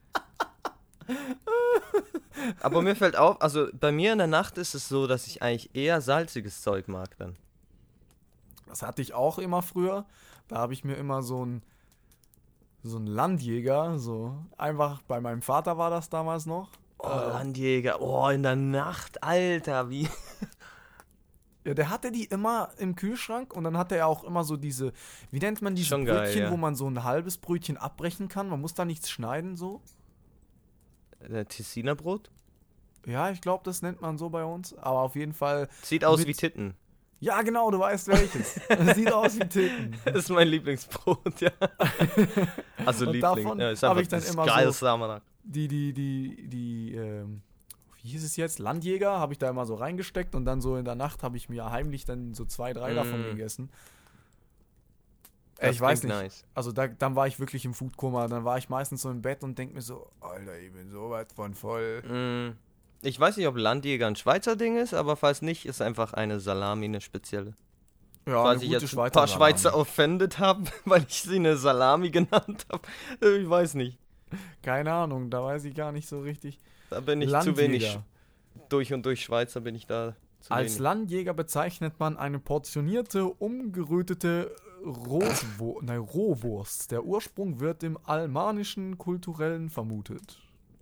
Aber 2.62 2.82
mir 2.82 2.96
fällt 2.96 3.16
auf, 3.16 3.42
also 3.42 3.68
bei 3.80 3.92
mir 3.92 4.12
in 4.12 4.18
der 4.18 4.28
Nacht 4.28 4.58
ist 4.58 4.74
es 4.74 4.90
so, 4.90 5.08
dass 5.08 5.28
ich 5.28 5.42
eigentlich 5.42 5.74
eher 5.76 6.02
salziges 6.02 6.62
Zeug 6.62 6.88
mag 6.88 7.18
dann. 7.18 7.38
Das 8.68 8.82
hatte 8.82 9.02
ich 9.02 9.14
auch 9.14 9.38
immer 9.38 9.62
früher. 9.62 10.06
Da 10.48 10.58
habe 10.58 10.74
ich 10.74 10.84
mir 10.84 10.96
immer 10.96 11.22
so 11.22 11.46
ein 11.46 11.62
so 12.84 12.98
ein 12.98 13.06
Landjäger, 13.06 14.00
so 14.00 14.36
einfach 14.58 15.02
bei 15.04 15.22
meinem 15.22 15.44
Vater 15.44 15.78
war 15.78 15.92
das 15.92 16.10
damals 16.10 16.46
noch. 16.48 16.72
Oh, 16.98 17.08
Äh, 17.08 17.30
Landjäger. 17.30 18.02
Oh, 18.02 18.28
in 18.30 18.42
der 18.44 18.56
Nacht, 18.56 19.24
Alter, 19.24 19.90
wie. 19.92 20.10
Ja, 21.64 21.74
der 21.76 21.90
hatte 21.92 22.12
die 22.12 22.26
immer 22.26 22.70
im 22.80 22.96
Kühlschrank 22.96 23.54
und 23.54 23.64
dann 23.64 23.78
hatte 23.78 23.96
er 23.96 24.08
auch 24.08 24.24
immer 24.24 24.44
so 24.44 24.58
diese, 24.58 24.94
wie 25.30 25.40
nennt 25.40 25.62
man 25.62 25.76
diese 25.76 25.90
Schon 25.90 26.06
geil, 26.06 26.24
Brötchen, 26.26 26.42
ja. 26.44 26.52
wo 26.52 26.58
man 26.58 26.76
so 26.76 26.88
ein 26.90 27.04
halbes 27.04 27.38
Brötchen 27.38 27.78
abbrechen 27.78 28.28
kann. 28.30 28.50
Man 28.50 28.60
muss 28.62 28.74
da 28.74 28.84
nichts 28.84 29.12
schneiden 29.12 29.56
so. 29.58 29.82
Äh, 31.20 31.46
Tessiner 31.46 31.94
Brot? 31.96 32.32
Ja, 33.06 33.30
ich 33.30 33.42
glaube, 33.42 33.64
das 33.64 33.82
nennt 33.84 34.02
man 34.02 34.18
so 34.18 34.30
bei 34.30 34.44
uns. 34.44 34.76
Aber 34.78 35.02
auf 35.02 35.16
jeden 35.16 35.34
Fall. 35.34 35.68
Sieht 35.84 36.04
aus 36.06 36.26
wie 36.26 36.34
Titten. 36.34 36.74
Ja, 37.20 37.44
genau, 37.44 37.70
du 37.70 37.78
weißt 37.78 38.08
welches. 38.08 38.56
Sieht 38.96 39.12
aus 39.12 39.36
wie 39.36 39.48
Titten. 39.48 39.96
Das 40.06 40.16
ist 40.16 40.30
mein 40.30 40.48
Lieblingsbrot, 40.48 41.42
ja. 41.42 41.52
Also 42.86 43.06
Und 43.06 43.14
Liebling. 43.14 43.22
davon 43.44 43.60
ja, 43.60 43.70
ist 43.70 43.84
einfach 43.84 44.02
ich 44.02 44.08
dann 44.08 44.20
das 44.22 44.34
immer 44.34 44.46
so- 44.46 44.50
geilste 44.50 44.90
Almanach. 44.90 45.22
Die, 45.44 45.68
die, 45.68 45.94
die, 45.94 46.48
die, 46.48 46.96
ähm, 46.96 47.42
wie 48.02 48.10
hieß 48.10 48.24
es 48.24 48.36
jetzt? 48.36 48.60
Landjäger 48.60 49.20
habe 49.20 49.34
ich 49.34 49.40
da 49.40 49.50
immer 49.50 49.66
so 49.66 49.76
reingesteckt 49.76 50.36
und 50.36 50.46
dann 50.46 50.62
so 50.62 50.76
in 50.78 50.86
der 50.86 50.96
Nacht 50.96 51.24
habe 51.24 51.38
ich 51.38 51.50
mir 51.50 51.70
heimlich 51.72 52.06
dann 52.06 52.34
so 52.34 52.46
zwei, 52.46 52.74
drei 52.74 52.94
davon 52.94 53.22
Mm. 53.22 53.26
gegessen. 53.32 53.70
Das 55.60 55.76
ich 55.76 55.82
weiß 55.82 56.04
nicht. 56.04 56.12
Nice. 56.14 56.44
Also 56.56 56.72
da, 56.72 56.88
dann 56.88 57.16
war 57.16 57.28
ich 57.28 57.40
wirklich 57.40 57.66
im 57.66 57.74
Foodkoma. 57.76 58.28
Dann 58.28 58.44
war 58.46 58.58
ich 58.58 58.70
meistens 58.70 59.04
so 59.04 59.12
im 59.12 59.22
Bett 59.22 59.44
und 59.44 59.58
denk 59.60 59.74
mir 59.76 59.82
so, 59.82 60.10
Alter, 60.20 60.58
ich 60.60 60.72
bin 60.74 60.90
so 60.90 61.12
weit 61.12 61.32
von 61.32 61.54
voll. 61.54 62.02
Mm, 62.02 62.58
Ich 63.04 63.20
weiß 63.20 63.38
nicht, 63.38 63.48
ob 63.48 63.58
Landjäger 63.58 64.08
ein 64.08 64.16
Schweizer 64.16 64.56
Ding 64.56 64.76
ist, 64.78 64.94
aber 64.96 65.16
falls 65.16 65.44
nicht, 65.44 65.66
ist 65.68 65.82
einfach 65.82 66.14
eine 66.14 66.40
Salami 66.40 66.86
eine 66.86 67.00
spezielle. 67.02 67.54
Ja, 68.28 68.42
falls 68.44 68.62
ich 68.64 68.70
jetzt 68.70 68.98
ein 68.98 69.12
paar 69.12 69.28
Schweizer 69.28 69.76
offended 69.76 70.40
habe, 70.40 70.64
weil 70.86 71.06
ich 71.08 71.22
sie 71.22 71.36
eine 71.36 71.58
Salami 71.58 72.10
genannt 72.10 72.66
habe. 72.72 72.82
Ich 73.42 73.48
weiß 73.50 73.76
nicht. 73.76 74.00
Keine 74.64 74.92
Ahnung, 74.94 75.30
da 75.30 75.44
weiß 75.44 75.66
ich 75.66 75.76
gar 75.76 75.92
nicht 75.92 76.08
so 76.08 76.22
richtig. 76.22 76.60
Da 76.92 77.00
bin 77.00 77.22
ich 77.22 77.32
zu 77.40 77.58
wenig 77.58 77.98
durch 78.70 78.94
und 78.94 79.06
durch 79.06 79.24
Schweizer 79.24 79.62
bin 79.62 79.76
ich 79.76 79.88
da 79.88 80.16
zu 80.42 80.52
Als 80.52 80.74
wenig. 80.74 80.80
Landjäger 80.80 81.34
bezeichnet 81.34 82.00
man 82.00 82.18
eine 82.18 82.38
portionierte, 82.38 83.26
umgerötete 83.26 84.54
Rohwo 84.84 85.80
nein, 85.82 86.00
Rohwurst. 86.00 86.92
Der 86.92 87.06
Ursprung 87.06 87.60
wird 87.62 87.84
im 87.84 87.98
almanischen 88.04 88.98
Kulturellen 88.98 89.70
vermutet. 89.70 90.40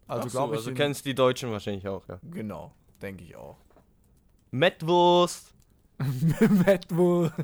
Also 0.08 0.26
Ach 0.26 0.30
so, 0.32 0.38
glaube 0.40 0.54
ich. 0.56 0.60
also 0.62 0.74
kennst 0.74 1.06
die 1.06 1.14
Deutschen 1.14 1.52
wahrscheinlich 1.52 1.88
auch, 1.88 2.08
ja. 2.08 2.20
genau, 2.32 2.74
denke 3.02 3.24
ich 3.24 3.36
auch. 3.36 3.58
Mettwurst. 4.50 5.54
Mettwurst. 6.66 7.34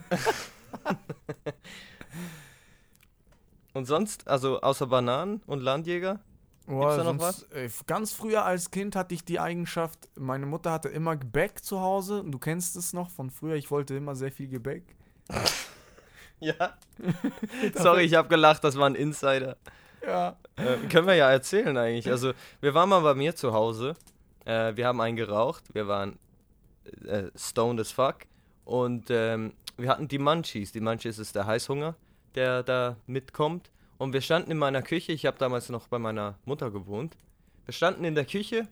Und 3.73 3.85
sonst, 3.85 4.27
also 4.27 4.61
außer 4.61 4.87
Bananen 4.87 5.41
und 5.45 5.61
Landjäger? 5.61 6.21
Boah, 6.67 6.97
da 6.97 7.03
noch 7.03 7.19
sonst, 7.19 7.51
äh, 7.53 7.69
ganz 7.85 8.11
früher 8.13 8.43
als 8.43 8.71
Kind 8.71 8.95
hatte 8.95 9.13
ich 9.13 9.23
die 9.23 9.39
Eigenschaft, 9.39 10.09
meine 10.15 10.45
Mutter 10.45 10.71
hatte 10.71 10.89
immer 10.89 11.15
Gebäck 11.15 11.63
zu 11.63 11.79
Hause. 11.79 12.23
Du 12.25 12.39
kennst 12.39 12.75
es 12.75 12.91
noch 12.91 13.11
von 13.11 13.29
früher, 13.29 13.55
ich 13.55 13.69
wollte 13.69 13.95
immer 13.95 14.15
sehr 14.15 14.31
viel 14.31 14.47
Gebäck. 14.47 14.95
Ja. 16.39 16.77
Sorry, 17.75 18.03
ich 18.03 18.13
habe 18.13 18.27
gelacht, 18.27 18.63
das 18.63 18.77
war 18.77 18.87
ein 18.87 18.95
Insider. 18.95 19.57
Ja. 20.05 20.37
Äh, 20.57 20.87
können 20.89 21.07
wir 21.07 21.15
ja 21.15 21.31
erzählen 21.31 21.75
eigentlich. 21.77 22.09
Also, 22.09 22.33
wir 22.61 22.73
waren 22.73 22.89
mal 22.89 22.99
bei 22.99 23.15
mir 23.15 23.35
zu 23.35 23.53
Hause. 23.53 23.95
Äh, 24.45 24.75
wir 24.75 24.85
haben 24.85 25.01
einen 25.01 25.15
geraucht. 25.15 25.63
Wir 25.73 25.87
waren 25.87 26.19
äh, 27.05 27.29
stoned 27.35 27.79
as 27.79 27.91
fuck. 27.91 28.17
Und 28.63 29.07
ähm, 29.09 29.53
wir 29.77 29.89
hatten 29.89 30.07
die 30.07 30.19
Munchies. 30.19 30.71
Die 30.71 30.81
Munchies 30.81 31.19
ist 31.19 31.35
der 31.35 31.45
Heißhunger, 31.45 31.95
der 32.35 32.63
da 32.63 32.97
mitkommt. 33.07 33.71
Und 33.97 34.13
wir 34.13 34.21
standen 34.21 34.51
in 34.51 34.57
meiner 34.57 34.81
Küche. 34.81 35.11
Ich 35.11 35.25
habe 35.25 35.37
damals 35.37 35.69
noch 35.69 35.87
bei 35.87 35.99
meiner 35.99 36.37
Mutter 36.45 36.71
gewohnt. 36.71 37.15
Wir 37.65 37.73
standen 37.73 38.03
in 38.03 38.15
der 38.15 38.25
Küche. 38.25 38.67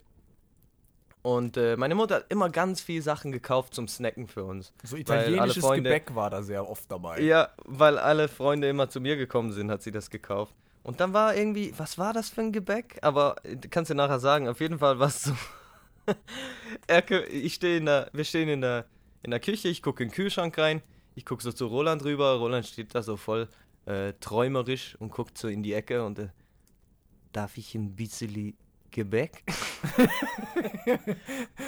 Und 1.22 1.56
äh, 1.56 1.78
meine 1.78 1.96
Mutter 1.96 2.16
hat 2.16 2.26
immer 2.30 2.50
ganz 2.50 2.82
viel 2.82 3.02
Sachen 3.02 3.32
gekauft 3.32 3.74
zum 3.74 3.88
Snacken 3.88 4.28
für 4.28 4.44
uns. 4.44 4.74
So 4.84 4.98
italienisches 4.98 5.64
Freunde- 5.64 5.90
Gebäck 5.90 6.14
war 6.16 6.30
da 6.30 6.44
sehr 6.44 6.70
oft 6.70 6.92
dabei. 6.92 7.22
Ja, 7.22 7.50
weil 7.64 7.98
alle 7.98 8.28
Freunde 8.28 8.68
immer 8.68 8.90
zu 8.90 9.00
mir 9.00 9.16
gekommen 9.16 9.54
sind, 9.54 9.72
hat 9.72 9.82
sie 9.82 9.92
das 9.92 10.10
gekauft. 10.10 10.54
Und 10.84 11.00
dann 11.00 11.14
war 11.14 11.34
irgendwie, 11.34 11.74
was 11.78 11.98
war 11.98 12.12
das 12.12 12.30
für 12.30 12.42
ein 12.42 12.52
Gebäck? 12.52 12.98
Aber 13.02 13.36
äh, 13.44 13.56
kannst 13.56 13.90
du 13.90 13.96
nachher 13.96 14.20
sagen, 14.20 14.50
auf 14.50 14.60
jeden 14.60 14.80
Fall 14.80 15.00
war 15.00 15.08
es 15.08 15.24
so. 15.24 15.32
Erke, 16.88 17.24
ich 17.26 17.54
stehe 17.54 17.78
in 17.78 17.86
der, 17.86 18.10
wir 18.12 18.26
stehen 18.26 18.50
in 18.50 18.60
der, 18.60 18.86
in 19.22 19.32
der 19.32 19.40
Küche, 19.40 19.70
ich 19.70 19.82
gucke 19.82 20.04
in 20.04 20.10
den 20.10 20.16
Kühlschrank 20.16 20.58
rein, 20.58 20.82
ich 21.16 21.26
gucke 21.26 21.42
so 21.42 21.54
zu 21.54 21.68
Roland 21.68 22.04
rüber, 22.04 22.34
Roland 22.34 22.66
steht 22.66 22.94
da 22.94 23.02
so 23.02 23.16
voll 23.16 23.48
äh, 23.86 24.14
träumerisch 24.20 24.96
und 25.00 25.12
guckt 25.12 25.38
so 25.38 25.48
in 25.48 25.64
die 25.64 25.74
Ecke 25.74 26.04
und 26.06 26.20
äh, 26.20 26.30
darf 27.32 27.58
ich 27.58 27.76
ein 27.76 27.96
bisschen 27.96 28.56
Gebäck? 28.92 29.44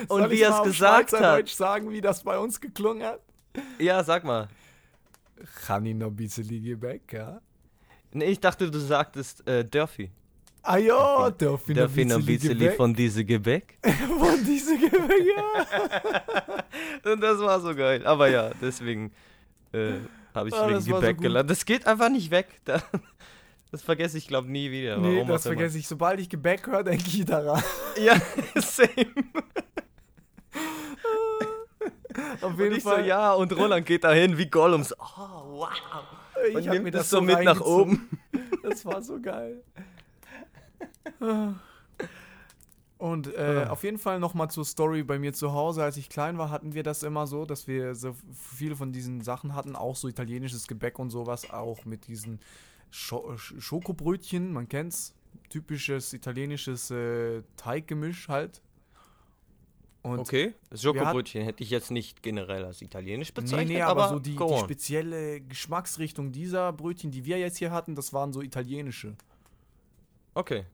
und 0.08 0.20
Soll 0.22 0.32
wie 0.32 0.42
er 0.42 0.58
es 0.58 0.64
gesagt 0.64 1.12
hat. 1.14 1.20
Schweizerdeutsch 1.20 1.54
sagen, 1.54 1.92
wie 1.92 2.02
das 2.02 2.24
bei 2.24 2.38
uns 2.38 2.62
geklungen 2.62 3.04
hat? 3.04 3.22
Ja, 3.80 4.04
sag 4.04 4.24
mal. 4.24 4.48
Kann 5.66 5.86
ich 5.86 5.96
noch 5.96 6.08
ein 6.08 6.16
bisschen 6.16 6.48
Gebäck, 6.64 7.12
ja? 7.14 7.42
Nee, 8.12 8.26
ich 8.26 8.40
dachte, 8.40 8.72
du 8.72 8.80
sagtest 8.80 9.46
äh, 9.48 9.66
Dörfi. 9.66 10.10
Ah 10.62 10.78
ja, 10.78 11.30
darf 11.30 11.70
ich 11.70 11.76
noch 11.76 11.84
Darf 11.84 11.96
noch 11.96 12.16
ein 12.16 12.26
bisschen 12.26 12.72
von 12.72 12.94
diesem 12.94 13.28
Gebäck? 13.28 13.78
von 14.20 14.44
diese 14.44 14.78
Gebäck, 14.78 15.26
ja. 15.36 16.64
Und 17.12 17.22
das 17.22 17.40
war 17.40 17.60
so 17.60 17.76
geil. 17.76 18.06
Aber 18.06 18.30
ja, 18.30 18.52
deswegen 18.62 19.12
äh, 19.74 19.96
habe 20.36 20.50
ich 20.50 20.56
Ah, 20.56 20.68
wegen 20.68 20.82
so 20.82 20.96
Gebäck 20.96 21.18
gut. 21.18 21.24
gelacht. 21.24 21.50
Das 21.50 21.66
geht 21.66 21.86
einfach 21.88 22.10
nicht 22.10 22.32
weg. 22.32 22.48
Da, 22.66 22.82
das 23.72 23.82
vergesse 23.82 24.18
ich, 24.18 24.28
glaube 24.28 24.50
nie 24.50 24.72
wieder. 24.72 24.98
Nee, 24.98 25.16
Warum 25.16 25.28
das 25.28 25.44
vergesse 25.44 25.78
ich. 25.78 25.88
Sobald 25.88 26.20
ich 26.20 26.30
Gebäck 26.30 26.66
höre, 26.68 26.84
denke 26.84 27.04
ich 27.08 27.26
daran. 27.26 27.62
Ja, 27.98 28.16
same. 28.62 28.90
Auf 32.42 32.54
Und 32.54 32.60
jeden 32.60 32.76
ich 32.78 32.84
so, 32.84 32.90
Fall. 32.92 33.06
ja, 33.06 33.34
und 33.34 33.56
Roland 33.58 33.86
geht 33.86 34.04
dahin 34.04 34.38
wie 34.38 34.46
Gollum. 34.48 34.84
So, 34.84 34.96
oh, 35.00 35.60
wow. 35.60 35.70
ich 36.50 36.56
Und 36.56 36.68
hab 36.68 36.74
nimmt 36.74 36.94
das 36.94 37.10
so 37.10 37.22
mit 37.22 37.44
nach 37.44 37.60
oben. 37.62 38.10
Das 38.64 38.86
war 38.86 39.02
so 39.02 39.20
geil. 39.22 39.62
Und 43.06 43.28
äh, 43.36 43.66
Ah. 43.68 43.70
auf 43.70 43.84
jeden 43.84 44.00
Fall 44.00 44.20
nochmal 44.20 44.50
zur 44.50 44.66
Story 44.66 45.04
bei 45.04 45.20
mir 45.20 45.32
zu 45.32 45.54
Hause. 45.54 45.84
Als 45.84 45.96
ich 45.96 46.10
klein 46.10 46.40
war, 46.40 46.50
hatten 46.50 46.74
wir 46.74 46.82
das 46.82 47.04
immer 47.04 47.28
so, 47.28 47.46
dass 47.46 47.68
wir 47.68 47.94
so 47.94 48.16
viele 48.34 48.76
von 48.76 48.92
diesen 48.94 49.22
Sachen 49.22 49.54
hatten, 49.54 49.76
auch 49.76 49.96
so 49.96 50.08
italienisches 50.08 50.68
Gebäck 50.68 50.98
und 50.98 51.12
sowas, 51.12 51.52
auch 51.52 51.86
mit 51.86 52.08
diesen 52.08 52.40
Scho 52.90 53.34
Sch- 53.34 53.62
Schokobrötchen, 53.62 54.52
man 54.52 54.68
kennt's, 54.68 55.14
typisches 55.50 56.14
italienisches 56.14 56.90
äh, 56.90 57.44
Teiggemisch 57.58 58.28
halt. 58.28 58.64
Und 60.02 60.18
Okay, 60.20 60.56
Schokobrötchen 60.74 61.44
hätte 61.44 61.62
ich 61.64 61.70
jetzt 61.70 61.92
nicht 61.92 62.24
generell 62.24 62.66
als 62.66 62.82
italienisch 62.82 63.30
Nee, 63.36 63.42
bezeichnet, 63.42 63.68
nee, 63.70 63.82
aber, 63.84 64.06
aber, 64.06 64.14
so 64.16 64.20
die, 64.20 64.36
die 64.36 64.58
spezielle 64.64 65.42
Geschmacksrichtung 65.42 66.32
dieser 66.32 66.74
Brötchen, 66.74 67.12
die 67.12 67.24
wir 67.26 67.38
jetzt 67.38 67.58
hier 67.58 67.70
hatten, 67.72 67.94
das 67.94 68.14
waren 68.14 68.34
so 68.34 68.42
italienische. 68.42 69.16
Okay. 70.34 70.66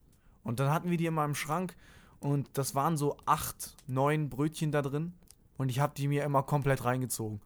Und 0.45 0.61
dann 0.61 0.71
hatten 0.71 0.89
wir 0.89 0.97
die 0.97 1.05
in 1.07 1.13
meinem 1.13 1.35
Schrank 1.35 1.75
und 2.21 2.47
das 2.53 2.73
waren 2.75 2.95
so 2.97 3.17
acht, 3.25 3.75
neun 3.87 4.29
Brötchen 4.29 4.71
da 4.71 4.81
drin. 4.81 5.13
Und 5.57 5.69
ich 5.69 5.79
habe 5.79 5.93
die 5.95 6.07
mir 6.07 6.23
immer 6.23 6.41
komplett 6.43 6.85
reingezogen. 6.85 7.41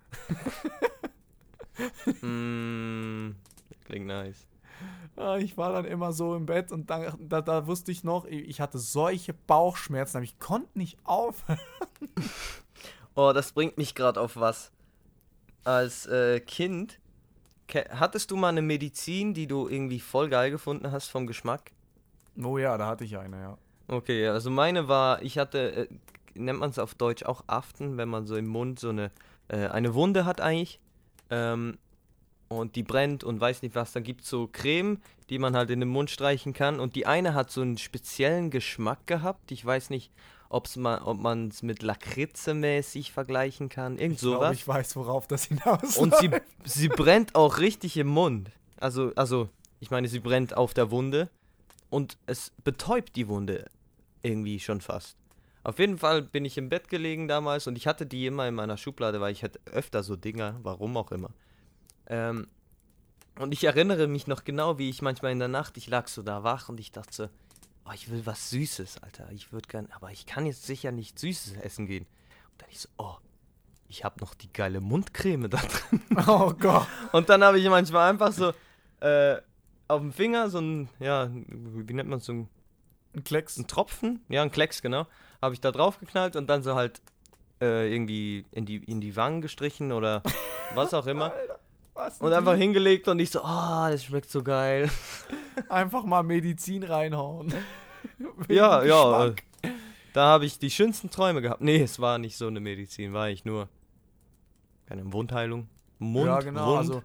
mm, 2.22 3.32
klingt 3.86 4.06
nice. 4.08 4.48
Ah, 5.16 5.38
Ich 5.38 5.58
war 5.58 5.72
dann 5.72 5.86
immer 5.86 6.14
so 6.14 6.36
im 6.36 6.46
Bett 6.46 6.72
und 6.72 6.90
da, 6.90 7.16
da, 7.20 7.42
da 7.42 7.68
wusste 7.68 7.92
ich 7.92 8.04
noch, 8.04 8.26
ich 8.26 8.60
hatte 8.62 8.78
solche 8.80 9.34
Bauchschmerzen, 9.34 10.18
aber 10.18 10.24
ich 10.26 10.40
konnte 10.40 10.78
nicht 10.78 10.98
aufhören. 11.04 11.60
Oh, 13.18 13.32
das 13.34 13.54
bringt 13.54 13.78
mich 13.78 13.96
gerade 13.96 14.20
auf 14.20 14.36
was. 14.36 14.74
Als 15.64 16.06
äh, 16.06 16.42
Kind, 16.42 17.00
hattest 17.74 18.30
du 18.30 18.36
mal 18.36 18.50
eine 18.50 18.62
Medizin, 18.62 19.34
die 19.34 19.48
du 19.48 19.70
irgendwie 19.70 20.02
voll 20.02 20.28
geil 20.28 20.52
gefunden 20.52 20.92
hast 20.92 21.08
vom 21.08 21.26
Geschmack? 21.26 21.72
Oh 22.44 22.58
ja, 22.58 22.78
da 22.78 22.88
hatte 22.88 23.06
ich 23.06 23.18
eine, 23.18 23.40
ja. 23.40 23.58
Okay, 23.88 24.28
also 24.28 24.50
meine 24.50 24.88
war, 24.88 25.22
ich 25.22 25.38
hatte, 25.38 25.60
äh, 25.60 25.88
nennt 26.34 26.60
man 26.60 26.70
es 26.70 26.80
auf 26.80 26.96
Deutsch 26.96 27.24
auch 27.24 27.44
Aften, 27.48 27.98
wenn 27.98 28.10
man 28.10 28.26
so 28.26 28.36
im 28.36 28.48
Mund 28.48 28.80
so 28.80 28.90
eine, 28.90 29.12
äh, 29.48 29.68
eine 29.68 29.94
Wunde 29.94 30.26
hat 30.26 30.42
eigentlich. 30.42 30.80
Ähm, 31.30 31.78
und 32.48 32.76
die 32.76 32.84
brennt 32.84 33.24
und 33.24 33.40
weiß 33.40 33.62
nicht 33.64 33.76
was. 33.76 33.92
Dann 33.92 34.04
gibt 34.04 34.22
es 34.22 34.30
so 34.30 34.48
Creme, 34.52 35.00
die 35.30 35.40
man 35.40 35.56
halt 35.56 35.70
in 35.72 35.80
den 35.80 35.90
Mund 35.90 36.10
streichen 36.10 36.54
kann. 36.54 36.80
Und 36.80 36.96
die 36.96 37.08
eine 37.08 37.34
hat 37.34 37.52
so 37.52 37.62
einen 37.62 37.78
speziellen 37.78 38.52
Geschmack 38.52 39.08
gehabt. 39.08 39.52
Ich 39.52 39.66
weiß 39.66 39.90
nicht, 39.90 40.12
ob's 40.50 40.76
man, 40.76 41.02
ob 41.02 41.20
man 41.20 41.48
es 41.48 41.64
mit 41.64 41.82
Lakritze 41.82 42.54
mäßig 42.54 43.12
vergleichen 43.12 43.70
kann. 43.70 43.98
Irgend 43.98 44.18
Ich 44.18 44.22
sowas. 44.22 44.54
ich 44.54 44.68
weiß, 44.68 44.96
worauf 44.96 45.28
das 45.28 45.46
hinaus 45.46 45.98
Und 45.98 46.16
sie, 46.18 46.30
sie 46.64 46.88
brennt 46.88 47.36
auch 47.36 47.58
richtig 47.58 47.98
im 47.98 48.08
Mund. 48.08 48.52
Also, 48.78 49.12
also, 49.16 49.50
ich 49.80 49.90
meine, 49.90 50.08
sie 50.08 50.20
brennt 50.20 50.56
auf 50.56 50.74
der 50.74 50.92
Wunde 50.92 51.30
und 51.90 52.18
es 52.28 52.52
betäubt 52.64 53.16
die 53.16 53.28
Wunde 53.28 53.66
irgendwie 54.26 54.60
schon 54.60 54.82
fast. 54.82 55.18
Auf 55.64 55.80
jeden 55.80 55.98
Fall 55.98 56.22
bin 56.22 56.46
ich 56.46 56.58
im 56.58 56.70
Bett 56.70 56.90
gelegen 56.90 57.28
damals 57.28 57.68
und 57.68 57.78
ich 57.78 57.88
hatte 57.88 58.06
die 58.06 58.28
immer 58.28 58.48
in 58.48 58.56
meiner 58.56 58.78
Schublade, 58.78 59.22
weil 59.22 59.32
ich 59.32 59.44
hatte 59.44 59.60
öfter 59.66 60.04
so 60.04 60.16
Dinger, 60.16 60.60
warum 60.62 60.96
auch 60.98 61.12
immer. 61.12 61.32
Ähm, 62.08 62.48
und 63.40 63.52
ich 63.52 63.64
erinnere 63.64 64.08
mich 64.08 64.28
noch 64.28 64.44
genau, 64.44 64.78
wie 64.78 64.90
ich 64.90 65.02
manchmal 65.02 65.32
in 65.32 65.40
der 65.40 65.48
Nacht, 65.48 65.78
ich 65.78 65.88
lag 65.88 66.08
so 66.08 66.22
da 66.22 66.44
wach 66.44 66.70
und 66.70 66.80
ich 66.80 66.92
dachte 66.92 67.14
so, 67.14 67.30
oh, 67.86 67.92
ich 67.94 68.10
will 68.12 68.26
was 68.26 68.50
Süßes, 68.50 69.04
Alter. 69.04 69.30
Ich 69.32 69.52
würde 69.52 69.68
gern, 69.68 69.88
aber 69.92 70.12
ich 70.12 70.26
kann 70.26 70.46
jetzt 70.46 70.66
sicher 70.66 70.92
nicht 70.92 71.20
Süßes 71.20 71.54
essen 71.58 71.88
gehen. 71.88 72.06
Und 72.52 72.62
dann 72.62 72.70
ich 72.70 72.80
so, 72.80 72.90
oh, 72.98 73.16
ich 73.88 74.04
habe 74.04 74.20
noch 74.20 74.34
die 74.34 74.52
geile 74.52 74.82
Mundcreme 74.82 75.50
da 75.50 75.58
drin. 75.58 76.02
Oh 76.28 76.54
Gott. 76.54 76.88
Und 77.12 77.30
dann 77.30 77.44
habe 77.44 77.60
ich 77.60 77.68
manchmal 77.68 78.10
einfach 78.10 78.32
so 78.32 78.54
äh, 79.02 79.38
auf 79.88 80.02
dem 80.02 80.12
Finger 80.14 80.50
so 80.50 80.60
ein, 80.60 80.90
ja, 81.00 81.30
wie 81.32 81.94
nennt 81.94 82.10
man 82.10 82.20
so 82.20 82.34
ein, 82.34 82.50
Ein 83.16 83.24
Klecks. 83.24 83.58
ein 83.58 83.68
Tropfen? 83.68 84.22
Ja, 84.30 84.42
ein 84.42 84.52
Klecks, 84.52 84.82
genau. 84.82 85.08
Habe 85.42 85.54
ich 85.54 85.62
da 85.62 85.72
drauf 85.72 86.00
geknallt 86.00 86.36
und 86.36 86.48
dann 86.48 86.64
so 86.64 86.76
halt 86.76 87.02
äh, 87.62 87.92
irgendwie 87.94 88.46
in 88.52 88.66
die, 88.66 88.78
in 88.78 89.02
die 89.02 89.16
Wangen 89.16 89.42
gestrichen 89.42 89.92
oder 89.92 90.22
was 90.76 90.94
auch 90.94 91.08
immer. 91.08 91.34
Was 91.94 92.20
Und 92.20 92.34
einfach 92.34 92.56
hingelegt 92.56 93.08
und 93.08 93.20
ich 93.20 93.32
so, 93.32 93.40
oh, 93.42 93.88
das 93.90 94.04
schmeckt 94.04 94.30
so 94.30 94.44
geil. 94.44 94.90
einfach 95.70 96.04
mal 96.04 96.24
Medizin 96.24 96.84
reinhauen. 96.84 97.54
Ja, 98.48 98.84
ja. 98.84 99.26
Äh, 99.26 99.34
da 100.14 100.26
habe 100.26 100.46
ich 100.46 100.60
die 100.60 100.70
schönsten 100.70 101.10
Träume 101.10 101.42
gehabt. 101.42 101.62
Nee, 101.62 101.82
es 101.82 102.00
war 102.00 102.20
nicht 102.20 102.38
so 102.38 102.46
eine 102.48 102.60
Medizin, 102.60 103.14
war 103.14 103.30
ich 103.30 103.44
nur 103.46 103.68
keine 104.86 105.12
Wundheilung. 105.12 105.68
Mund, 105.98 106.28
ja, 106.28 106.40
genau. 106.40 106.68
Wund. 106.68 106.78
Also 106.78 107.04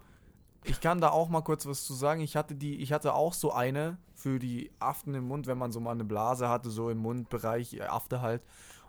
ich 0.64 0.80
kann 0.80 1.00
da 1.00 1.10
auch 1.10 1.28
mal 1.28 1.42
kurz 1.42 1.66
was 1.66 1.84
zu 1.84 1.94
sagen. 1.94 2.20
Ich 2.20 2.36
hatte 2.36 2.54
die, 2.54 2.76
ich 2.82 2.92
hatte 2.92 3.14
auch 3.14 3.32
so 3.32 3.52
eine 3.52 3.98
für 4.14 4.38
die 4.38 4.70
Aften 4.78 5.14
im 5.14 5.24
Mund, 5.24 5.46
wenn 5.46 5.58
man 5.58 5.72
so 5.72 5.80
mal 5.80 5.92
eine 5.92 6.04
Blase 6.04 6.48
hatte, 6.48 6.70
so 6.70 6.90
im 6.90 6.98
Mundbereich, 6.98 7.74
äh, 7.74 7.82
Afte 7.82 8.20
halt. 8.20 8.42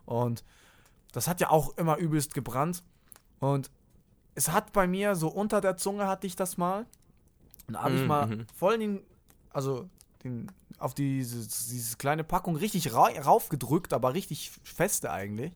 Und 0.05 0.43
das 1.13 1.27
hat 1.27 1.39
ja 1.39 1.49
auch 1.49 1.77
immer 1.77 1.97
übelst 1.97 2.33
gebrannt. 2.33 2.83
Und 3.39 3.71
es 4.35 4.51
hat 4.51 4.73
bei 4.73 4.87
mir 4.87 5.15
so 5.15 5.29
unter 5.29 5.61
der 5.61 5.77
Zunge 5.77 6.07
hatte 6.07 6.27
ich 6.27 6.35
das 6.35 6.57
mal. 6.57 6.85
Und 7.67 7.75
da 7.75 7.83
habe 7.83 7.95
ich 7.95 8.01
Mhm, 8.01 8.07
mal 8.07 8.27
mhm. 8.27 8.47
voll 8.55 8.77
den, 8.77 9.03
also 9.51 9.89
den, 10.23 10.51
auf 10.77 10.93
dieses, 10.93 11.67
diese 11.69 11.97
kleine 11.97 12.23
Packung 12.23 12.55
richtig 12.55 12.93
ra 12.93 13.07
raufgedrückt, 13.07 13.93
aber 13.93 14.13
richtig 14.13 14.51
feste 14.63 15.11
eigentlich. 15.11 15.53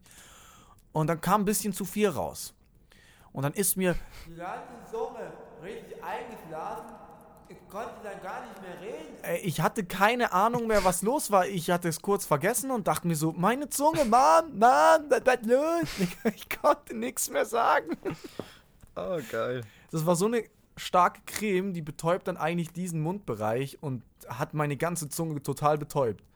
Und 0.94 1.08
dann 1.08 1.20
kam 1.20 1.42
ein 1.42 1.46
bisschen 1.46 1.74
zu 1.74 1.84
viel 1.84 2.08
raus. 2.08 2.54
Und 3.34 3.44
dann 3.44 3.54
ist 3.54 3.76
mir 3.76 3.96
die 4.28 4.36
ganze 4.36 4.90
Zunge 4.90 5.34
richtig 5.66 6.04
eingeblasen. 6.04 6.96
Ich 7.48 7.58
konnte 7.70 7.94
dann 8.04 8.22
gar 8.24 8.48
nicht 8.48 8.62
mehr 8.62 8.82
reden. 8.82 9.16
Ey, 9.22 9.38
ich 9.42 9.62
hatte 9.62 9.86
keine 9.86 10.34
Ahnung 10.34 10.66
mehr, 10.66 10.84
was 10.84 11.04
los 11.04 11.30
war. 11.30 11.46
Ich 11.46 11.70
hatte 11.70 11.90
es 11.90 12.02
kurz 12.02 12.26
vergessen 12.26 12.72
und 12.72 12.88
dachte 12.88 13.08
mir 13.08 13.16
so, 13.16 13.34
meine 13.34 13.70
Zunge, 13.70 14.04
Mann, 14.06 14.58
Mann, 14.58 15.06
was 15.10 15.22
was 15.26 15.42
los? 15.44 16.10
Ich 16.36 16.50
konnte 16.50 16.96
nichts 16.96 17.30
mehr 17.30 17.46
sagen. 17.46 17.98
oh, 18.96 19.20
geil. 19.32 19.62
Das 19.92 20.06
war 20.06 20.16
so 20.16 20.26
eine 20.26 20.44
starke 20.76 21.22
Creme, 21.26 21.74
die 21.74 21.84
betäubt 21.84 22.28
dann 22.28 22.38
eigentlich 22.38 22.72
diesen 22.72 23.02
Mundbereich 23.02 23.78
und 23.82 24.04
hat 24.28 24.54
meine 24.54 24.78
ganze 24.78 25.10
Zunge 25.10 25.42
total 25.44 25.78
betäubt. 25.78 26.24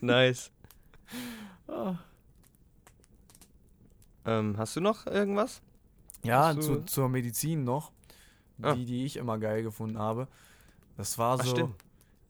Nice. 0.00 0.50
Ah. 1.66 1.96
Ähm, 4.24 4.56
hast 4.58 4.76
du 4.76 4.80
noch 4.80 5.06
irgendwas? 5.06 5.60
Ja, 6.24 6.58
zu, 6.58 6.84
zur 6.84 7.08
Medizin 7.08 7.64
noch, 7.64 7.92
Ah. 8.62 8.74
die, 8.74 8.84
die 8.84 9.04
ich 9.04 9.16
immer 9.16 9.38
geil 9.38 9.62
gefunden 9.62 9.98
habe. 9.98 10.28
Das 10.96 11.18
war 11.18 11.38
Ach, 11.40 11.44
so. 11.44 11.50
stimmt. 11.50 11.74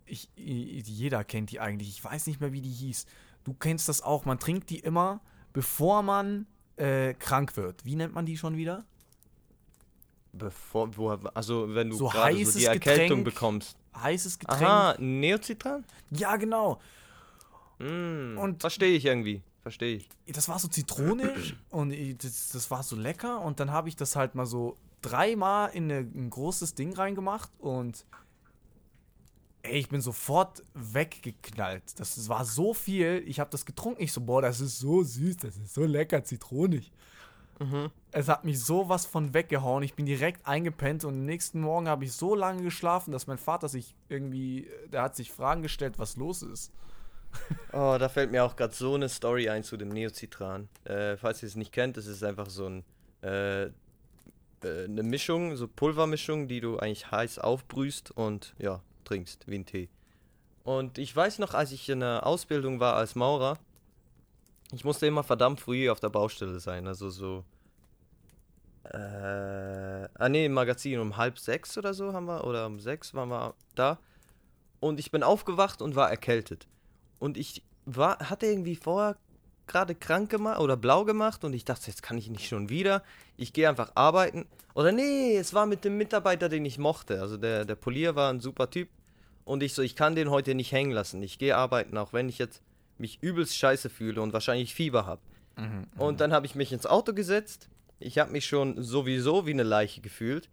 Ich, 0.07 0.29
jeder 0.37 1.25
kennt 1.25 1.51
die 1.51 1.61
eigentlich. 1.61 1.89
Ich 1.89 2.05
weiß 2.05 2.27
nicht 2.27 2.41
mehr, 2.41 2.53
wie 2.53 2.61
die 2.61 2.71
hieß. 2.71 3.07
Du 3.45 3.55
kennst 3.55 3.89
das 3.89 4.03
auch. 4.03 4.25
Man 4.25 4.39
trinkt 4.39 4.71
die 4.71 4.79
immer, 4.81 5.21
bevor 5.53 6.03
man 6.03 6.47
äh, 6.77 7.15
krank 7.15 7.57
wird. 7.57 7.85
Wie 7.85 7.97
nennt 7.97 8.13
man 8.15 8.27
die 8.27 8.37
schon 8.37 8.57
wieder? 8.57 8.85
Bevor, 10.33 10.95
wo, 10.97 11.11
also 11.35 11.75
wenn 11.75 11.91
du 11.91 11.97
So 11.97 12.09
gerade 12.09 12.45
so 12.45 12.59
die 12.59 12.67
Erkältung 12.67 13.19
Getränk. 13.21 13.25
bekommst. 13.25 13.77
Heißes 13.97 14.39
Getränk. 14.39 14.63
Aha, 14.63 14.97
Neocitran? 14.99 15.85
Ja, 16.11 16.37
genau. 16.37 16.79
Mm, 17.79 18.37
Und- 18.39 18.61
verstehe 18.61 18.95
ich 18.97 19.05
irgendwie. 19.07 19.43
Verstehe 19.67 19.97
ich. 19.97 20.09
Das 20.33 20.49
war 20.49 20.61
so 20.61 20.69
zitronisch 20.69 21.57
und 21.71 21.91
ich- 21.91 22.17
das, 22.19 22.51
das 22.53 22.71
war 22.71 22.85
so 22.85 22.95
lecker. 22.95 23.41
Und 23.41 23.59
dann 23.59 23.73
habe 23.73 23.89
ich 23.89 23.97
das 23.97 24.15
halt 24.15 24.37
mal 24.37 24.47
so 24.47 24.77
dreimal 25.03 25.71
in 25.75 25.91
eine, 25.91 25.99
ein 26.15 26.31
großes 26.31 26.77
Ding 26.77 26.93
reingemacht 26.95 27.51
und 27.59 28.07
ey, 29.63 29.79
ich 29.81 29.89
bin 29.89 30.01
sofort 30.01 30.63
weggeknallt. 30.75 31.99
Das 31.99 32.29
war 32.29 32.45
so 32.45 32.75
viel. 32.75 33.25
Ich 33.27 33.41
habe 33.41 33.51
das 33.51 33.67
getrunken. 33.67 34.01
Ich 34.05 34.13
so, 34.13 34.21
boah, 34.21 34.41
das 34.41 34.61
ist 34.61 34.79
so 34.79 35.03
süß, 35.03 35.39
das 35.39 35.57
ist 35.57 35.75
so 35.75 35.85
lecker, 35.85 36.23
zitronig. 36.23 36.93
Mhm. 37.59 37.91
Es 38.13 38.29
hat 38.29 38.45
mich 38.45 38.61
sowas 38.61 39.05
von 39.05 39.35
weggehauen. 39.35 39.83
Ich 39.83 39.95
bin 39.95 40.07
direkt 40.07 40.47
eingepennt 40.47 41.03
und 41.05 41.15
am 41.15 41.25
nächsten 41.25 41.61
Morgen 41.61 41.89
habe 41.89 42.05
ich 42.05 42.13
so 42.13 42.37
lange 42.37 42.63
geschlafen, 42.63 43.11
dass 43.11 43.27
mein 43.27 43.39
Vater 43.39 43.69
sich 43.69 43.97
irgendwie, 44.09 44.69
der 44.93 45.03
hat 45.03 45.17
sich 45.17 45.33
Fragen 45.33 45.63
gestellt, 45.63 45.99
was 45.99 46.17
los 46.17 46.43
ist. 46.43 46.71
Oh, 47.73 47.97
da 47.99 48.09
fällt 48.09 48.31
mir 48.31 48.43
auch 48.43 48.57
gerade 48.57 48.75
so 48.75 48.95
eine 48.95 49.09
Story 49.09 49.51
ein 49.51 49.63
zu 49.63 49.77
dem 49.77 49.91
Neocitran. 49.91 50.69
Äh, 50.85 51.17
falls 51.17 51.43
ihr 51.43 51.49
es 51.49 51.57
nicht 51.57 51.73
kennt, 51.73 51.97
es 51.99 52.07
ist 52.07 52.25
einfach 52.25 52.49
so 52.49 52.67
ein, 52.67 52.85
äh, 53.23 53.65
äh, 53.65 53.71
eine 54.63 55.03
Mischung, 55.03 55.57
so 55.57 55.69
Pulvermischung, 55.69 56.49
die 56.49 56.61
du 56.61 56.79
eigentlich 56.79 57.11
heiß 57.11 57.39
aufbrühst 57.39 58.13
und 58.13 58.55
ja, 58.59 58.81
trinkst 59.05 59.47
wie 59.47 59.57
ein 59.57 59.67
Tee. 59.67 59.91
Und 60.65 60.99
ich 60.99 61.15
weiß 61.15 61.39
noch, 61.39 61.55
als 61.55 61.71
ich 61.71 61.89
in 61.89 62.01
der 62.01 62.27
Ausbildung 62.27 62.81
war 62.81 62.95
als 62.95 63.15
Maurer, 63.15 63.59
ich 64.73 64.85
musste 64.85 65.07
immer 65.07 65.23
verdammt 65.23 65.61
früh 65.61 65.91
auf 65.91 66.01
der 66.01 66.09
Baustelle 66.09 66.59
sein, 66.59 66.87
also 66.87 67.11
so. 67.11 67.45
Äh, 68.85 70.09
ah 70.15 70.29
nee, 70.29 70.47
im 70.47 70.53
Magazin 70.53 70.99
um 70.99 71.17
halb 71.17 71.39
sechs 71.39 71.77
oder 71.77 71.93
so 71.93 72.13
haben 72.13 72.27
wir, 72.27 72.45
oder 72.45 72.67
um 72.67 72.81
sechs 72.81 73.15
waren 73.15 73.29
wir 73.29 73.55
da. 73.75 73.99
Und 74.81 74.99
ich 74.99 75.11
bin 75.11 75.23
aufgewacht 75.23 75.83
und 75.83 75.95
war 75.95 76.11
erkältet. 76.11 76.67
Und 77.19 77.37
ich 77.37 77.63
war, 77.85 78.19
hatte 78.19 78.47
irgendwie 78.47 78.77
vorher 78.77 79.17
gerade 79.67 79.95
krank 79.95 80.31
gemacht 80.31 80.61
oder 80.61 80.77
blau 80.77 81.05
gemacht 81.05 81.45
und 81.45 81.53
ich 81.53 81.65
dachte, 81.65 81.89
jetzt 81.89 82.03
kann 82.03 82.19
ich 82.19 82.31
nicht 82.31 82.49
schon 82.49 82.69
wieder. 82.69 83.03
Ich 83.37 83.53
gehe 83.53 83.69
einfach 83.69 83.93
arbeiten. 83.95 84.47
Oder 84.75 84.93
nee, 84.93 85.37
es 85.37 85.55
war 85.55 85.67
mit 85.67 85.85
dem 85.85 85.97
Mitarbeiter, 85.97 86.49
den 86.49 86.65
ich 86.65 86.79
mochte. 86.79 87.21
Also 87.21 87.37
der, 87.37 87.65
der 87.65 87.75
Polier 87.75 88.15
war 88.15 88.33
ein 88.33 88.41
super 88.41 88.71
Typ. 88.71 88.89
Und 89.45 89.63
ich 89.63 89.75
so, 89.75 89.83
ich 89.83 89.97
kann 89.97 90.15
den 90.15 90.31
heute 90.31 90.55
nicht 90.55 90.73
hängen 90.73 90.93
lassen. 90.93 91.23
Ich 91.23 91.39
gehe 91.39 91.57
arbeiten, 91.57 91.97
auch 91.97 92.13
wenn 92.13 92.29
ich 92.29 92.39
jetzt 92.39 92.63
mich 92.99 93.23
übelst 93.23 93.57
scheiße 93.57 93.91
fühle 93.91 94.21
und 94.23 94.33
wahrscheinlich 94.33 94.75
Fieber 94.75 95.07
habe. 95.07 95.21
Und 95.97 96.21
dann 96.21 96.33
habe 96.33 96.47
ich 96.47 96.55
mich 96.55 96.73
ins 96.73 96.87
Auto 96.87 97.15
gesetzt. 97.15 97.69
Ich 97.99 98.19
habe 98.19 98.33
mich 98.33 98.47
schon 98.47 98.83
sowieso 98.83 99.47
wie 99.47 99.53
eine 99.53 99.63
Leiche 99.63 100.01
gefühlt. 100.01 100.51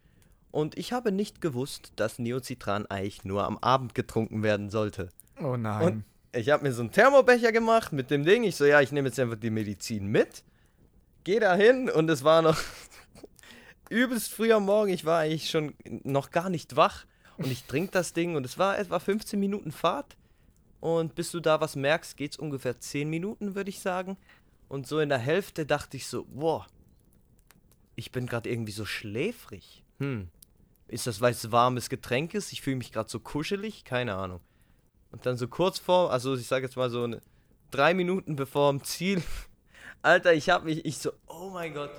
Und 0.51 0.77
ich 0.77 0.93
habe 0.93 1.11
nicht 1.11 1.41
gewusst, 1.41 1.93
dass 1.95 2.19
Neocitran 2.19 2.85
eigentlich 2.85 3.25
nur 3.25 3.43
am 3.45 3.57
Abend 3.57 3.95
getrunken 3.95 4.43
werden 4.43 4.69
sollte. 4.69 5.09
Oh 5.41 5.57
nein. 5.57 5.85
Und 5.85 6.03
ich 6.33 6.49
habe 6.49 6.63
mir 6.63 6.73
so 6.73 6.81
einen 6.81 6.91
Thermobecher 6.91 7.51
gemacht 7.51 7.93
mit 7.93 8.09
dem 8.09 8.25
Ding. 8.25 8.43
Ich 8.43 8.55
so, 8.55 8.65
ja, 8.65 8.81
ich 8.81 8.91
nehme 8.91 9.07
jetzt 9.07 9.19
einfach 9.19 9.37
die 9.37 9.51
Medizin 9.51 10.07
mit. 10.07 10.43
Geh 11.23 11.39
da 11.39 11.55
hin 11.55 11.89
und 11.89 12.09
es 12.09 12.23
war 12.23 12.41
noch 12.41 12.57
übelst 13.89 14.33
früh 14.33 14.51
am 14.51 14.65
Morgen. 14.65 14.91
Ich 14.91 15.05
war 15.05 15.19
eigentlich 15.19 15.49
schon 15.49 15.75
noch 16.03 16.31
gar 16.31 16.49
nicht 16.49 16.75
wach. 16.75 17.05
Und 17.37 17.51
ich 17.51 17.63
trinke 17.63 17.91
das 17.91 18.13
Ding 18.13 18.35
und 18.35 18.45
es 18.45 18.57
war 18.57 18.77
etwa 18.77 18.99
15 18.99 19.39
Minuten 19.39 19.71
Fahrt. 19.71 20.17
Und 20.79 21.15
bis 21.15 21.31
du 21.31 21.39
da 21.39 21.61
was 21.61 21.75
merkst, 21.75 22.17
geht 22.17 22.33
es 22.33 22.37
ungefähr 22.37 22.79
10 22.79 23.09
Minuten, 23.09 23.55
würde 23.55 23.69
ich 23.69 23.79
sagen. 23.79 24.17
Und 24.67 24.87
so 24.87 24.99
in 24.99 25.09
der 25.09 25.19
Hälfte 25.19 25.65
dachte 25.65 25.97
ich 25.97 26.07
so, 26.07 26.25
boah, 26.25 26.67
ich 27.95 28.11
bin 28.11 28.25
gerade 28.25 28.49
irgendwie 28.49 28.71
so 28.71 28.85
schläfrig. 28.85 29.83
Hm. 29.99 30.29
Ist 30.87 31.07
das, 31.07 31.21
weil 31.21 31.31
es 31.31 31.51
warmes 31.51 31.89
Getränk 31.89 32.33
ist? 32.33 32.51
Ich 32.51 32.61
fühle 32.61 32.75
mich 32.77 32.91
gerade 32.91 33.09
so 33.09 33.19
kuschelig? 33.19 33.85
Keine 33.85 34.15
Ahnung. 34.15 34.41
Und 35.13 35.27
dann 35.27 35.37
so 35.37 35.47
kurz 35.47 35.77
vor, 35.77 36.11
also 36.11 36.33
ich 36.33 36.47
sage 36.47 36.65
jetzt 36.65 36.75
mal 36.75 36.89
so 36.89 37.03
eine, 37.03 37.21
drei 37.69 37.93
Minuten 37.93 38.35
bevor 38.35 38.69
am 38.69 38.83
Ziel. 38.83 39.21
Alter, 40.01 40.33
ich 40.33 40.49
hab 40.49 40.65
mich, 40.65 40.83
ich 40.85 40.97
so, 40.97 41.11
oh 41.27 41.51
mein 41.53 41.73
Gott. 41.73 41.91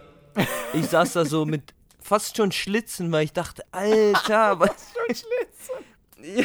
Ich 0.73 0.87
saß 0.87 1.12
da 1.12 1.25
so 1.25 1.47
mit 1.47 1.75
fast 2.01 2.37
schon 2.37 2.51
Schlitzen, 2.51 3.12
weil 3.12 3.25
ich 3.25 3.33
dachte, 3.33 3.62
Alter, 3.71 4.59
was. 4.61 4.93
Schlitzen. 5.07 6.45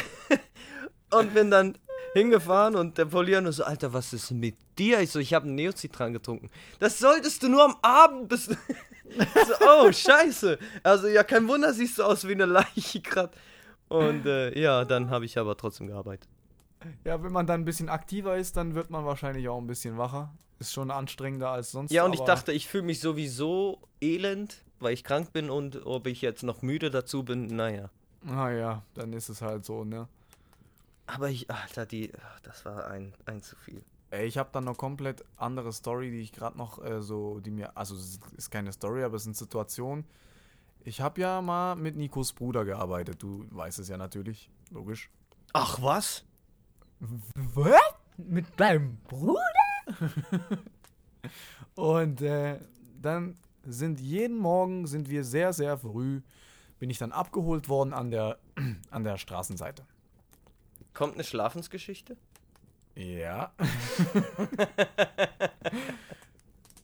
Und 1.10 1.34
bin 1.34 1.50
dann 1.50 1.76
hingefahren 2.14 2.76
und 2.76 2.98
der 2.98 3.06
Polier 3.06 3.40
nur 3.40 3.52
so, 3.52 3.64
Alter, 3.64 3.92
was 3.92 4.12
ist 4.12 4.30
mit 4.30 4.56
dir? 4.78 5.00
Ich 5.00 5.10
so, 5.10 5.18
ich 5.18 5.34
habe 5.34 5.46
einen 5.46 5.56
Neocitran 5.56 6.12
getrunken. 6.12 6.50
Das 6.78 7.00
solltest 7.00 7.42
du 7.42 7.48
nur 7.48 7.64
am 7.64 7.76
Abend 7.82 8.28
bis. 8.28 8.46
so, 8.46 8.56
oh, 9.60 9.90
scheiße. 9.90 10.56
Also 10.84 11.08
ja, 11.08 11.24
kein 11.24 11.48
Wunder, 11.48 11.72
siehst 11.72 11.98
du 11.98 12.04
aus 12.04 12.26
wie 12.28 12.32
eine 12.32 12.46
Leiche 12.46 13.00
gerade. 13.00 13.32
Und 13.88 14.24
äh, 14.26 14.56
ja, 14.56 14.84
dann 14.84 15.10
habe 15.10 15.24
ich 15.24 15.36
aber 15.36 15.56
trotzdem 15.56 15.88
gearbeitet. 15.88 16.28
Ja, 17.04 17.22
wenn 17.22 17.32
man 17.32 17.46
dann 17.46 17.62
ein 17.62 17.64
bisschen 17.64 17.88
aktiver 17.88 18.36
ist, 18.36 18.56
dann 18.56 18.74
wird 18.74 18.90
man 18.90 19.04
wahrscheinlich 19.04 19.48
auch 19.48 19.58
ein 19.58 19.66
bisschen 19.66 19.98
wacher. 19.98 20.32
Ist 20.58 20.72
schon 20.72 20.90
anstrengender 20.90 21.50
als 21.50 21.70
sonst. 21.70 21.90
Ja, 21.90 22.04
und 22.04 22.14
ich 22.14 22.20
dachte, 22.20 22.52
ich 22.52 22.68
fühle 22.68 22.84
mich 22.84 23.00
sowieso 23.00 23.80
elend, 24.00 24.62
weil 24.78 24.92
ich 24.92 25.04
krank 25.04 25.32
bin 25.32 25.50
und 25.50 25.86
ob 25.86 26.06
ich 26.06 26.20
jetzt 26.20 26.42
noch 26.42 26.62
müde 26.62 26.90
dazu 26.90 27.22
bin, 27.22 27.46
naja. 27.46 27.90
Naja, 28.22 28.82
dann 28.94 29.12
ist 29.12 29.30
es 29.30 29.40
halt 29.40 29.64
so, 29.64 29.84
ne? 29.84 30.08
Aber 31.06 31.28
ich, 31.28 31.50
Alter, 31.50 31.86
die, 31.86 32.12
ach, 32.14 32.40
das 32.40 32.64
war 32.64 32.86
ein, 32.88 33.14
ein 33.24 33.42
zu 33.42 33.56
viel. 33.56 33.82
Ey, 34.10 34.26
ich 34.26 34.38
habe 34.38 34.50
dann 34.52 34.64
noch 34.64 34.76
komplett 34.76 35.24
andere 35.36 35.72
Story, 35.72 36.10
die 36.10 36.20
ich 36.20 36.32
gerade 36.32 36.58
noch 36.58 36.84
äh, 36.84 37.00
so, 37.00 37.40
die 37.40 37.50
mir, 37.50 37.76
also 37.76 37.94
es 37.94 38.20
ist 38.36 38.50
keine 38.50 38.72
Story, 38.72 39.02
aber 39.02 39.16
es 39.16 39.24
sind 39.24 39.36
Situationen. 39.36 40.04
Ich 40.82 41.00
habe 41.00 41.20
ja 41.20 41.40
mal 41.40 41.76
mit 41.76 41.96
Nikos 41.96 42.32
Bruder 42.32 42.64
gearbeitet. 42.64 43.22
Du 43.22 43.46
weißt 43.50 43.78
es 43.78 43.88
ja 43.88 43.96
natürlich, 43.96 44.50
logisch. 44.70 45.10
Ach, 45.52 45.80
was? 45.80 46.24
Was? 47.00 47.80
Mit 48.18 48.46
deinem 48.58 48.98
Bruder? 49.08 49.40
Und 51.74 52.20
äh, 52.20 52.60
dann 53.00 53.36
sind 53.64 54.00
jeden 54.00 54.38
Morgen 54.38 54.86
sind 54.86 55.08
wir 55.08 55.24
sehr, 55.24 55.52
sehr 55.52 55.78
früh, 55.78 56.20
bin 56.78 56.90
ich 56.90 56.98
dann 56.98 57.12
abgeholt 57.12 57.68
worden 57.68 57.92
an 57.92 58.10
der, 58.10 58.38
an 58.90 59.04
der 59.04 59.16
Straßenseite. 59.16 59.84
Kommt 60.92 61.14
eine 61.14 61.24
Schlafensgeschichte? 61.24 62.16
Ja. 62.94 63.52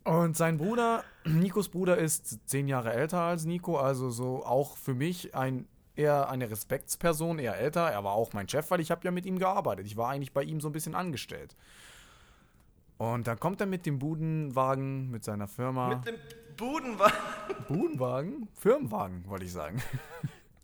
Und 0.04 0.36
sein 0.36 0.56
Bruder, 0.56 1.02
Nikos 1.24 1.68
Bruder, 1.68 1.98
ist 1.98 2.48
zehn 2.48 2.68
Jahre 2.68 2.92
älter 2.92 3.20
als 3.22 3.44
Nico, 3.44 3.76
also 3.76 4.10
so 4.10 4.44
auch 4.44 4.76
für 4.76 4.94
mich 4.94 5.34
ein 5.34 5.66
eher 5.96 6.28
eine 6.28 6.50
Respektsperson, 6.50 7.38
eher 7.38 7.56
älter. 7.56 7.88
Er 7.90 8.04
war 8.04 8.12
auch 8.12 8.32
mein 8.32 8.48
Chef, 8.48 8.70
weil 8.70 8.80
ich 8.80 8.90
habe 8.90 9.02
ja 9.04 9.10
mit 9.10 9.26
ihm 9.26 9.38
gearbeitet. 9.38 9.86
Ich 9.86 9.96
war 9.96 10.10
eigentlich 10.10 10.32
bei 10.32 10.42
ihm 10.42 10.60
so 10.60 10.68
ein 10.68 10.72
bisschen 10.72 10.94
angestellt. 10.94 11.56
Und 12.98 13.26
dann 13.26 13.38
kommt 13.38 13.60
er 13.60 13.66
mit 13.66 13.84
dem 13.84 13.98
Budenwagen, 13.98 15.10
mit 15.10 15.24
seiner 15.24 15.48
Firma. 15.48 15.88
Mit 15.88 16.06
dem 16.06 16.16
Budenwagen. 16.56 17.16
Budenwagen? 17.68 18.48
Firmenwagen, 18.54 19.28
wollte 19.28 19.44
ich 19.44 19.52
sagen. 19.52 19.82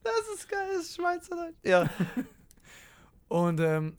Das 0.04 0.34
ist 0.34 0.48
geil, 0.48 0.66
das 0.74 0.86
ist 0.86 0.96
Schweizerdeutsch. 0.96 1.54
Ja. 1.62 1.88
Und 3.28 3.60
ähm, 3.60 3.96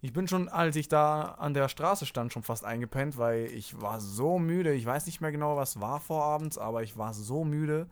ich 0.00 0.12
bin 0.12 0.26
schon, 0.26 0.48
als 0.48 0.74
ich 0.74 0.88
da 0.88 1.36
an 1.38 1.54
der 1.54 1.68
Straße 1.68 2.06
stand, 2.06 2.32
schon 2.32 2.42
fast 2.42 2.64
eingepennt, 2.64 3.18
weil 3.18 3.44
ich 3.46 3.80
war 3.80 4.00
so 4.00 4.40
müde. 4.40 4.74
Ich 4.74 4.84
weiß 4.84 5.06
nicht 5.06 5.20
mehr 5.20 5.30
genau, 5.30 5.56
was 5.56 5.80
war 5.80 6.00
vorabends, 6.00 6.58
aber 6.58 6.82
ich 6.82 6.98
war 6.98 7.14
so 7.14 7.44
müde. 7.44 7.88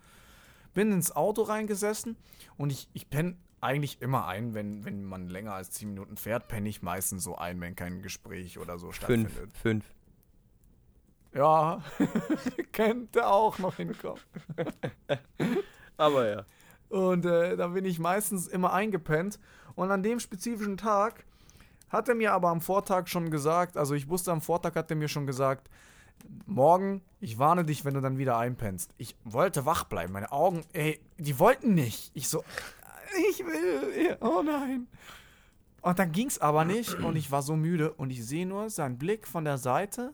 Bin 0.74 0.92
ins 0.92 1.14
Auto 1.14 1.42
reingesessen 1.42 2.16
und 2.56 2.70
ich, 2.70 2.88
ich 2.92 3.10
penne 3.10 3.36
eigentlich 3.60 4.00
immer 4.00 4.26
ein, 4.26 4.54
wenn, 4.54 4.84
wenn 4.84 5.04
man 5.04 5.28
länger 5.28 5.54
als 5.54 5.70
10 5.72 5.90
Minuten 5.90 6.16
fährt, 6.16 6.48
penne 6.48 6.68
ich 6.68 6.82
meistens 6.82 7.24
so 7.24 7.36
ein, 7.36 7.60
wenn 7.60 7.76
kein 7.76 8.02
Gespräch 8.02 8.58
oder 8.58 8.78
so 8.78 8.90
Fünf. 8.92 9.30
stattfindet. 9.30 9.56
Fünf. 9.56 9.84
Ja, 11.34 11.82
könnte 12.72 13.26
auch 13.26 13.58
noch 13.58 13.76
hinkommen. 13.76 14.20
Aber 15.96 16.28
ja. 16.28 16.44
Und 16.88 17.24
äh, 17.24 17.56
da 17.56 17.68
bin 17.68 17.84
ich 17.84 17.98
meistens 17.98 18.48
immer 18.48 18.72
eingepennt. 18.72 19.38
Und 19.76 19.90
an 19.90 20.02
dem 20.02 20.18
spezifischen 20.18 20.76
Tag 20.76 21.24
hat 21.88 22.08
er 22.08 22.14
mir 22.14 22.32
aber 22.32 22.48
am 22.48 22.60
Vortag 22.60 23.06
schon 23.08 23.30
gesagt, 23.30 23.76
also 23.76 23.94
ich 23.94 24.08
wusste 24.08 24.32
am 24.32 24.40
Vortag 24.40 24.74
hat 24.74 24.90
er 24.90 24.96
mir 24.96 25.08
schon 25.08 25.26
gesagt, 25.26 25.68
morgen, 26.46 27.02
ich 27.20 27.38
warne 27.38 27.64
dich, 27.64 27.84
wenn 27.84 27.94
du 27.94 28.00
dann 28.00 28.18
wieder 28.18 28.36
einpennst. 28.38 28.92
Ich 28.98 29.16
wollte 29.24 29.66
wach 29.66 29.84
bleiben, 29.84 30.12
meine 30.12 30.32
Augen, 30.32 30.64
ey, 30.72 31.00
die 31.18 31.38
wollten 31.38 31.74
nicht. 31.74 32.10
Ich 32.14 32.28
so, 32.28 32.42
ich 33.30 33.44
will, 33.44 34.16
oh 34.20 34.42
nein. 34.42 34.86
Und 35.82 35.98
dann 35.98 36.12
ging's 36.12 36.38
aber 36.38 36.64
nicht 36.64 36.94
und 36.94 37.16
ich 37.16 37.30
war 37.30 37.42
so 37.42 37.56
müde 37.56 37.92
und 37.92 38.10
ich 38.10 38.24
sehe 38.26 38.46
nur 38.46 38.68
seinen 38.68 38.98
Blick 38.98 39.26
von 39.26 39.44
der 39.44 39.58
Seite 39.58 40.12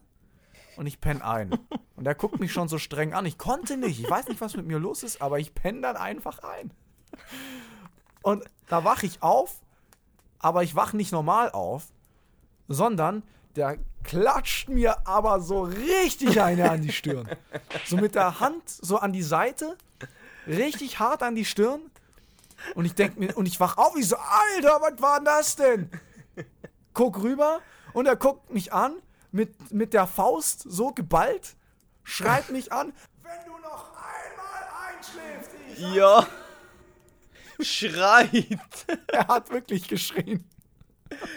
und 0.77 0.87
ich 0.87 1.01
penne 1.01 1.25
ein. 1.25 1.59
Und 1.97 2.07
er 2.07 2.15
guckt 2.15 2.39
mich 2.39 2.53
schon 2.53 2.69
so 2.69 2.79
streng 2.79 3.15
an. 3.15 3.27
Ich 3.27 3.39
konnte 3.39 3.77
nicht. 3.77 3.99
Ich 4.01 4.09
weiß 4.09 4.29
nicht, 4.29 4.41
was 4.41 4.57
mit 4.57 4.67
mir 4.67 4.79
los 4.79 5.03
ist, 5.03 5.23
aber 5.23 5.39
ich 5.39 5.55
penne 5.55 5.81
dann 5.81 5.97
einfach 5.97 6.41
ein. 6.41 6.73
Und 8.23 8.45
da 8.69 8.85
wache 8.85 9.07
ich 9.07 9.23
auf, 9.23 9.63
aber 10.39 10.63
ich 10.63 10.75
wache 10.75 10.97
nicht 10.97 11.13
normal 11.13 11.51
auf, 11.51 11.89
sondern 12.69 13.23
der 13.57 13.79
klatscht 14.05 14.69
mir 14.69 15.07
aber 15.07 15.41
so 15.41 15.63
richtig 15.63 16.41
eine 16.41 16.71
an 16.71 16.83
die 16.83 16.93
Stirn. 16.93 17.29
So 17.85 17.97
mit 17.97 18.15
der 18.15 18.41
Hand 18.41 18.69
so 18.69 18.99
an 18.99 19.13
die 19.13 19.23
Seite, 19.23 19.77
richtig 20.47 20.99
hart 21.01 21.23
an 21.23 21.35
die 21.35 21.45
Stirn. 21.45 21.81
Und 22.75 22.85
ich 22.85 22.95
denke 22.95 23.19
mir, 23.19 23.37
und 23.37 23.47
ich 23.47 23.61
wach 23.61 23.77
auf, 23.77 23.97
ich 23.97 24.09
so, 24.09 24.17
Alter, 24.17 24.81
was 24.81 25.01
war 25.01 25.17
denn 25.17 25.25
das 25.25 25.57
denn? 25.57 25.91
Guck 26.95 27.23
rüber 27.23 27.61
und 27.93 28.07
er 28.07 28.17
guckt 28.17 28.51
mich 28.53 28.73
an 28.73 28.95
mit, 29.33 29.73
mit 29.73 29.93
der 29.93 30.07
Faust 30.07 30.65
so 30.67 30.93
geballt, 30.93 31.57
schreit 32.05 32.51
mich 32.51 32.73
an, 32.73 32.93
wenn 33.23 33.45
du 33.45 33.59
noch 33.59 33.93
einmal 33.93 34.97
einschläfst, 34.97 35.51
ich. 35.73 35.95
Ja. 35.95 36.27
Schreit. 37.61 38.87
Er 39.09 39.29
hat 39.29 39.51
wirklich 39.51 39.89
geschrien. 39.89 40.49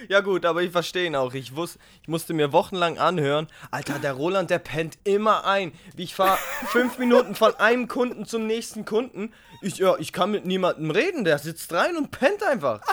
Ja 0.07 0.21
gut, 0.21 0.45
aber 0.45 0.61
ich 0.61 0.71
verstehe 0.71 1.05
ihn 1.05 1.15
auch. 1.15 1.33
Ich, 1.33 1.55
wus 1.55 1.77
ich 2.01 2.07
musste 2.07 2.33
mir 2.33 2.51
wochenlang 2.51 2.97
anhören, 2.97 3.47
Alter, 3.71 3.99
der 3.99 4.13
Roland, 4.13 4.49
der 4.49 4.59
pennt 4.59 4.97
immer 5.03 5.45
ein. 5.45 5.73
Wie 5.95 6.03
ich 6.03 6.15
fahre 6.15 6.37
fünf 6.67 6.97
Minuten 6.97 7.35
von 7.35 7.55
einem 7.55 7.87
Kunden 7.87 8.25
zum 8.25 8.47
nächsten 8.47 8.85
Kunden. 8.85 9.33
Ich, 9.61 9.77
ja, 9.77 9.95
ich 9.97 10.13
kann 10.13 10.31
mit 10.31 10.45
niemandem 10.45 10.91
reden, 10.91 11.23
der 11.23 11.37
sitzt 11.39 11.73
rein 11.73 11.97
und 11.97 12.11
pennt 12.11 12.43
einfach. 12.43 12.81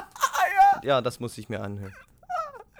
Ja, 0.82 1.00
das 1.00 1.20
muss 1.20 1.38
ich 1.38 1.48
mir 1.48 1.62
anhören. 1.62 1.96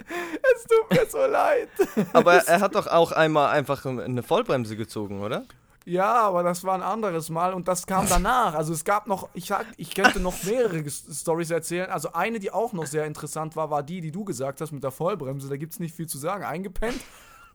Es 0.07 0.65
tut 0.65 0.91
mir 0.91 1.07
so 1.07 1.25
leid. 1.25 1.71
Aber 2.13 2.35
er 2.35 2.61
hat 2.61 2.75
doch 2.75 2.87
auch 2.87 3.11
einmal 3.11 3.51
einfach 3.51 3.85
eine 3.87 4.23
Vollbremse 4.23 4.77
gezogen, 4.77 5.23
oder? 5.23 5.45
Ja, 5.89 6.15
aber 6.15 6.43
das 6.43 6.65
war 6.65 6.75
ein 6.75 6.83
anderes 6.83 7.31
Mal 7.31 7.55
und 7.55 7.69
das 7.69 7.87
kam 7.87 8.09
danach. 8.09 8.55
Also 8.55 8.73
es 8.73 8.85
gab 8.85 9.07
noch, 9.07 9.29
ich 9.35 9.47
sag, 9.47 9.67
ich 9.77 9.95
könnte 9.95 10.19
noch 10.19 10.43
mehrere 10.43 10.85
Stories 10.91 11.51
erzählen. 11.51 11.91
Also 11.91 12.13
eine, 12.13 12.41
die 12.41 12.51
auch 12.51 12.73
noch 12.73 12.87
sehr 12.87 13.07
interessant 13.07 13.55
war, 13.55 13.71
war 13.71 13.85
die, 13.85 14.01
die 14.01 14.11
du 14.11 14.25
gesagt 14.25 14.61
hast 14.61 14.73
mit 14.73 14.83
der 14.83 14.91
Vollbremse. 14.91 15.49
Da 15.49 15.57
gibt's 15.57 15.79
nicht 15.79 15.95
viel 15.95 16.09
zu 16.09 16.19
sagen. 16.19 16.43
Eingepennt, 16.43 17.01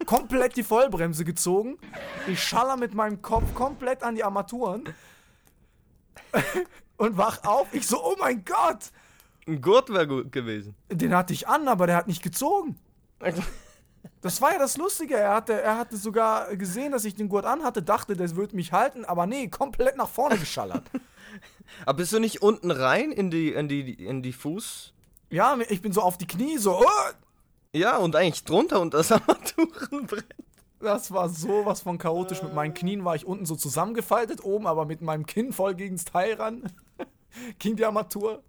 komplett 0.05 0.55
die 0.55 0.63
Vollbremse 0.63 1.25
gezogen. 1.25 1.77
Ich 2.25 2.41
schaller 2.41 2.77
mit 2.77 2.93
meinem 2.93 3.21
Kopf 3.21 3.53
komplett 3.53 4.01
an 4.01 4.15
die 4.15 4.23
Armaturen 4.23 4.85
und 6.95 7.17
wach 7.17 7.43
auf. 7.43 7.67
Ich 7.73 7.85
so, 7.85 8.01
oh 8.01 8.15
mein 8.17 8.45
Gott, 8.45 8.91
Ein 9.45 9.59
Gurt 9.61 9.89
wäre 9.89 10.07
gut 10.07 10.31
gewesen. 10.31 10.73
den 10.89 11.13
hatte 11.13 11.33
ich 11.33 11.49
an, 11.49 11.67
aber 11.67 11.85
der 11.85 11.97
hat 11.97 12.07
nicht 12.07 12.23
gezogen. 12.23 12.77
Das 14.21 14.41
war 14.41 14.53
ja 14.53 14.59
das 14.59 14.77
Lustige. 14.77 15.15
Er 15.15 15.35
hatte, 15.35 15.61
er 15.61 15.77
hatte 15.77 15.97
sogar 15.97 16.55
gesehen, 16.55 16.91
dass 16.91 17.05
ich 17.05 17.15
den 17.15 17.29
Gurt 17.29 17.45
anhatte, 17.45 17.81
dachte, 17.81 18.15
das 18.15 18.35
würde 18.35 18.55
mich 18.55 18.71
halten, 18.71 19.05
aber 19.05 19.25
nee, 19.25 19.47
komplett 19.47 19.97
nach 19.97 20.09
vorne 20.09 20.37
geschallert. 20.37 20.83
Aber 21.85 21.97
bist 21.97 22.11
du 22.11 22.19
nicht 22.19 22.41
unten 22.41 22.69
rein 22.69 23.13
in 23.13 23.31
die, 23.31 23.53
in 23.53 23.69
die, 23.69 23.93
in 23.93 24.21
die 24.21 24.33
Fuß? 24.33 24.93
ja, 25.31 25.57
ich 25.69 25.81
bin 25.81 25.93
so 25.93 26.01
auf 26.01 26.17
die 26.17 26.27
Knie, 26.27 26.57
so, 26.57 26.79
oh, 26.79 27.11
Ja, 27.73 27.97
und 27.97 28.15
eigentlich 28.15 28.43
drunter 28.43 28.81
und 28.81 28.93
das 28.93 29.11
Armaturenbrett. 29.11 30.25
das 30.79 31.11
war 31.11 31.29
sowas 31.29 31.81
von 31.81 31.97
chaotisch. 31.97 32.43
Mit 32.43 32.53
meinen 32.53 32.73
Knien 32.73 33.05
war 33.05 33.15
ich 33.15 33.25
unten 33.25 33.45
so 33.45 33.55
zusammengefaltet, 33.55 34.43
oben 34.43 34.67
aber 34.67 34.85
mit 34.85 35.01
meinem 35.01 35.25
Kinn 35.25 35.53
voll 35.53 35.73
gegens 35.73 36.05
Teil 36.05 36.33
ran. 36.33 36.71
Ging 37.59 37.77
die 37.77 37.85
Armatur. 37.85 38.43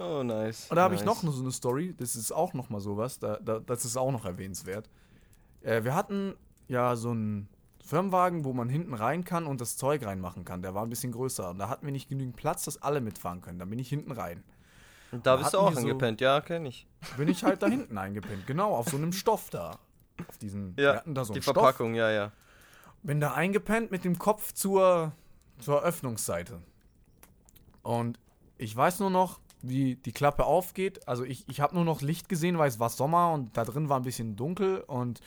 Oh, 0.00 0.22
nice. 0.22 0.66
Und 0.70 0.76
da 0.76 0.82
habe 0.82 0.94
ich 0.94 1.04
nice. 1.04 1.22
noch 1.22 1.32
so 1.32 1.42
eine 1.42 1.52
Story, 1.52 1.94
das 1.96 2.16
ist 2.16 2.32
auch 2.32 2.54
noch 2.54 2.70
mal 2.70 2.80
sowas, 2.80 3.18
da, 3.18 3.38
da, 3.40 3.58
das 3.60 3.84
ist 3.84 3.96
auch 3.96 4.10
noch 4.12 4.24
erwähnenswert. 4.24 4.88
Äh, 5.62 5.84
wir 5.84 5.94
hatten 5.94 6.34
ja 6.68 6.96
so 6.96 7.10
einen 7.10 7.48
Firmenwagen, 7.84 8.44
wo 8.44 8.52
man 8.52 8.68
hinten 8.68 8.94
rein 8.94 9.24
kann 9.24 9.46
und 9.46 9.60
das 9.60 9.76
Zeug 9.76 10.04
reinmachen 10.04 10.44
kann. 10.44 10.62
Der 10.62 10.74
war 10.74 10.82
ein 10.84 10.88
bisschen 10.90 11.12
größer 11.12 11.50
und 11.50 11.58
da 11.58 11.68
hatten 11.68 11.84
wir 11.86 11.92
nicht 11.92 12.08
genügend 12.08 12.36
Platz, 12.36 12.64
dass 12.64 12.80
alle 12.82 13.00
mitfahren 13.00 13.40
können. 13.40 13.58
Da 13.58 13.64
bin 13.64 13.78
ich 13.78 13.88
hinten 13.88 14.12
rein. 14.12 14.42
Und 15.12 15.26
da 15.26 15.36
bist 15.36 15.54
du 15.54 15.58
auch 15.58 15.70
die 15.74 15.80
so- 15.80 16.14
ja, 16.24 16.40
kenn 16.40 16.64
ich. 16.66 16.86
Bin 17.16 17.28
ich 17.28 17.42
halt 17.42 17.62
da 17.62 17.66
hinten 17.66 17.98
eingepinnt, 17.98 18.46
genau, 18.46 18.74
auf 18.76 18.88
so 18.88 18.96
einem 18.96 19.12
Stoff 19.12 19.50
da. 19.50 19.78
Auf 20.28 20.38
diesen, 20.38 20.76
wir 20.76 20.84
Ja, 20.84 20.96
hatten 20.96 21.14
da 21.14 21.24
so 21.24 21.32
die 21.32 21.38
einen 21.38 21.42
Stoff. 21.42 21.54
Verpackung, 21.54 21.94
ja, 21.94 22.10
ja. 22.10 22.32
Bin 23.02 23.20
da 23.20 23.32
eingepennt 23.32 23.90
mit 23.90 24.04
dem 24.04 24.18
Kopf 24.18 24.52
zur, 24.52 25.12
zur 25.58 25.82
Öffnungsseite. 25.82 26.60
Und 27.82 28.20
ich 28.58 28.76
weiß 28.76 29.00
nur 29.00 29.10
noch, 29.10 29.40
wie 29.62 29.96
die 29.96 30.12
Klappe 30.12 30.44
aufgeht. 30.44 31.06
Also 31.08 31.24
ich, 31.24 31.48
ich 31.48 31.60
habe 31.60 31.74
nur 31.74 31.84
noch 31.84 32.00
Licht 32.00 32.28
gesehen, 32.28 32.58
weil 32.58 32.68
es 32.68 32.78
war 32.80 32.88
Sommer 32.90 33.32
und 33.32 33.56
da 33.56 33.64
drin 33.64 33.88
war 33.88 33.98
ein 33.98 34.04
bisschen 34.04 34.36
dunkel. 34.36 34.78
Und 34.86 35.20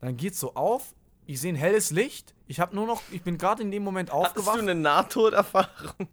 dann 0.00 0.16
geht's 0.16 0.40
so 0.40 0.54
auf. 0.54 0.94
Ich 1.26 1.40
sehe 1.40 1.52
ein 1.52 1.56
helles 1.56 1.90
Licht. 1.90 2.34
Ich 2.46 2.60
habe 2.60 2.74
nur 2.74 2.86
noch, 2.86 3.02
ich 3.10 3.22
bin 3.22 3.36
gerade 3.36 3.62
in 3.62 3.70
dem 3.70 3.84
Moment 3.84 4.10
Hattest 4.12 4.36
du 4.36 4.40
aufgewacht. 4.40 4.58
eine 4.60 4.74
Nahtoderfahrung? 4.74 6.08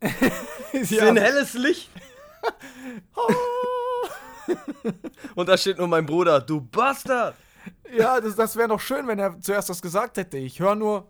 Ja, 0.72 0.80
Ja, 0.82 1.08
ein 1.08 1.16
helles 1.16 1.54
Licht. 1.54 1.90
Und 5.34 5.48
da 5.48 5.56
steht 5.56 5.78
nur 5.78 5.88
mein 5.88 6.06
Bruder, 6.06 6.40
du 6.40 6.60
Bastard! 6.60 7.34
Ja, 7.96 8.20
das, 8.20 8.36
das 8.36 8.56
wäre 8.56 8.68
doch 8.68 8.80
schön, 8.80 9.06
wenn 9.06 9.18
er 9.18 9.40
zuerst 9.40 9.68
das 9.68 9.82
gesagt 9.82 10.16
hätte. 10.18 10.38
Ich 10.38 10.60
höre 10.60 10.74
nur 10.74 11.06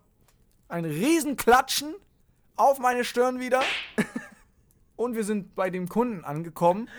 ein 0.67 0.85
Riesenklatschen 0.85 1.93
auf 2.55 2.79
meine 2.79 3.03
Stirn 3.05 3.39
wieder. 3.39 3.61
Und 4.99 5.15
wir 5.15 5.23
sind 5.23 5.55
bei 5.55 5.69
dem 5.69 5.87
Kunden 5.87 6.25
angekommen. 6.25 6.89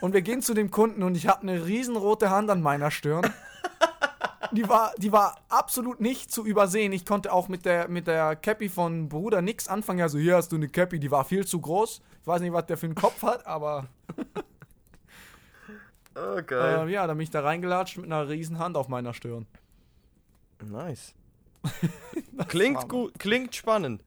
Und 0.00 0.14
wir 0.14 0.22
gehen 0.22 0.40
zu 0.40 0.54
dem 0.54 0.70
Kunden 0.70 1.02
und 1.02 1.16
ich 1.16 1.26
habe 1.26 1.42
eine 1.42 1.66
riesenrote 1.66 2.30
Hand 2.30 2.48
an 2.48 2.62
meiner 2.62 2.92
Stirn. 2.92 3.28
Die 4.52 4.68
war, 4.68 4.92
die 4.98 5.10
war 5.10 5.36
absolut 5.48 6.00
nicht 6.00 6.30
zu 6.30 6.46
übersehen. 6.46 6.92
Ich 6.92 7.04
konnte 7.04 7.32
auch 7.32 7.48
mit 7.48 7.64
der, 7.64 7.88
mit 7.88 8.06
der 8.06 8.36
Cappy 8.36 8.68
von 8.68 9.08
Bruder 9.08 9.42
nix 9.42 9.66
anfangen. 9.66 10.00
Also, 10.00 10.18
hier 10.18 10.36
hast 10.36 10.52
du 10.52 10.56
eine 10.56 10.68
Cappy, 10.68 11.00
die 11.00 11.10
war 11.10 11.24
viel 11.24 11.44
zu 11.44 11.60
groß. 11.60 12.00
Ich 12.20 12.26
weiß 12.26 12.40
nicht, 12.40 12.52
was 12.52 12.66
der 12.66 12.76
für 12.76 12.86
einen 12.86 12.94
Kopf 12.94 13.20
hat, 13.22 13.44
aber 13.46 13.88
Oh, 16.14 16.38
äh, 16.38 16.92
ja, 16.92 17.06
da 17.06 17.14
bin 17.14 17.22
ich 17.22 17.30
da 17.30 17.40
reingelatscht 17.40 17.96
mit 17.96 18.06
einer 18.06 18.28
riesen 18.28 18.58
Hand 18.58 18.76
auf 18.76 18.88
meiner 18.88 19.12
Stirn. 19.12 19.46
Nice. 20.64 21.14
Klingt 22.48 22.88
gut, 22.88 23.18
klingt 23.18 23.54
spannend. 23.54 24.02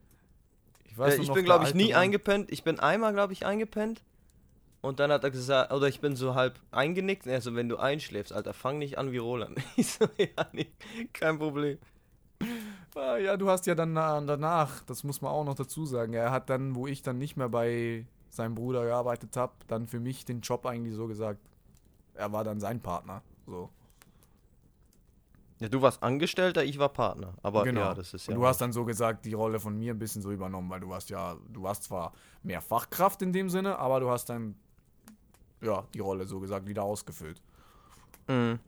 Ich, 0.94 0.98
Äh, 0.98 1.00
weiß 1.00 1.18
nur 1.18 1.26
ich 1.28 1.34
bin, 1.34 1.46
glaube 1.46 1.66
ich, 1.66 1.74
nie 1.74 1.92
Mann- 1.92 2.02
eingepennt. 2.02 2.52
Ich 2.52 2.64
bin 2.64 2.80
einmal, 2.80 3.14
glaube 3.14 3.34
ich, 3.34 3.46
eingepennt. 3.46 4.02
Und 4.82 5.00
dann 5.00 5.12
hat 5.12 5.24
er 5.24 5.32
gesagt, 5.32 5.72
oder 5.72 5.88
ich 5.88 6.02
bin 6.02 6.16
so 6.16 6.36
halb 6.36 6.60
eingenickt. 6.72 7.26
Also, 7.28 7.56
wenn 7.56 7.70
du 7.70 7.78
einschläfst, 7.78 8.34
Alter, 8.34 8.54
fang 8.54 8.78
nicht 8.80 8.98
an 8.98 9.12
wie 9.12 9.18
Roland. 9.18 9.58
Ich 9.78 9.88
so, 9.94 10.06
ja, 10.18 10.46
nee, 10.52 10.68
kein 11.14 11.40
Problem. 11.40 11.78
Ah, 12.96 13.18
Ja, 13.18 13.38
du 13.38 13.50
hast 13.50 13.66
ja 13.66 13.76
dann 13.76 13.94
na- 13.94 14.20
danach, 14.22 14.84
das 14.84 15.04
muss 15.04 15.22
man 15.22 15.32
auch 15.32 15.46
noch 15.46 15.56
dazu 15.56 15.86
sagen, 15.86 16.14
er 16.14 16.32
hat 16.32 16.50
dann, 16.50 16.76
wo 16.76 16.86
ich 16.88 17.02
dann 17.02 17.18
nicht 17.18 17.38
mehr 17.38 17.50
bei 17.50 18.06
seinem 18.30 18.56
Bruder 18.56 18.84
gearbeitet 18.84 19.36
habe, 19.38 19.54
dann 19.68 19.88
für 19.88 20.00
mich 20.00 20.26
den 20.26 20.42
Job 20.42 20.66
eigentlich 20.66 20.96
so 20.96 21.08
gesagt. 21.08 21.40
Er 22.16 22.32
war 22.34 22.44
dann 22.44 22.60
sein 22.60 22.80
Partner. 22.82 23.22
So. 23.48 23.70
Ja, 25.60 25.70
du 25.70 25.82
warst 25.82 26.04
Angestellter, 26.04 26.64
ich 26.64 26.78
war 26.80 26.90
Partner. 26.90 27.34
Aber 27.42 27.64
genau. 27.64 27.82
ja, 27.82 27.94
das 27.94 28.14
ist 28.14 28.28
ja. 28.28 28.34
Und 28.34 28.42
du 28.42 28.48
hast 28.48 28.60
dann 28.60 28.74
so 28.74 28.86
gesagt, 28.86 29.26
die 29.26 29.34
Rolle 29.34 29.60
von 29.60 29.78
mir 29.78 29.94
ein 29.94 30.00
bisschen 30.00 30.22
so 30.22 30.32
übernommen, 30.32 30.70
weil 30.70 30.80
du 30.80 30.90
warst 30.90 31.10
ja, 31.10 31.38
du 31.50 31.64
warst 31.64 31.84
zwar 31.84 32.14
mehr 32.42 32.62
Fachkraft 32.62 33.22
in 33.22 33.32
dem 33.32 33.50
Sinne, 33.50 33.78
aber 33.80 34.00
du 34.00 34.10
hast 34.10 34.26
dann 34.26 34.56
ja 35.62 35.86
die 35.94 36.00
Rolle 36.00 36.26
so 36.26 36.40
gesagt 36.40 36.68
wieder 36.68 36.84
ausgefüllt. 36.84 37.42
Mhm. 38.28 38.60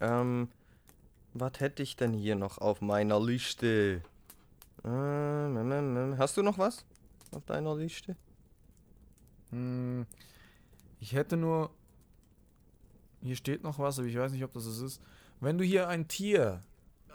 Ähm, 0.00 0.48
was 1.34 1.52
hätte 1.58 1.82
ich 1.82 1.96
denn 1.96 2.12
hier 2.12 2.34
noch 2.34 2.58
auf 2.58 2.80
meiner 2.80 3.20
Liste? 3.20 4.02
Ähm, 4.84 5.72
ähm, 5.72 6.14
hast 6.18 6.36
du 6.36 6.42
noch 6.42 6.58
was 6.58 6.84
auf 7.32 7.44
deiner 7.44 7.76
Liste? 7.76 8.16
Hm, 9.50 10.06
ich 11.00 11.12
hätte 11.12 11.36
nur. 11.36 11.70
Hier 13.22 13.36
steht 13.36 13.62
noch 13.62 13.78
was, 13.78 13.98
aber 13.98 14.08
ich 14.08 14.16
weiß 14.16 14.32
nicht, 14.32 14.44
ob 14.44 14.52
das 14.52 14.66
es 14.66 14.80
ist. 14.80 15.02
Wenn 15.40 15.58
du 15.58 15.64
hier 15.64 15.88
ein 15.88 16.08
Tier 16.08 16.62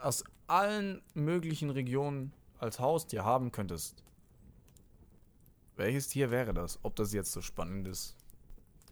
aus 0.00 0.24
allen 0.46 1.02
möglichen 1.14 1.70
Regionen 1.70 2.32
als 2.58 2.78
Haustier 2.78 3.24
haben 3.24 3.52
könntest, 3.52 4.02
welches 5.76 6.08
Tier 6.08 6.30
wäre 6.30 6.54
das? 6.54 6.78
Ob 6.82 6.96
das 6.96 7.12
jetzt 7.12 7.32
so 7.32 7.42
spannend 7.42 7.88
ist? 7.88 8.16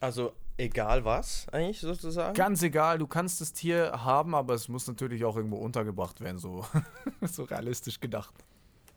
Also, 0.00 0.34
egal 0.58 1.04
was, 1.04 1.48
eigentlich 1.50 1.80
sozusagen. 1.80 2.34
Ganz 2.34 2.62
egal, 2.62 2.98
du 2.98 3.06
kannst 3.06 3.40
das 3.40 3.52
Tier 3.52 4.04
haben, 4.04 4.34
aber 4.34 4.54
es 4.54 4.68
muss 4.68 4.86
natürlich 4.86 5.24
auch 5.24 5.36
irgendwo 5.36 5.56
untergebracht 5.56 6.20
werden, 6.20 6.38
so, 6.38 6.66
so 7.22 7.44
realistisch 7.44 8.00
gedacht. 8.00 8.34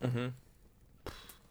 Mhm. 0.01 0.34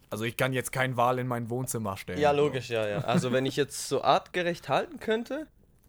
Also 0.09 0.23
ich 0.23 0.37
kann 0.37 0.53
jetzt 0.53 0.71
keinen 0.71 0.95
Wal 0.95 1.19
in 1.19 1.27
mein 1.27 1.49
Wohnzimmer 1.49 1.97
stellen. 1.97 2.19
Ja, 2.19 2.31
so. 2.31 2.37
logisch, 2.37 2.69
ja, 2.69 2.87
ja. 2.87 2.99
Also, 2.99 3.31
wenn 3.31 3.45
ich 3.45 3.55
jetzt 3.55 3.89
so 3.89 4.03
artgerecht 4.03 4.69
halten 4.69 4.99
könnte, 4.99 5.47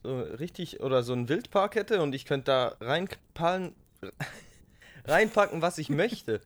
so 0.09 0.21
richtig, 0.21 0.81
oder 0.81 1.03
so 1.03 1.13
einen 1.13 1.29
Wildpark 1.29 1.75
hätte 1.75 2.01
und 2.01 2.15
ich 2.15 2.25
könnte 2.25 2.47
da 2.47 2.77
reinpacken, 2.81 3.75
reinpacken, 5.05 5.61
was 5.61 5.77
ich 5.77 5.91
möchte. 5.91 6.41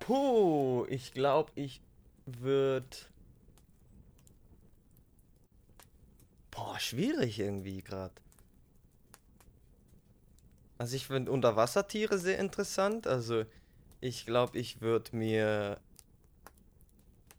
Puh, 0.00 0.84
ich 0.90 1.14
glaube, 1.14 1.50
ich 1.54 1.80
würde. 2.26 2.86
Boah, 6.50 6.78
schwierig 6.78 7.40
irgendwie 7.40 7.80
gerade. 7.82 8.12
Also, 10.76 10.96
ich 10.96 11.06
finde 11.06 11.32
Unterwassertiere 11.32 12.18
sehr 12.18 12.38
interessant. 12.38 13.06
Also, 13.06 13.44
ich 14.02 14.26
glaube, 14.26 14.58
ich 14.58 14.82
würde 14.82 15.16
mir 15.16 15.80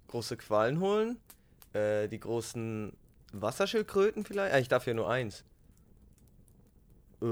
große 0.08 0.38
Quallen 0.38 0.80
holen. 0.80 1.20
Äh, 1.74 2.08
die 2.08 2.20
großen 2.20 2.93
Wasserschildkröten 3.42 4.24
vielleicht. 4.26 4.54
Ah, 4.54 4.60
ich 4.60 4.68
darf 4.68 4.86
ja 4.88 4.94
nur 4.94 5.10
eins. 5.10 5.44
Äh, 7.22 7.26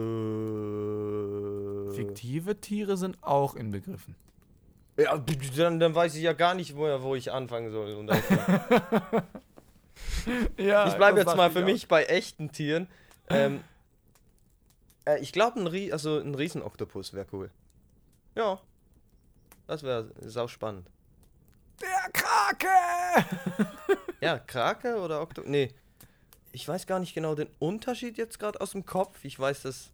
Fiktive 1.94 2.60
Tiere 2.60 2.98
sind 2.98 3.18
auch 3.22 3.56
inbegriffen. 3.56 4.16
Ja, 4.98 5.18
dann, 5.58 5.80
dann 5.80 5.96
weiß 5.96 6.16
ich 6.16 6.22
ja 6.22 6.34
gar 6.34 6.54
nicht, 6.54 6.76
wo, 6.76 6.84
wo 7.02 7.16
ich 7.16 7.32
anfangen 7.32 7.72
soll. 7.72 8.06
Ja, 10.58 10.88
ich 10.88 10.96
bleibe 10.96 11.20
jetzt 11.20 11.36
mal 11.36 11.52
für 11.52 11.60
ich 11.60 11.66
mich 11.66 11.88
bei 11.88 12.06
echten 12.06 12.52
Tieren. 12.52 12.88
Ähm, 13.30 13.64
äh, 15.06 15.20
ich 15.20 15.32
glaube, 15.32 15.60
ein, 15.60 15.68
Rie 15.68 15.92
also 15.92 16.18
ein 16.20 16.34
Riesenoktopus 16.34 17.14
wäre 17.14 17.28
cool. 17.32 17.52
Ja. 18.36 18.60
Das 19.68 19.84
wäre 19.84 20.12
sau 20.22 20.48
spannend. 20.48 20.90
Der 21.82 22.12
Krake! 22.12 22.68
Ja, 24.22 24.40
Krake 24.40 24.96
oder 24.96 25.22
Oktopus? 25.22 25.50
Nee. 25.50 25.74
Ich 26.54 26.66
weiß 26.68 26.86
gar 26.88 27.00
nicht 27.00 27.14
genau 27.14 27.36
den 27.36 27.50
Unterschied 27.60 28.18
jetzt 28.18 28.40
gerade 28.40 28.62
aus 28.62 28.72
dem 28.72 28.86
Kopf. 28.86 29.26
Ich 29.26 29.38
weiß, 29.38 29.64
dass. 29.64 29.92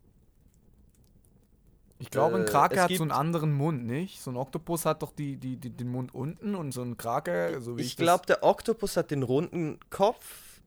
Ich 2.01 2.11
glaube, 2.11 2.35
ein 2.37 2.43
Äh, 2.43 2.45
Krake 2.45 2.75
es 2.75 2.81
hat 2.81 2.91
so 2.93 3.01
einen 3.03 3.11
anderen 3.11 3.51
Mund, 3.53 3.85
nicht? 3.85 4.21
So 4.21 4.29
ein 4.31 4.37
Oktopus 4.37 4.85
hat 4.85 5.01
doch 5.01 5.11
die, 5.11 5.35
die, 5.37 5.57
die, 5.57 5.69
den 5.69 5.89
Mund 5.89 6.13
unten 6.13 6.55
und 6.55 6.71
so 6.73 6.81
ein 6.81 6.95
Krake, 6.97 7.59
so 7.61 7.77
wie 7.77 7.81
ich, 7.81 7.87
Ich 7.87 7.97
glaube, 7.97 8.25
der 8.25 8.43
Oktopus 8.43 8.95
hat 8.95 9.09
den 9.11 9.23
runden 9.23 9.79
Kopf, 9.89 10.61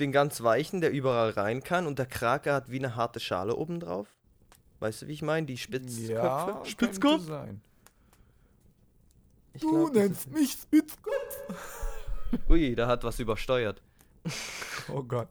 den 0.00 0.12
ganz 0.12 0.42
weichen, 0.42 0.80
der 0.80 0.90
überall 0.92 1.30
rein 1.30 1.62
kann. 1.62 1.86
Und 1.86 1.98
der 1.98 2.06
Krake 2.06 2.52
hat 2.54 2.70
wie 2.70 2.78
eine 2.78 2.94
harte 2.96 3.20
Schale 3.20 3.56
obendrauf. 3.56 4.06
Weißt 4.80 5.02
du, 5.02 5.08
wie 5.08 5.12
ich 5.12 5.22
meine? 5.22 5.46
Die 5.46 5.54
das, 5.54 5.62
Spitzköpfe. 5.62 6.12
ja, 6.12 6.64
Spitzkopf? 6.64 7.22
sein. 7.26 7.60
Ich 9.54 9.60
glaub, 9.62 9.92
das 9.92 10.10
ist- 10.10 10.30
mich 10.32 10.52
Spitzkopf. 10.52 11.38
Ui, 12.48 12.74
da 12.76 12.86
hat 12.86 13.02
was 13.04 13.18
übersteuert. 13.18 13.82
Oh 14.92 15.02
Gott. 15.02 15.28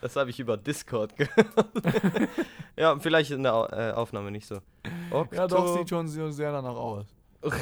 Das 0.00 0.16
habe 0.16 0.30
ich 0.30 0.38
über 0.40 0.56
Discord 0.56 1.16
gehört. 1.16 1.46
ja, 2.76 2.98
vielleicht 2.98 3.30
in 3.32 3.42
der 3.42 3.54
Au 3.54 3.66
äh, 3.66 3.92
Aufnahme 3.92 4.30
nicht 4.30 4.46
so. 4.46 4.60
Ja, 5.32 5.46
doch, 5.46 5.64
Okto- 5.64 5.78
sieht 5.78 5.88
schon 5.88 6.08
sehr, 6.08 6.30
sehr 6.32 6.52
danach 6.52 6.76
aus. 6.76 7.06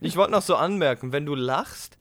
Ich 0.00 0.16
wollte 0.16 0.32
noch 0.32 0.42
so 0.42 0.56
anmerken, 0.56 1.12
wenn 1.12 1.24
du 1.26 1.34
lachst, 1.36 1.96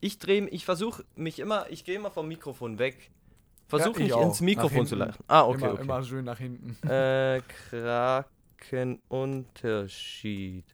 ich 0.00 0.18
drehe, 0.18 0.46
ich 0.48 0.66
versuche 0.66 1.04
mich 1.14 1.38
immer, 1.38 1.66
ich 1.70 1.84
gehe 1.84 1.96
immer 1.96 2.10
vom 2.10 2.28
Mikrofon 2.28 2.78
weg. 2.78 3.10
Versuch 3.66 3.96
Ja, 3.98 4.04
ich 4.04 4.14
nicht 4.14 4.22
ins 4.22 4.40
Mikrofon 4.42 4.86
zu 4.86 4.94
lachen. 4.94 5.24
Ah, 5.26 5.44
okay, 5.46 5.64
immer, 5.64 5.72
okay. 5.72 5.82
immer 5.82 6.02
schön 6.04 6.24
nach 6.26 6.38
hinten. 6.38 6.76
Äh, 6.86 7.40
Krakenunterschied. 8.60 10.64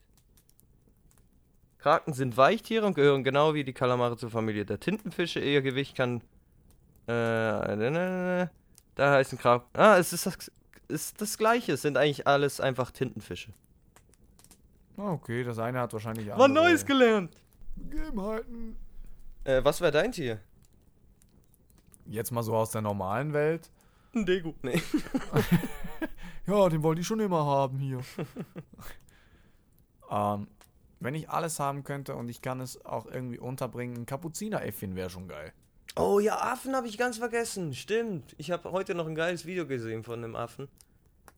Kraken 1.83 2.13
sind 2.13 2.37
Weichtiere 2.37 2.87
und 2.87 2.95
gehören 2.95 3.25
genau 3.25 3.55
wie 3.55 3.65
die 3.65 3.73
Kalamare 3.73 4.17
zur 4.17 4.31
Familie 4.31 4.65
der 4.65 4.79
Tintenfische. 4.79 5.41
Ihr 5.41 5.63
Gewicht 5.63 5.97
kann. 5.97 6.21
Äh, 7.09 8.47
da 8.95 9.13
heißt 9.13 9.33
ein 9.33 9.39
Kraken. 9.39 9.67
Ah, 9.73 9.97
es 9.99 10.13
ist 10.13 10.27
das, 10.27 10.53
ist 10.87 11.21
das 11.21 11.37
gleiche. 11.37 11.73
Es 11.73 11.83
sind 11.83 11.97
eigentlich 11.97 12.27
alles 12.27 12.61
einfach 12.61 12.93
Tintenfische. 12.93 13.53
Ah, 14.97 15.13
Okay, 15.13 15.43
das 15.43 15.59
eine 15.59 15.81
hat 15.81 15.93
wahrscheinlich 15.93 16.29
War 16.29 16.47
Neues 16.47 16.87
gelernt! 16.87 17.37
Gegebenheiten. 17.77 18.77
Äh, 19.43 19.65
was 19.65 19.81
wäre 19.81 19.91
dein 19.91 20.13
Tier? 20.13 20.39
Jetzt 22.07 22.31
mal 22.31 22.45
so 22.45 22.55
aus 22.55 22.71
der 22.71 22.83
normalen 22.83 23.33
Welt. 23.33 23.71
Ein 24.15 24.25
Degu. 24.25 24.55
Nee. 24.63 24.81
Ja, 26.45 26.69
den 26.69 26.83
wollte 26.83 27.01
ich 27.01 27.07
schon 27.07 27.21
immer 27.21 27.47
haben 27.47 27.79
hier. 27.79 27.99
ähm, 30.11 30.49
wenn 31.03 31.15
ich 31.15 31.31
alles 31.31 31.59
haben 31.59 31.85
könnte 31.85 32.15
und 32.15 32.29
ich 32.29 32.43
kann 32.43 32.61
es 32.61 32.85
auch 32.85 33.07
irgendwie 33.07 33.39
unterbringen, 33.39 33.97
ein 33.97 34.07
Kapuzineräffchen 34.07 34.97
wäre 34.97 35.11
schon 35.11 35.29
geil. 35.29 35.53
Oh 35.97 36.21
ja, 36.21 36.41
Affen 36.41 36.75
habe 36.75 36.89
ich 36.89 36.97
ganz 36.97 37.19
vergessen. 37.19 37.75
Stimmt. 37.75 38.35
Ich 38.39 38.51
habe 38.51 38.73
heute 38.73 38.95
noch 38.95 39.07
ein 39.07 39.15
geiles 39.15 39.45
Video 39.45 39.67
gesehen 39.67 40.05
von 40.05 40.25
einem 40.25 40.37
Affen. 40.37 40.69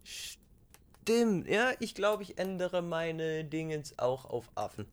Stimmt. 0.04 1.48
Ja, 1.48 1.72
ich 1.80 1.94
glaube, 1.94 2.22
ich 2.22 2.38
ändere 2.38 2.82
meine 2.82 3.44
Dingens 3.44 3.98
auch 3.98 4.26
auf 4.26 4.48
Affen. 4.54 4.86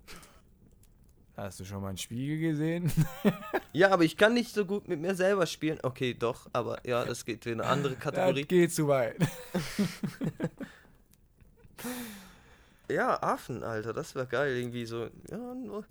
Hast 1.37 1.59
du 1.59 1.65
schon 1.65 1.81
mal 1.81 1.89
einen 1.89 1.97
Spiegel 1.97 2.39
gesehen? 2.39 2.91
Ja, 3.73 3.91
aber 3.91 4.03
ich 4.03 4.17
kann 4.17 4.33
nicht 4.33 4.53
so 4.53 4.65
gut 4.65 4.89
mit 4.89 4.99
mir 4.99 5.15
selber 5.15 5.45
spielen. 5.45 5.79
Okay, 5.81 6.13
doch, 6.13 6.49
aber 6.51 6.85
ja, 6.85 7.05
das 7.05 7.23
geht 7.23 7.45
in 7.45 7.61
eine 7.61 7.69
andere 7.69 7.95
Kategorie. 7.99 8.41
Das 8.41 8.49
geht 8.49 8.73
zu 8.73 8.89
weit. 8.89 9.15
Ja, 12.93 13.21
Affen, 13.21 13.63
Alter, 13.63 13.93
das 13.93 14.15
wäre 14.15 14.27
geil. 14.27 14.55
Irgendwie 14.55 14.85
so. 14.85 15.07
Ja, 15.29 15.37
nur. 15.55 15.85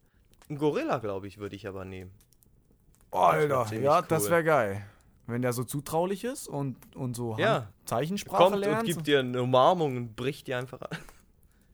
Ein 0.48 0.56
Gorilla, 0.58 0.98
glaube 0.98 1.26
ich, 1.28 1.38
würde 1.38 1.56
ich 1.56 1.66
aber 1.66 1.84
nehmen. 1.84 2.10
Oh, 3.12 3.18
Alter, 3.18 3.66
ziemlich 3.66 3.84
ja, 3.84 4.02
das 4.02 4.24
cool. 4.24 4.30
wäre 4.30 4.44
geil. 4.44 4.82
Wenn 5.26 5.42
der 5.42 5.52
so 5.52 5.62
zutraulich 5.64 6.24
ist 6.24 6.48
und, 6.48 6.76
und 6.96 7.14
so 7.14 7.36
Ja. 7.38 7.68
Zeichensprache 7.84 8.42
Kommt 8.42 8.56
lernt. 8.58 8.80
und 8.80 8.86
gibt 8.86 9.06
dir 9.06 9.20
eine 9.20 9.42
Umarmung 9.42 9.96
und 9.96 10.16
bricht 10.16 10.46
dir 10.48 10.58
einfach 10.58 10.80
an. 10.80 10.96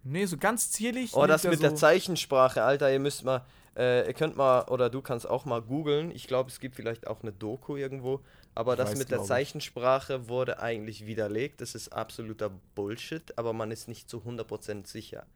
nee, 0.02 0.26
so 0.26 0.36
ganz 0.36 0.70
zierlich. 0.70 1.14
Oh, 1.14 1.26
das 1.26 1.44
mit 1.44 1.54
so, 1.54 1.60
der 1.62 1.74
Zeichensprache, 1.74 2.62
Alter, 2.62 2.92
ihr 2.92 3.00
müsst 3.00 3.24
mal, 3.24 3.44
äh, 3.76 4.06
ihr 4.06 4.14
könnt 4.14 4.36
mal, 4.36 4.64
oder 4.68 4.90
du 4.90 5.00
kannst 5.00 5.28
auch 5.28 5.44
mal 5.46 5.62
googeln. 5.62 6.10
Ich 6.10 6.26
glaube, 6.26 6.50
es 6.50 6.60
gibt 6.60 6.74
vielleicht 6.76 7.06
auch 7.06 7.22
eine 7.22 7.32
Doku 7.32 7.76
irgendwo. 7.76 8.20
Aber 8.56 8.74
Ich 8.74 8.78
das 8.78 8.92
weiß, 8.92 8.98
mit 8.98 9.12
der 9.12 9.18
glaub 9.18 9.24
ich. 9.24 9.28
Zeichensprache 9.28 10.28
wurde 10.28 10.60
eigentlich 10.60 11.06
widerlegt. 11.06 11.60
Das 11.60 11.76
ist 11.76 11.90
absoluter 11.90 12.50
Bullshit, 12.74 13.38
aber 13.38 13.52
man 13.52 13.70
ist 13.70 13.88
nicht 13.88 14.10
zu 14.10 14.18
100% 14.22 14.88
sicher. 14.88 15.26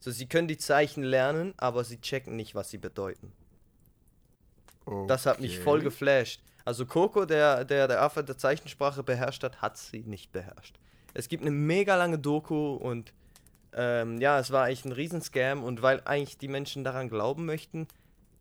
So, 0.00 0.10
sie 0.12 0.28
können 0.28 0.48
die 0.48 0.58
Zeichen 0.58 1.02
lernen, 1.04 1.54
aber 1.58 1.84
sie 1.84 2.00
checken 2.00 2.36
nicht, 2.36 2.54
was 2.54 2.70
sie 2.70 2.78
bedeuten. 2.78 3.34
Das 5.06 5.26
hat 5.26 5.40
mich 5.40 5.58
Okay. 5.58 5.62
voll 5.62 5.82
geflasht. 5.82 6.42
Also 6.64 6.86
Coco, 6.86 7.24
der, 7.26 7.64
der 7.64 7.88
der 7.88 8.02
Affe 8.02 8.24
der 8.24 8.38
Zeichensprache 8.38 9.02
beherrscht 9.02 9.42
hat, 9.44 9.60
hat 9.62 9.76
sie 9.78 10.02
nicht 10.04 10.32
beherrscht. 10.32 10.78
Es 11.14 11.28
gibt 11.28 11.42
eine 11.42 11.50
mega 11.50 11.96
lange 11.96 12.18
Doku 12.18 12.74
und 12.74 13.12
ähm, 13.72 14.20
ja, 14.20 14.38
es 14.38 14.50
war 14.50 14.64
eigentlich 14.64 14.84
ein 14.84 14.92
Riesenscam 14.92 15.64
und 15.64 15.82
weil 15.82 16.02
eigentlich 16.04 16.38
die 16.38 16.48
Menschen 16.48 16.84
daran 16.84 17.08
glauben 17.08 17.44
möchten, 17.46 17.88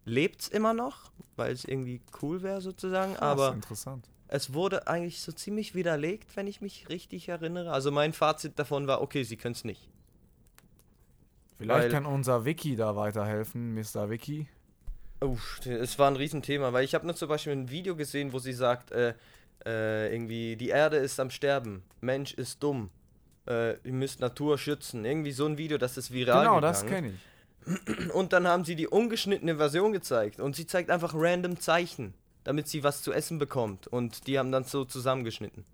lebt 0.06 0.42
es 0.42 0.48
immer 0.50 0.74
noch, 0.74 1.12
weil 1.36 1.52
es 1.54 1.66
irgendwie 1.66 2.02
cool 2.22 2.42
wäre 2.44 2.62
sozusagen, 2.62 3.16
aber 3.18 3.54
interessant. 3.54 4.08
es 4.28 4.54
wurde 4.54 4.88
eigentlich 4.88 5.22
so 5.22 5.32
ziemlich 5.32 5.76
widerlegt, 5.76 6.36
wenn 6.36 6.48
ich 6.48 6.62
mich 6.62 6.90
richtig 6.90 7.30
erinnere. 7.30 7.72
Also 7.72 7.92
mein 7.92 8.14
Fazit 8.14 8.58
davon 8.60 8.88
war, 8.88 9.02
okay, 9.02 9.24
sie 9.24 9.38
können 9.38 9.54
es 9.56 9.64
nicht. 9.64 9.90
Vielleicht 11.58 11.84
weil- 11.86 11.92
kann 11.92 12.06
unser 12.06 12.46
Wiki 12.46 12.76
da 12.76 12.96
weiterhelfen, 12.96 13.74
Mr. 13.76 14.10
Wiki. 14.10 14.48
Uff, 15.22 15.62
es 15.66 15.98
war 16.00 16.10
ein 16.10 16.18
Riesenthema, 16.18 16.74
weil 16.74 16.84
ich 16.84 16.94
habe 16.96 17.06
nur 17.06 17.16
zum 17.16 17.30
Beispiel 17.30 17.54
ein 17.54 17.70
Video 17.70 17.96
gesehen, 17.96 18.34
wo 18.34 18.40
sie 18.40 18.52
sagt, 18.52 18.92
äh, 18.92 19.14
äh, 19.66 20.14
irgendwie, 20.14 20.58
die 20.58 20.68
Erde 20.70 20.98
ist 20.98 21.18
am 21.22 21.30
Sterben, 21.30 21.84
Mensch 22.02 22.34
ist 22.34 22.62
dumm, 22.62 22.90
äh, 23.48 23.78
ihr 23.88 23.94
müsst 23.94 24.20
Natur 24.20 24.58
schützen. 24.58 25.06
Irgendwie 25.06 25.32
so 25.32 25.46
ein 25.46 25.58
Video, 25.58 25.78
das 25.78 25.96
ist 25.98 26.12
viral 26.12 26.42
Genau, 26.44 26.56
gegangen. 26.56 26.74
das 26.74 26.86
kenne 26.86 27.08
ich. 27.10 27.20
Und 28.14 28.34
dann 28.34 28.48
haben 28.48 28.66
sie 28.66 28.76
die 28.76 28.88
ungeschnittene 28.88 29.58
Version 29.58 29.94
gezeigt 29.94 30.40
und 30.40 30.56
sie 30.56 30.68
zeigt 30.68 30.90
einfach 30.90 31.14
random 31.16 31.60
Zeichen, 31.60 32.14
damit 32.44 32.68
sie 32.68 32.84
was 32.84 33.02
zu 33.02 33.14
essen 33.14 33.40
bekommt. 33.40 33.88
Und 33.88 34.28
die 34.28 34.38
haben 34.38 34.52
dann 34.52 34.64
so 34.64 34.86
zusammengeschnitten. 34.86 35.66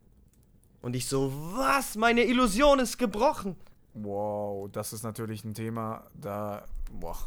Und 0.81 0.95
ich 0.95 1.07
so, 1.07 1.33
was? 1.55 1.95
Meine 1.95 2.23
Illusion 2.23 2.79
ist 2.79 2.97
gebrochen. 2.97 3.55
Wow, 3.93 4.69
das 4.71 4.93
ist 4.93 5.03
natürlich 5.03 5.43
ein 5.43 5.53
Thema, 5.53 6.05
da. 6.13 6.63
Boah. 6.99 7.17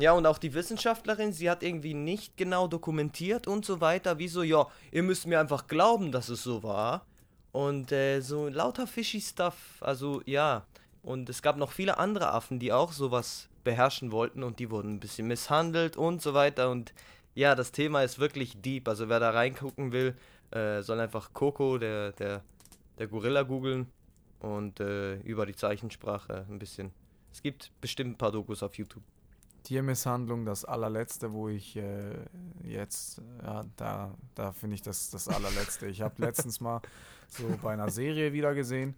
Ja, 0.00 0.12
und 0.12 0.26
auch 0.26 0.38
die 0.38 0.54
Wissenschaftlerin, 0.54 1.32
sie 1.32 1.50
hat 1.50 1.62
irgendwie 1.62 1.94
nicht 1.94 2.36
genau 2.36 2.68
dokumentiert 2.68 3.46
und 3.46 3.66
so 3.66 3.80
weiter. 3.82 4.18
Wie 4.18 4.28
so, 4.28 4.42
ja, 4.42 4.66
ihr 4.92 5.02
müsst 5.02 5.26
mir 5.26 5.38
einfach 5.38 5.66
glauben, 5.66 6.10
dass 6.10 6.30
es 6.30 6.42
so 6.42 6.62
war. 6.62 7.04
Und 7.52 7.92
äh, 7.92 8.20
so 8.20 8.48
lauter 8.48 8.86
fishy 8.86 9.20
Stuff. 9.20 9.56
Also, 9.80 10.22
ja. 10.24 10.64
Und 11.02 11.28
es 11.28 11.42
gab 11.42 11.56
noch 11.56 11.72
viele 11.72 11.98
andere 11.98 12.32
Affen, 12.32 12.58
die 12.58 12.72
auch 12.72 12.92
sowas 12.92 13.49
beherrschen 13.64 14.12
wollten 14.12 14.42
und 14.42 14.58
die 14.58 14.70
wurden 14.70 14.94
ein 14.94 15.00
bisschen 15.00 15.26
misshandelt 15.26 15.96
und 15.96 16.22
so 16.22 16.34
weiter. 16.34 16.70
Und 16.70 16.92
ja, 17.34 17.54
das 17.54 17.72
Thema 17.72 18.02
ist 18.02 18.18
wirklich 18.18 18.60
deep. 18.60 18.88
Also, 18.88 19.08
wer 19.08 19.20
da 19.20 19.30
reingucken 19.30 19.92
will, 19.92 20.16
äh, 20.50 20.82
soll 20.82 21.00
einfach 21.00 21.32
Coco, 21.32 21.78
der, 21.78 22.12
der, 22.12 22.42
der 22.98 23.06
Gorilla, 23.06 23.42
googeln 23.42 23.86
und 24.40 24.80
äh, 24.80 25.16
über 25.20 25.46
die 25.46 25.54
Zeichensprache 25.54 26.46
ein 26.48 26.58
bisschen. 26.58 26.90
Es 27.32 27.42
gibt 27.42 27.70
bestimmt 27.80 28.12
ein 28.12 28.18
paar 28.18 28.32
Dokus 28.32 28.62
auf 28.62 28.74
YouTube. 28.76 29.04
Tiermisshandlung, 29.62 30.46
das 30.46 30.64
allerletzte, 30.64 31.32
wo 31.32 31.48
ich 31.48 31.76
äh, 31.76 32.16
jetzt, 32.64 33.20
ja, 33.42 33.64
da, 33.76 34.14
da 34.34 34.52
finde 34.52 34.74
ich 34.74 34.82
das 34.82 35.10
das 35.10 35.28
allerletzte. 35.28 35.86
Ich 35.86 36.00
habe 36.00 36.14
letztens 36.18 36.60
mal 36.60 36.80
so 37.28 37.44
bei 37.62 37.74
einer 37.74 37.90
Serie 37.90 38.32
wieder 38.32 38.54
gesehen. 38.54 38.94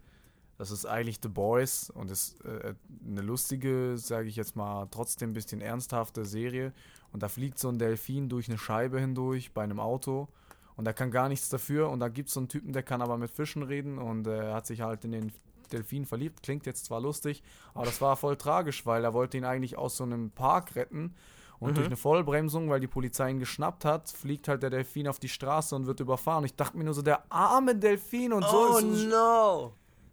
Das 0.63 0.71
ist 0.71 0.87
eigentlich 0.87 1.19
The 1.21 1.29
Boys 1.29 1.91
und 1.91 2.09
ist 2.09 2.41
äh, 2.45 2.75
eine 3.05 3.21
lustige, 3.21 3.99
sage 3.99 4.29
ich 4.29 4.37
jetzt 4.37 4.55
mal, 4.55 4.87
trotzdem 4.93 5.31
ein 5.31 5.33
bisschen 5.33 5.61
ernsthafte 5.61 6.25
Serie. 6.25 6.73
Und 7.13 7.25
da 7.25 7.29
fliegt 7.29 7.59
so 7.59 7.69
ein 7.69 7.81
Delfin 7.81 8.29
durch 8.29 8.49
eine 8.49 8.59
Scheibe 8.59 9.01
hindurch 9.01 9.53
bei 9.53 9.65
einem 9.65 9.81
Auto 9.81 10.29
und 10.77 10.87
er 10.87 10.95
kann 10.95 11.11
gar 11.11 11.29
nichts 11.29 11.49
dafür. 11.49 11.91
Und 11.91 11.99
da 11.99 12.07
gibt 12.09 12.29
es 12.29 12.35
so 12.35 12.39
einen 12.39 12.49
Typen, 12.49 12.73
der 12.73 12.85
kann 12.85 13.03
aber 13.03 13.19
mit 13.19 13.33
Fischen 13.33 13.65
reden 13.65 13.99
und 13.99 14.29
äh, 14.29 14.51
er 14.51 14.55
hat 14.55 14.67
sich 14.69 14.83
halt 14.83 15.05
in 15.05 15.11
den 15.11 15.33
Delfin 15.73 16.07
verliebt. 16.07 16.45
Klingt 16.45 16.65
jetzt 16.65 16.85
zwar 16.85 17.01
lustig, 17.01 17.43
aber 17.75 17.87
das 17.87 18.01
war 18.01 18.17
voll 18.17 18.37
tragisch, 18.37 18.87
weil 18.87 19.03
er 19.03 19.15
wollte 19.15 19.39
ihn 19.39 19.45
eigentlich 19.45 19.77
aus 19.77 19.97
so 19.97 20.05
einem 20.05 20.31
Park 20.31 20.77
retten. 20.77 21.17
Und 21.59 21.71
Mhm. 21.71 21.75
durch 21.75 21.87
eine 21.89 21.97
Vollbremsung, 21.97 22.71
weil 22.71 22.79
die 22.79 22.87
Polizei 22.87 23.31
ihn 23.31 23.41
geschnappt 23.41 23.85
hat, 23.85 24.11
fliegt 24.11 24.47
halt 24.47 24.63
der 24.63 24.71
Delfin 24.71 25.09
auf 25.09 25.19
die 25.19 25.29
Straße 25.29 25.75
und 25.75 25.87
wird 25.87 25.99
überfahren. 25.99 26.45
Ich 26.45 26.55
dachte 26.55 26.77
mir 26.79 26.85
nur 26.85 26.95
so, 26.95 27.03
der 27.03 27.25
arme 27.33 27.75
Delfin 27.75 28.33
und 28.33 28.45
so. 28.45 28.69
oh 28.71 28.79
so 28.81 28.87
no! 28.87 29.73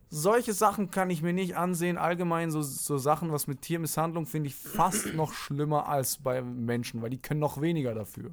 Solche 0.10 0.53
Sachen 0.53 0.91
kann 0.91 1.10
ich 1.10 1.22
mir 1.22 1.34
nicht 1.34 1.55
ansehen. 1.55 1.97
Allgemein 1.97 2.51
so, 2.51 2.62
so 2.62 2.97
Sachen, 2.97 3.32
was 3.32 3.47
mit 3.47 3.62
Tiermisshandlung, 3.62 4.26
finde 4.26 4.47
ich 4.47 4.55
fast 4.55 5.05
noch 5.14 5.34
schlimmer 5.34 5.88
als 5.88 6.18
bei 6.18 6.41
Menschen, 6.41 7.01
weil 7.01 7.10
die 7.10 7.22
können 7.22 7.39
noch 7.39 7.62
weniger 7.62 7.93
dafür. 7.93 8.32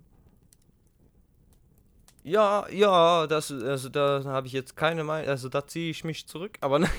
Ja, 2.22 2.68
ja, 2.70 3.26
das, 3.28 3.52
also 3.52 3.88
da 3.88 4.24
habe 4.24 4.48
ich 4.48 4.52
jetzt 4.52 4.74
keine 4.74 5.04
Meinung, 5.04 5.28
also 5.28 5.48
da 5.48 5.64
ziehe 5.64 5.90
ich 5.90 6.02
mich 6.02 6.26
zurück, 6.26 6.58
aber 6.60 6.78
nein. 6.80 6.90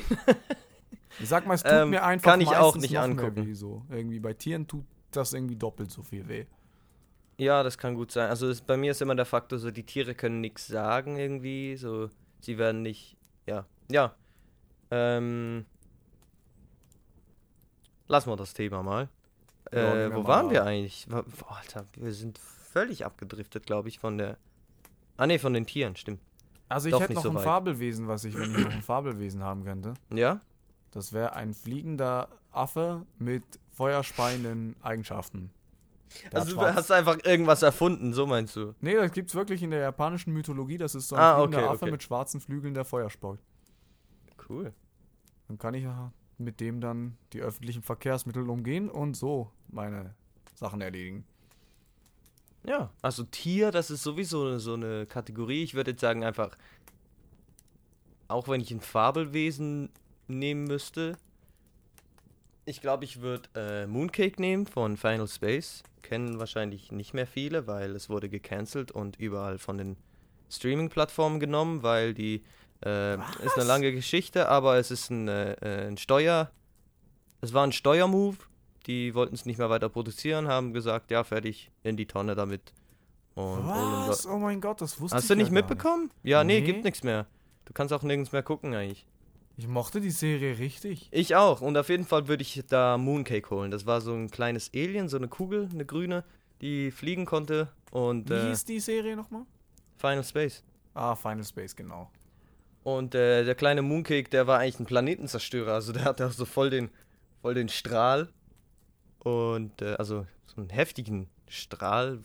Ich 1.20 1.28
sag 1.28 1.46
mal, 1.48 1.56
es 1.56 1.64
tut 1.64 1.72
Ähm, 1.74 1.90
mir 1.90 2.04
einfach 2.04 2.32
kann 2.32 2.42
ich 2.42 2.56
auch 2.56 2.76
nicht 2.78 2.98
angucken. 2.98 3.54
So. 3.56 3.84
Irgendwie 3.90 4.20
bei 4.20 4.34
Tieren 4.34 4.68
tut 4.68 4.86
das 5.12 5.34
irgendwie 5.34 5.56
doppelt 5.56 5.92
so 5.92 6.04
viel 6.04 6.28
weh. 6.28 6.46
Ja, 7.40 7.62
das 7.64 7.78
kann 7.78 7.96
gut 7.96 8.12
sein. 8.12 8.30
Also 8.30 8.48
es, 8.50 8.62
bei 8.62 8.78
mir 8.78 8.92
ist 8.92 9.02
immer 9.02 9.16
der 9.16 9.26
Faktor 9.26 9.60
so, 9.60 9.70
die 9.70 9.84
Tiere 9.84 10.16
können 10.16 10.42
nichts 10.42 10.68
sagen 10.68 11.18
irgendwie, 11.18 11.76
so, 11.76 12.10
sie 12.40 12.58
werden 12.58 12.82
nicht, 12.82 13.18
ja, 13.46 13.66
ja. 13.92 14.14
Ähm, 14.92 15.66
lassen 18.08 18.30
wir 18.30 18.36
das 18.36 18.54
Thema 18.54 18.84
mal. 18.84 19.10
Äh, 19.72 20.14
wo 20.14 20.26
waren 20.26 20.50
wir 20.50 20.64
eigentlich? 20.66 21.08
Boah, 21.10 21.58
Alter, 21.58 21.86
wir 21.96 22.14
sind 22.14 22.38
völlig 22.38 23.06
abgedriftet, 23.06 23.66
glaube 23.66 23.90
ich, 23.90 24.00
von 24.00 24.18
der, 24.18 24.38
ah 25.18 25.28
ne, 25.28 25.40
von 25.40 25.54
den 25.54 25.66
Tieren, 25.66 25.96
stimmt. 25.96 26.22
Also 26.70 26.88
ich 26.88 26.94
Doch 26.94 27.02
hätte 27.02 27.14
noch 27.14 27.24
so 27.24 27.30
ein 27.30 27.36
weit. 27.36 27.44
Fabelwesen, 27.44 28.08
was 28.08 28.24
ich, 28.26 28.38
wenn 28.38 28.52
ich 28.52 28.58
noch 28.66 28.72
ein 28.72 28.82
Fabelwesen 28.82 29.44
haben 29.44 29.64
könnte. 29.64 29.94
Ja? 30.14 30.42
Das 30.92 31.14
wäre 31.14 31.34
ein 31.34 31.54
fliegender 31.54 32.30
Affe 32.52 33.06
mit 33.20 33.44
feuerspeienden 33.72 34.76
Eigenschaften. 34.82 35.52
Der 36.32 36.40
Also 36.40 36.56
du 36.56 36.62
hast 36.62 36.92
einfach 36.92 37.18
irgendwas 37.24 37.62
erfunden, 37.62 38.14
so 38.14 38.26
meinst 38.26 38.56
du? 38.56 38.74
Nee, 38.82 38.96
das 38.96 39.12
gibt's 39.12 39.36
wirklich 39.36 39.62
in 39.62 39.72
der 39.72 39.82
japanischen 39.82 40.34
Mythologie. 40.34 40.78
Das 40.78 40.96
ist 40.96 41.10
so 41.10 41.16
ein 41.16 41.22
Ah, 41.22 41.36
fliegender 41.36 41.60
okay, 41.60 41.68
Affe 41.68 41.84
okay. 41.84 41.92
mit 41.92 42.04
schwarzen 42.04 42.40
Flügeln, 42.40 42.74
der 42.74 42.86
Feuer 42.86 43.10
speut. 43.10 43.40
Cool. 44.50 44.74
Dann 45.48 45.58
kann 45.58 45.74
ich 45.74 45.84
ja 45.84 46.12
mit 46.38 46.60
dem 46.60 46.82
dann 46.82 47.18
die 47.34 47.42
öffentlichen 47.42 47.82
Verkehrsmittel 47.82 48.50
umgehen 48.50 48.90
und 48.90 49.16
so 49.16 49.52
meine 49.70 50.14
Sachen 50.56 50.82
erledigen. 50.82 51.26
Ja, 52.64 52.92
also 53.02 53.24
Tier, 53.24 53.72
das 53.72 53.90
ist 53.90 54.04
sowieso 54.04 54.58
so 54.60 54.74
eine 54.74 55.06
Kategorie. 55.06 55.64
Ich 55.64 55.74
würde 55.74 55.92
jetzt 55.92 56.02
sagen 56.02 56.24
einfach, 56.24 56.58
auch 58.28 58.48
wenn 58.48 58.62
ich 58.62 58.72
ein 58.72 58.82
Fabelwesen 58.82 59.90
nehmen 60.28 60.66
müsste, 60.66 61.18
ich 62.66 62.82
glaube, 62.82 63.06
ich 63.06 63.22
würde 63.22 63.50
äh, 63.56 63.88
Mooncake 63.88 64.42
nehmen 64.42 64.68
von 64.68 64.98
Final 64.98 65.30
Space. 65.30 65.84
Kennen 66.02 66.38
wahrscheinlich 66.38 66.92
nicht 66.92 67.14
mehr 67.14 67.26
viele, 67.26 67.66
weil 67.66 67.96
es 67.96 68.10
wurde 68.10 68.28
gecancelt 68.28 68.92
und 68.92 69.18
überall 69.18 69.58
von 69.58 69.78
den 69.78 69.96
Streaming-Plattformen 70.50 71.40
genommen, 71.40 71.82
weil 71.84 72.14
die 72.14 72.44
äh, 72.86 73.16
ist 73.44 73.56
eine 73.56 73.66
lange 73.66 73.92
Geschichte, 73.92 74.50
aber 74.50 74.78
es 74.78 74.92
ist 74.92 75.10
ein, 75.10 75.28
äh, 75.28 75.54
äh, 75.54 75.88
ein 75.88 75.98
Steuer, 75.98 76.52
es 77.42 77.54
war 77.54 77.66
ein 77.66 77.72
Steuermove. 77.72 78.38
Die 78.86 79.14
wollten 79.16 79.36
es 79.36 79.46
nicht 79.46 79.58
mehr 79.58 79.70
weiter 79.70 79.90
produzieren, 79.90 80.48
haben 80.48 80.74
gesagt, 80.74 81.12
ja 81.12 81.24
fertig, 81.26 81.72
in 81.84 81.98
die 81.98 82.06
Tonne 82.06 82.36
damit. 82.36 82.74
Und 83.36 83.68
Was? 83.68 84.26
Oh 84.26 84.38
mein 84.38 84.62
Gott, 84.62 84.80
das 84.82 85.00
wusste 85.02 85.18
ich 85.18 85.22
Hast 85.22 85.30
du 85.30 85.34
ja 85.34 85.38
nicht 85.38 85.48
gar 85.48 85.54
mitbekommen? 85.54 86.10
Ja, 86.24 86.44
nee, 86.44 86.62
Nee. 86.62 86.66
gibt 86.66 86.84
nichts 86.86 87.04
mehr. 87.04 87.28
Du 87.66 87.74
kannst 87.74 87.94
auch 87.94 88.02
nirgends 88.02 88.32
mehr 88.32 88.44
gucken 88.44 88.74
eigentlich. 88.74 89.06
Ich 89.58 89.68
mochte 89.68 90.00
die 90.00 90.12
Serie 90.12 90.58
richtig. 90.58 91.10
Ich 91.12 91.36
auch. 91.36 91.62
Und 91.62 91.78
auf 91.78 91.90
jeden 91.90 92.06
Fall 92.06 92.28
würde 92.28 92.44
ich 92.44 92.64
da 92.70 92.98
Mooncake 92.98 93.50
holen. 93.50 93.72
Das 93.72 93.86
war 93.86 94.00
so 94.02 94.14
ein 94.14 94.30
kleines 94.32 94.72
Alien, 94.74 95.10
so 95.10 95.18
eine 95.18 95.28
Kugel, 95.28 95.68
eine 95.72 95.86
grüne, 95.86 96.24
die 96.62 96.92
fliegen 96.92 97.26
konnte. 97.26 97.68
Und 97.92 98.30
Wie 98.30 98.36
äh, 98.36 98.50
hieß 98.50 98.66
die 98.66 98.80
Serie 98.80 99.16
nochmal? 99.16 99.44
Final 99.98 100.24
Space. 100.24 100.64
Ah, 100.94 101.16
Final 101.16 101.44
Space, 101.44 101.76
genau. 101.76 102.10
Und 102.88 103.16
äh, 103.16 103.44
der 103.44 103.54
kleine 103.54 103.82
Mooncake, 103.82 104.30
der 104.30 104.48
war 104.48 104.60
eigentlich 104.60 104.80
ein 104.80 104.86
Planetenzerstörer. 104.86 105.74
Also 105.74 105.92
der 105.92 106.06
hatte 106.06 106.26
auch 106.26 106.32
so 106.32 106.46
voll 106.46 106.70
den, 106.70 106.90
voll 107.42 107.54
den 107.54 107.68
Strahl. 107.68 108.30
Und 109.20 109.82
äh, 109.82 109.96
also 109.96 110.26
so 110.46 110.62
einen 110.62 110.70
heftigen 110.70 111.28
Strahl. 111.50 112.22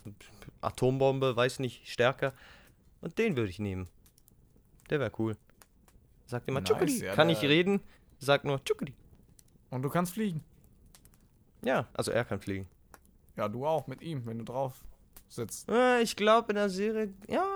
Atombombe, 0.60 1.34
weiß 1.34 1.58
nicht, 1.58 1.88
stärker. 1.90 2.32
Und 3.00 3.18
den 3.18 3.36
würde 3.36 3.50
ich 3.50 3.58
nehmen. 3.58 3.88
Der 4.88 5.00
wäre 5.00 5.10
cool. 5.18 5.36
Sagt 6.26 6.48
immer 6.48 6.60
Nice, 6.60 7.00
ja, 7.00 7.12
Kann 7.16 7.28
ich 7.28 7.42
reden? 7.42 7.80
Sagt 8.20 8.44
nur 8.44 8.62
Tschukudi. 8.62 8.94
Und 9.70 9.82
du 9.82 9.88
kannst 9.88 10.12
fliegen. 10.12 10.44
Ja, 11.64 11.88
also 11.92 12.12
er 12.12 12.24
kann 12.24 12.38
fliegen. 12.38 12.68
Ja, 13.36 13.48
du 13.48 13.66
auch 13.66 13.88
mit 13.88 14.00
ihm, 14.00 14.24
wenn 14.26 14.38
du 14.38 14.44
drauf 14.44 14.74
sitzt. 15.28 15.68
Äh, 15.68 16.02
ich 16.02 16.14
glaube 16.14 16.50
in 16.50 16.54
der 16.54 16.70
Serie, 16.70 17.12
ja, 17.26 17.48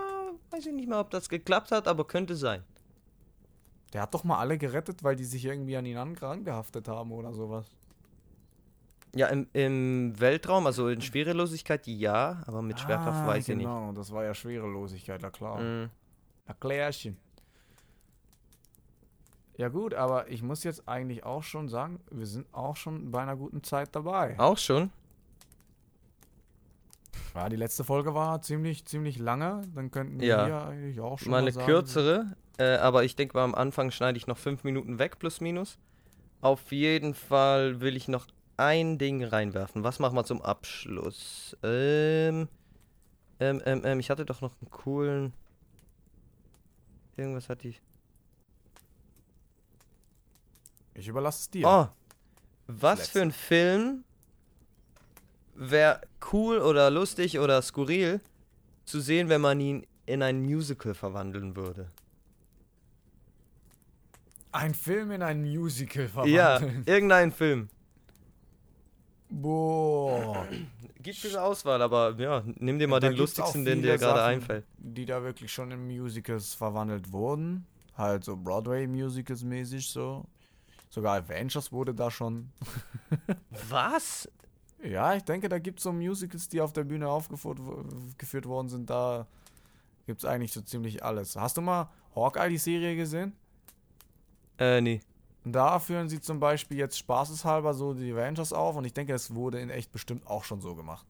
weiß 0.50 0.66
ich 0.66 0.72
nicht 0.72 0.88
mehr, 0.88 0.98
ob 0.98 1.11
das 1.11 1.28
geklappt 1.28 1.70
hat, 1.70 1.86
aber 1.86 2.04
könnte 2.04 2.34
sein. 2.34 2.64
Der 3.97 4.03
hat 4.03 4.12
doch 4.12 4.24
mal 4.24 4.36
alle 4.36 4.59
gerettet, 4.59 5.03
weil 5.03 5.16
die 5.16 5.24
sich 5.24 5.42
irgendwie 5.47 5.74
an 5.74 5.86
ihn 5.86 5.97
angehaftet 5.97 6.86
haben 6.86 7.12
oder 7.12 7.32
sowas. 7.32 7.64
Ja, 9.14 9.28
im, 9.28 9.47
im 9.55 10.12
Weltraum, 10.20 10.66
also 10.66 10.88
in 10.88 11.01
Schwerelosigkeit 11.01 11.86
ja, 11.86 12.42
aber 12.47 12.61
mit 12.61 12.78
Schwerkraft 12.78 13.22
Ah, 13.22 13.26
weiß 13.28 13.49
ich 13.49 13.57
nicht. 13.57 13.64
Genau, 13.64 13.92
das 13.92 14.12
war 14.12 14.22
ja 14.22 14.34
Schwerelosigkeit, 14.34 15.22
na 15.22 15.30
klar. 15.30 15.62
Mhm. 15.62 15.88
Na 16.47 16.53
klärchen. 16.53 17.16
Ja 19.57 19.70
gut, 19.70 19.94
aber 19.94 20.28
ich 20.28 20.42
muss 20.42 20.62
jetzt 20.62 20.86
eigentlich 20.86 21.24
auch 21.24 21.42
schon 21.42 21.70
sagen, 21.70 21.99
wir 22.11 22.26
sind 22.26 22.47
auch 22.53 22.76
schon 22.76 23.11
bei 23.11 23.22
einer 23.22 23.36
guten 23.36 23.62
Zeit 23.62 23.97
dabei. 23.97 24.38
Auch 24.38 24.59
schon? 24.59 24.90
Ja, 27.34 27.49
die 27.49 27.57
letzte 27.57 27.82
Folge 27.82 28.12
war 28.14 28.42
ziemlich, 28.42 28.84
ziemlich 28.84 29.16
lange. 29.18 29.62
Dann 29.74 29.90
könnten 29.90 30.20
wir 30.20 30.26
Ja. 30.26 30.66
eigentlich 30.68 31.01
auch 31.01 31.18
schon 31.18 31.30
Mal 31.30 31.40
eine 31.40 31.53
sagen, 31.53 31.64
kürzere, 31.66 32.36
äh, 32.59 32.76
aber 32.76 33.04
ich 33.04 33.16
denke 33.16 33.36
mal 33.36 33.44
am 33.44 33.54
Anfang 33.54 33.90
schneide 33.90 34.18
ich 34.18 34.26
noch 34.26 34.38
fünf 34.38 34.64
Minuten 34.64 34.98
weg, 34.98 35.18
plus 35.18 35.40
minus. 35.40 35.78
Auf 36.40 36.72
jeden 36.72 37.14
Fall 37.14 37.80
will 37.80 37.96
ich 37.96 38.09
noch 38.09 38.26
ein 38.57 38.98
Ding 38.98 39.22
reinwerfen. 39.24 39.84
Was 39.84 39.98
machen 39.98 40.16
wir 40.16 40.24
zum 40.24 40.42
Abschluss? 40.42 41.57
Ähm, 41.62 42.48
ähm, 43.40 43.62
ähm, 43.66 43.82
ähm, 43.84 44.00
ich 44.00 44.11
hatte 44.11 44.24
doch 44.24 44.40
noch 44.40 44.54
einen 44.61 44.70
coolen. 44.70 45.32
Irgendwas 47.16 47.48
hatte 47.48 47.68
ich. 47.68 47.82
Ich 50.94 51.09
überlasse 51.09 51.40
es 51.40 51.50
dir. 51.50 51.66
Oh, 51.66 51.88
was 52.66 52.98
Letzte. 52.98 53.12
für 53.12 53.22
ein 53.22 53.32
Film 53.32 54.04
wäre 55.54 56.00
cool 56.32 56.59
oder 56.59 56.90
lustig 56.90 57.38
oder 57.38 57.61
skurril 57.62 58.20
zu 58.84 59.00
sehen, 59.00 59.28
wenn 59.28 59.40
man 59.40 59.61
ihn 59.61 59.86
in 60.07 60.22
ein 60.22 60.42
Musical 60.42 60.94
verwandeln 60.94 61.57
würde. 61.57 61.90
Ein 64.57 64.74
Film 64.74 65.11
in 65.11 65.22
ein 65.22 65.42
Musical 65.42 66.04
Ja, 66.26 66.59
verwandeln. 66.59 66.82
irgendein 66.86 67.32
Film. 67.32 67.68
Boah. 69.28 70.46
Gibt 71.02 71.22
diese 71.22 71.42
Auswahl, 71.42 71.80
aber 71.82 72.14
ja, 72.18 72.42
nimm 72.59 72.78
dir 72.78 72.88
mal 72.88 73.00
Da 73.00 73.09
den 73.09 73.16
lustigsten, 73.18 73.64
den 73.64 73.82
dir 73.82 73.96
gerade 73.98 74.18
Sachen. 74.20 74.32
einfällt. 74.34 74.64
Die 74.78 75.04
da 75.04 75.22
wirklich 75.22 75.52
schon 75.52 75.70
in 75.70 75.86
Musicals 75.86 76.54
verwandelt 76.54 77.12
wurden. 77.12 77.66
Halt 77.96 78.24
so 78.24 78.36
Broadway-Musicals 78.36 79.42
mäßig 79.44 79.88
so. 79.88 80.24
Sogar 80.90 81.16
Avengers 81.18 81.72
wurde 81.72 81.94
da 81.94 82.11
schon. 82.11 82.50
Was? 83.68 84.28
Ja, 84.82 85.14
ich 85.14 85.22
denke, 85.24 85.48
da 85.48 85.59
gibt 85.59 85.78
es 85.80 85.84
so 85.84 85.92
Musicals, 85.92 86.48
die 86.48 86.61
auf 86.61 86.72
der 86.72 86.84
Bühne 86.84 87.09
aufgeführt 87.09 87.59
wo- 87.61 87.84
geführt 88.18 88.46
worden 88.46 88.68
sind. 88.68 88.88
Da 88.90 89.26
gibt 90.07 90.20
es 90.20 90.24
eigentlich 90.24 90.52
so 90.52 90.61
ziemlich 90.61 91.04
alles. 91.04 91.36
Hast 91.36 91.57
du 91.57 91.61
mal 91.62 91.88
Hawkeye, 92.14 92.48
die 92.50 92.59
Serie, 92.59 92.94
gesehen? 92.96 93.32
Äh, 94.59 94.80
nee. 94.80 95.00
Da 95.44 95.78
führen 95.78 96.09
sie 96.09 96.20
zum 96.20 96.40
Beispiel 96.40 96.76
jetzt 96.76 96.98
spaßeshalber 96.98 97.72
so 97.74 97.94
die 97.94 98.12
Avengers 98.12 98.52
auf 98.52 98.76
und 98.76 98.84
ich 98.84 98.92
denke, 98.92 99.12
das 99.12 99.34
wurde 99.34 99.61
in 99.61 99.70
echt 99.70 99.92
bestimmt 99.92 100.26
auch 100.26 100.42
schon 100.44 100.61
so 100.61 100.74
gemacht. 100.74 101.07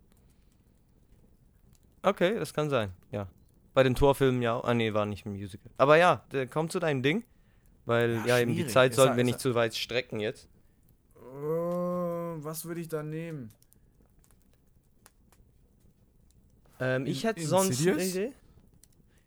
Okay, 2.03 2.39
das 2.39 2.53
kann 2.53 2.69
sein, 2.69 2.93
ja. 3.11 3.27
Bei 3.73 3.83
den 3.83 3.95
Torfilmen 3.95 4.43
ja. 4.43 4.61
Ah, 4.63 4.75
nee, 4.75 4.93
war 4.95 5.07
nicht 5.07 5.27
ein 5.27 5.33
Musical. 5.33 5.71
Aber 5.77 5.97
ja, 5.97 6.25
der 6.33 6.47
kommt 6.47 6.73
zu 6.73 6.79
deinem 6.79 7.03
Ding. 7.03 7.25
Weil, 7.85 8.17
Ja, 8.17 8.27
ja, 8.27 8.39
eben 8.41 8.55
die. 8.55 8.67
Zeit 8.67 8.95
sollten 8.95 9.17
wir 9.17 9.25
nicht 9.25 9.41
zu 9.41 9.55
weit 9.55 9.75
strecken 9.75 10.21
jetzt. 10.21 10.49
was 11.15 12.65
würde 12.65 12.81
ich 12.81 12.89
da 12.89 13.03
nehmen? 13.03 13.53
Ähm, 16.79 17.07
ich 17.07 17.25
hätte 17.25 17.47
sonst 17.47 17.81
eine 17.81 17.91
Insidious? 17.99 18.15
Idee. 18.15 18.33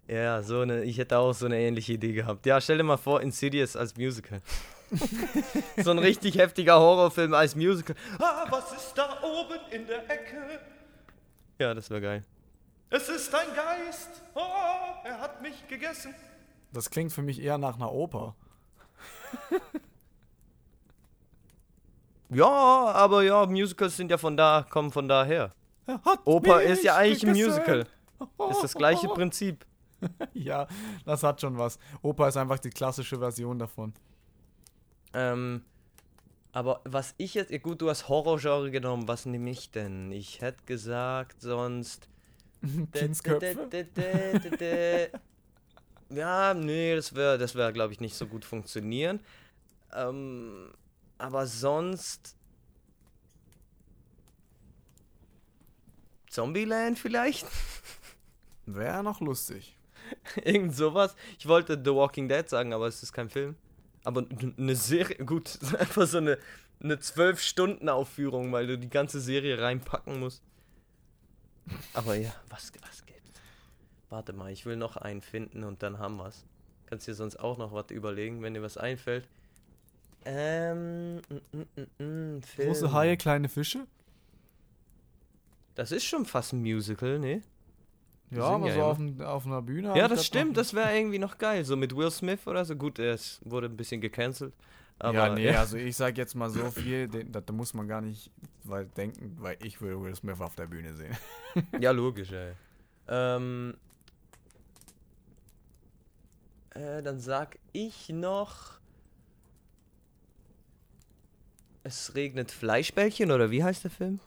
Ja, 0.09 0.41
so 0.41 0.61
eine, 0.61 0.83
ich 0.85 0.97
hätte 0.97 1.19
auch 1.19 1.33
so 1.33 1.45
eine 1.45 1.59
ähnliche 1.59 1.93
Idee 1.93 2.13
gehabt. 2.13 2.43
Ja, 2.47 2.59
stell 2.59 2.77
dir 2.77 2.83
mal 2.83 2.97
vor, 2.97 3.21
Insidious 3.21 3.75
als 3.75 3.95
Musical. 3.95 4.41
so 5.77 5.91
ein 5.91 5.99
richtig 5.99 6.35
heftiger 6.35 6.79
Horrorfilm 6.79 7.35
als 7.35 7.55
Musical. 7.55 7.95
Ah, 8.17 8.47
was 8.49 8.71
ist 8.71 8.93
da 8.95 9.19
oben 9.21 9.59
in 9.69 9.85
der 9.85 10.09
Ecke? 10.09 10.59
Ja, 11.59 11.75
das 11.75 11.91
wäre 11.91 12.01
geil. 12.01 12.23
Es 12.89 13.07
ist 13.07 13.33
ein 13.35 13.47
Geist. 13.55 14.23
Oh, 14.33 14.39
er 15.03 15.19
hat 15.21 15.43
mich 15.43 15.67
gegessen. 15.67 16.15
Das 16.73 16.89
klingt 16.89 17.13
für 17.13 17.21
mich 17.21 17.39
eher 17.39 17.59
nach 17.59 17.75
einer 17.75 17.91
Oper. 17.91 18.35
Ja, 22.31 22.45
aber 22.45 23.23
ja, 23.23 23.43
Musicals 23.47 23.97
sind 23.97 24.11
ja 24.11 24.19
von 24.19 24.37
da, 24.37 24.63
kommen 24.69 24.91
von 24.91 25.07
daher. 25.07 25.51
Er 25.87 25.99
Oper 26.25 26.61
ist 26.61 26.83
ja 26.83 26.95
eigentlich 26.95 27.25
ein. 27.25 27.31
Musical. 27.31 27.87
Ist 28.51 28.61
das 28.61 28.75
gleiche 28.75 29.07
Prinzip. 29.07 29.65
Ja, 30.33 30.67
das 31.05 31.23
hat 31.23 31.41
schon 31.41 31.57
was. 31.57 31.79
Oper 32.01 32.27
ist 32.29 32.37
einfach 32.37 32.59
die 32.59 32.69
klassische 32.69 33.17
Version 33.17 33.59
davon. 33.59 33.93
Ähm, 35.13 35.63
aber 36.51 36.81
was 36.85 37.13
ich 37.17 37.33
jetzt, 37.33 37.51
ja 37.51 37.57
gut, 37.57 37.81
du 37.81 37.89
hast 37.89 38.09
Horrorgenre 38.09 38.71
genommen, 38.71 39.07
was 39.07 39.25
nehme 39.25 39.49
ich 39.49 39.71
denn? 39.71 40.11
Ich 40.11 40.41
hätte 40.41 40.63
gesagt, 40.65 41.41
sonst. 41.41 42.07
Kindsköpfe. 42.91 43.69
Ja, 46.11 46.55
nee, 46.55 46.95
das 46.95 47.13
wäre, 47.13 47.37
das 47.37 47.53
wäre, 47.53 47.71
glaube 47.71 47.93
ich, 47.93 47.99
nicht 47.99 48.15
so 48.15 48.25
gut 48.25 48.43
funktionieren. 48.43 49.19
Ähm, 49.93 50.73
aber 51.19 51.45
sonst. 51.45 52.35
Zombieland 56.27 56.97
vielleicht? 56.97 57.45
Wäre 58.65 59.03
noch 59.03 59.21
lustig. 59.21 59.78
Irgend 60.43 60.75
sowas. 60.75 61.15
Ich 61.37 61.47
wollte 61.47 61.79
The 61.83 61.91
Walking 61.91 62.27
Dead 62.27 62.47
sagen, 62.47 62.73
aber 62.73 62.87
es 62.87 63.03
ist 63.03 63.13
kein 63.13 63.29
Film. 63.29 63.55
Aber 64.03 64.25
eine 64.57 64.75
Serie, 64.75 65.17
gut, 65.25 65.59
einfach 65.79 66.07
so 66.07 66.17
eine 66.17 66.37
eine 66.81 66.95
12-Stunden-Aufführung, 66.95 68.51
weil 68.51 68.67
du 68.67 68.77
die 68.77 68.89
ganze 68.89 69.19
Serie 69.19 69.61
reinpacken 69.61 70.19
musst. 70.19 70.41
Aber 71.93 72.15
ja, 72.15 72.33
was, 72.49 72.71
was 72.81 73.05
gibt's? 73.05 73.41
Warte 74.09 74.33
mal, 74.33 74.51
ich 74.51 74.65
will 74.65 74.77
noch 74.77 74.97
einen 74.97 75.21
finden 75.21 75.63
und 75.63 75.83
dann 75.83 75.99
haben 75.99 76.17
wir's. 76.17 76.45
Kannst 76.87 77.07
dir 77.07 77.13
sonst 77.13 77.37
auch 77.37 77.57
noch 77.57 77.73
was 77.73 77.91
überlegen, 77.91 78.41
wenn 78.41 78.53
dir 78.53 78.63
was 78.63 78.77
einfällt. 78.77 79.27
Ähm, 80.25 81.17
mm, 81.17 81.21
mm, 81.51 82.03
mm, 82.03 82.41
Film. 82.41 82.67
Große 82.69 82.91
Haie, 82.91 83.15
kleine 83.15 83.49
Fische? 83.49 83.85
Das 85.75 85.91
ist 85.91 86.05
schon 86.05 86.25
fast 86.25 86.53
ein 86.53 86.61
Musical, 86.61 87.19
ne? 87.19 87.43
Ja, 88.31 88.43
aber 88.43 88.67
ja 88.67 88.73
so 88.75 88.81
auf, 88.81 88.99
n- 88.99 89.21
auf 89.21 89.45
einer 89.45 89.61
Bühne. 89.61 89.95
Ja, 89.95 90.07
das 90.07 90.19
noch 90.19 90.25
stimmt, 90.25 90.57
das 90.57 90.73
wäre 90.73 90.95
irgendwie 90.95 91.19
noch 91.19 91.37
geil. 91.37 91.65
So 91.65 91.75
mit 91.75 91.95
Will 91.95 92.11
Smith 92.11 92.45
oder 92.47 92.63
so. 92.65 92.75
Gut, 92.75 92.99
es 92.99 93.39
wurde 93.43 93.67
ein 93.67 93.77
bisschen 93.77 94.01
gecancelt. 94.01 94.53
Aber 94.99 95.13
ja, 95.13 95.33
nee, 95.33 95.49
also 95.49 95.77
ich 95.77 95.95
sag 95.95 96.17
jetzt 96.17 96.35
mal 96.35 96.49
so 96.49 96.69
viel, 96.71 97.07
da, 97.07 97.41
muss 97.53 97.73
man 97.73 97.87
gar 97.87 98.01
nicht 98.01 98.29
weil, 98.65 98.85
denken, 98.85 99.37
weil 99.39 99.57
ich 99.63 99.79
will 99.81 99.99
Will 100.01 100.13
Smith 100.15 100.41
auf 100.41 100.55
der 100.55 100.67
Bühne 100.67 100.93
sehen. 100.93 101.15
ja, 101.79 101.91
logisch, 101.91 102.31
ey. 102.31 102.53
Ähm, 103.07 103.75
äh, 106.71 107.01
dann 107.01 107.19
sag 107.19 107.57
ich 107.71 108.09
noch. 108.09 108.79
Es 111.83 112.13
regnet 112.13 112.51
Fleischbällchen 112.51 113.31
oder 113.31 113.51
wie 113.51 113.63
heißt 113.63 113.85
der 113.85 113.91
Film? 113.91 114.19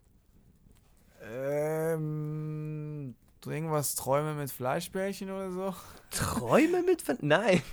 Ähm, 1.22 3.14
irgendwas 3.46 3.94
Träume 3.94 4.34
mit 4.34 4.50
Fleischbällchen 4.50 5.30
oder 5.30 5.50
so? 5.50 5.74
Träume 6.10 6.82
mit. 6.82 7.02
Ver 7.02 7.16
Nein. 7.20 7.62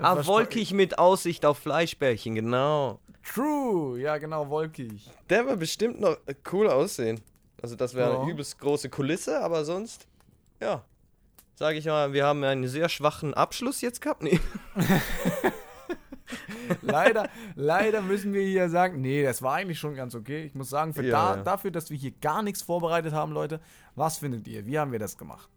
Ah, 0.00 0.24
wolkig 0.24 0.72
mit 0.72 0.98
Aussicht 1.00 1.44
auf 1.44 1.58
Fleischbällchen, 1.58 2.36
genau. 2.36 3.00
True, 3.34 3.98
ja 4.00 4.18
genau, 4.18 4.48
wolkig. 4.48 5.10
Der 5.28 5.44
wird 5.46 5.58
bestimmt 5.58 5.98
noch 6.00 6.16
äh, 6.26 6.34
cool 6.52 6.68
aussehen. 6.68 7.20
Also 7.60 7.74
das 7.74 7.94
wäre 7.94 8.12
Ja. 8.12 8.20
eine 8.20 8.30
übelst 8.30 8.58
große 8.60 8.88
Kulisse, 8.88 9.40
aber 9.40 9.64
sonst, 9.64 10.06
ja. 10.60 10.84
Sage 11.56 11.78
ich 11.78 11.86
mal, 11.86 12.12
wir 12.12 12.24
haben 12.24 12.44
einen 12.44 12.68
sehr 12.68 12.88
schwachen 12.88 13.34
Abschluss 13.34 13.80
jetzt 13.80 14.00
gehabt. 14.00 14.22
Nee. 14.22 14.38
leider, 16.82 17.28
leider 17.54 18.02
müssen 18.02 18.32
wir 18.32 18.42
hier 18.42 18.68
sagen, 18.68 19.00
nee, 19.00 19.22
das 19.22 19.42
war 19.42 19.54
eigentlich 19.54 19.78
schon 19.78 19.94
ganz 19.94 20.14
okay. 20.14 20.44
Ich 20.44 20.54
muss 20.54 20.70
sagen, 20.70 20.94
für 20.94 21.04
Ja, 21.04 21.10
da, 21.10 21.36
ja. 21.36 21.42
dafür, 21.42 21.70
dass 21.70 21.90
wir 21.90 21.96
hier 21.96 22.12
gar 22.20 22.42
nichts 22.42 22.62
vorbereitet 22.62 23.12
haben, 23.12 23.32
Leute, 23.32 23.60
was 23.94 24.18
findet 24.18 24.46
ihr? 24.48 24.66
Wie 24.66 24.78
haben 24.78 24.92
wir 24.92 24.98
das 24.98 25.18
gemacht? 25.18 25.48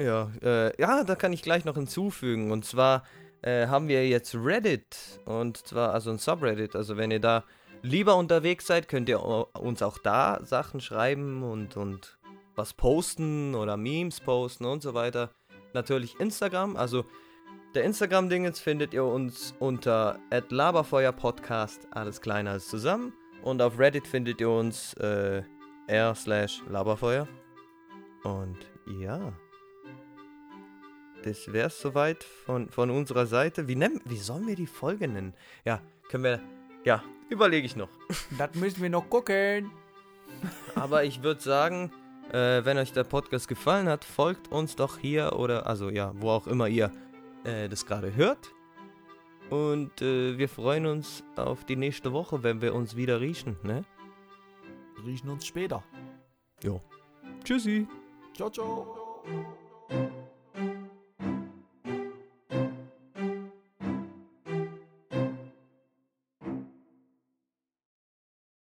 Ja, 0.00 0.30
äh, 0.42 0.80
ja, 0.80 1.04
da 1.04 1.14
kann 1.14 1.32
ich 1.32 1.42
gleich 1.42 1.64
noch 1.64 1.74
hinzufügen. 1.74 2.50
Und 2.50 2.64
zwar 2.64 3.04
äh, 3.42 3.66
haben 3.66 3.88
wir 3.88 4.08
jetzt 4.08 4.34
Reddit. 4.34 5.20
Und 5.26 5.58
zwar, 5.58 5.92
also 5.92 6.10
ein 6.10 6.18
Subreddit. 6.18 6.74
Also 6.74 6.96
wenn 6.96 7.10
ihr 7.10 7.20
da 7.20 7.44
lieber 7.82 8.16
unterwegs 8.16 8.66
seid, 8.66 8.88
könnt 8.88 9.08
ihr 9.08 9.22
uns 9.22 9.82
auch 9.82 9.98
da 9.98 10.40
Sachen 10.42 10.80
schreiben 10.80 11.42
und, 11.42 11.76
und 11.76 12.18
was 12.54 12.72
posten 12.74 13.54
oder 13.54 13.76
Memes 13.76 14.20
posten 14.20 14.64
und 14.64 14.82
so 14.82 14.94
weiter. 14.94 15.30
Natürlich 15.72 16.18
Instagram. 16.18 16.76
Also 16.76 17.04
der 17.74 17.84
Instagram-Dingens 17.84 18.58
findet 18.58 18.94
ihr 18.94 19.04
uns 19.04 19.54
unter 19.60 20.18
laberfeuerpodcast, 20.48 21.86
alles 21.92 22.20
kleiner 22.20 22.52
als 22.52 22.68
zusammen. 22.68 23.12
Und 23.42 23.62
auf 23.62 23.78
Reddit 23.78 24.06
findet 24.06 24.40
ihr 24.40 24.50
uns 24.50 24.94
äh, 24.94 25.42
r 25.86 26.14
slash 26.14 26.62
laberfeuer. 26.68 27.28
Und 28.24 28.58
ja. 28.86 29.32
das 31.22 31.52
wäre 31.52 31.68
es 31.68 31.80
soweit 31.80 32.24
von, 32.24 32.68
von 32.70 32.90
unserer 32.90 33.26
Seite. 33.26 33.68
Wie, 33.68 33.76
nennen, 33.76 34.00
wie 34.04 34.18
sollen 34.18 34.46
wir 34.46 34.56
die 34.56 34.66
Folge 34.66 35.08
nennen? 35.08 35.34
Ja, 35.64 35.80
können 36.08 36.24
wir. 36.24 36.40
Ja, 36.84 37.02
überlege 37.28 37.66
ich 37.66 37.76
noch. 37.76 37.90
Das 38.38 38.54
müssen 38.54 38.82
wir 38.82 38.90
noch 38.90 39.08
gucken. 39.08 39.70
Aber 40.74 41.04
ich 41.04 41.22
würde 41.22 41.40
sagen, 41.40 41.92
äh, 42.32 42.64
wenn 42.64 42.78
euch 42.78 42.92
der 42.92 43.04
Podcast 43.04 43.48
gefallen 43.48 43.88
hat, 43.88 44.04
folgt 44.04 44.48
uns 44.48 44.76
doch 44.76 44.98
hier 44.98 45.34
oder, 45.36 45.66
also 45.66 45.88
ja, 45.88 46.12
wo 46.16 46.30
auch 46.30 46.46
immer 46.46 46.68
ihr 46.68 46.90
äh, 47.44 47.68
das 47.68 47.86
gerade 47.86 48.14
hört. 48.14 48.52
Und 49.50 50.00
äh, 50.00 50.38
wir 50.38 50.48
freuen 50.48 50.86
uns 50.86 51.24
auf 51.36 51.64
die 51.64 51.76
nächste 51.76 52.12
Woche, 52.12 52.42
wenn 52.42 52.62
wir 52.62 52.74
uns 52.74 52.94
wieder 52.94 53.20
riechen, 53.20 53.56
ne? 53.62 53.84
Riechen 55.04 55.30
uns 55.30 55.46
später. 55.46 55.82
Jo. 56.62 56.80
Tschüssi. 57.42 57.86
Ciao, 58.34 58.50
ciao. 58.50 59.24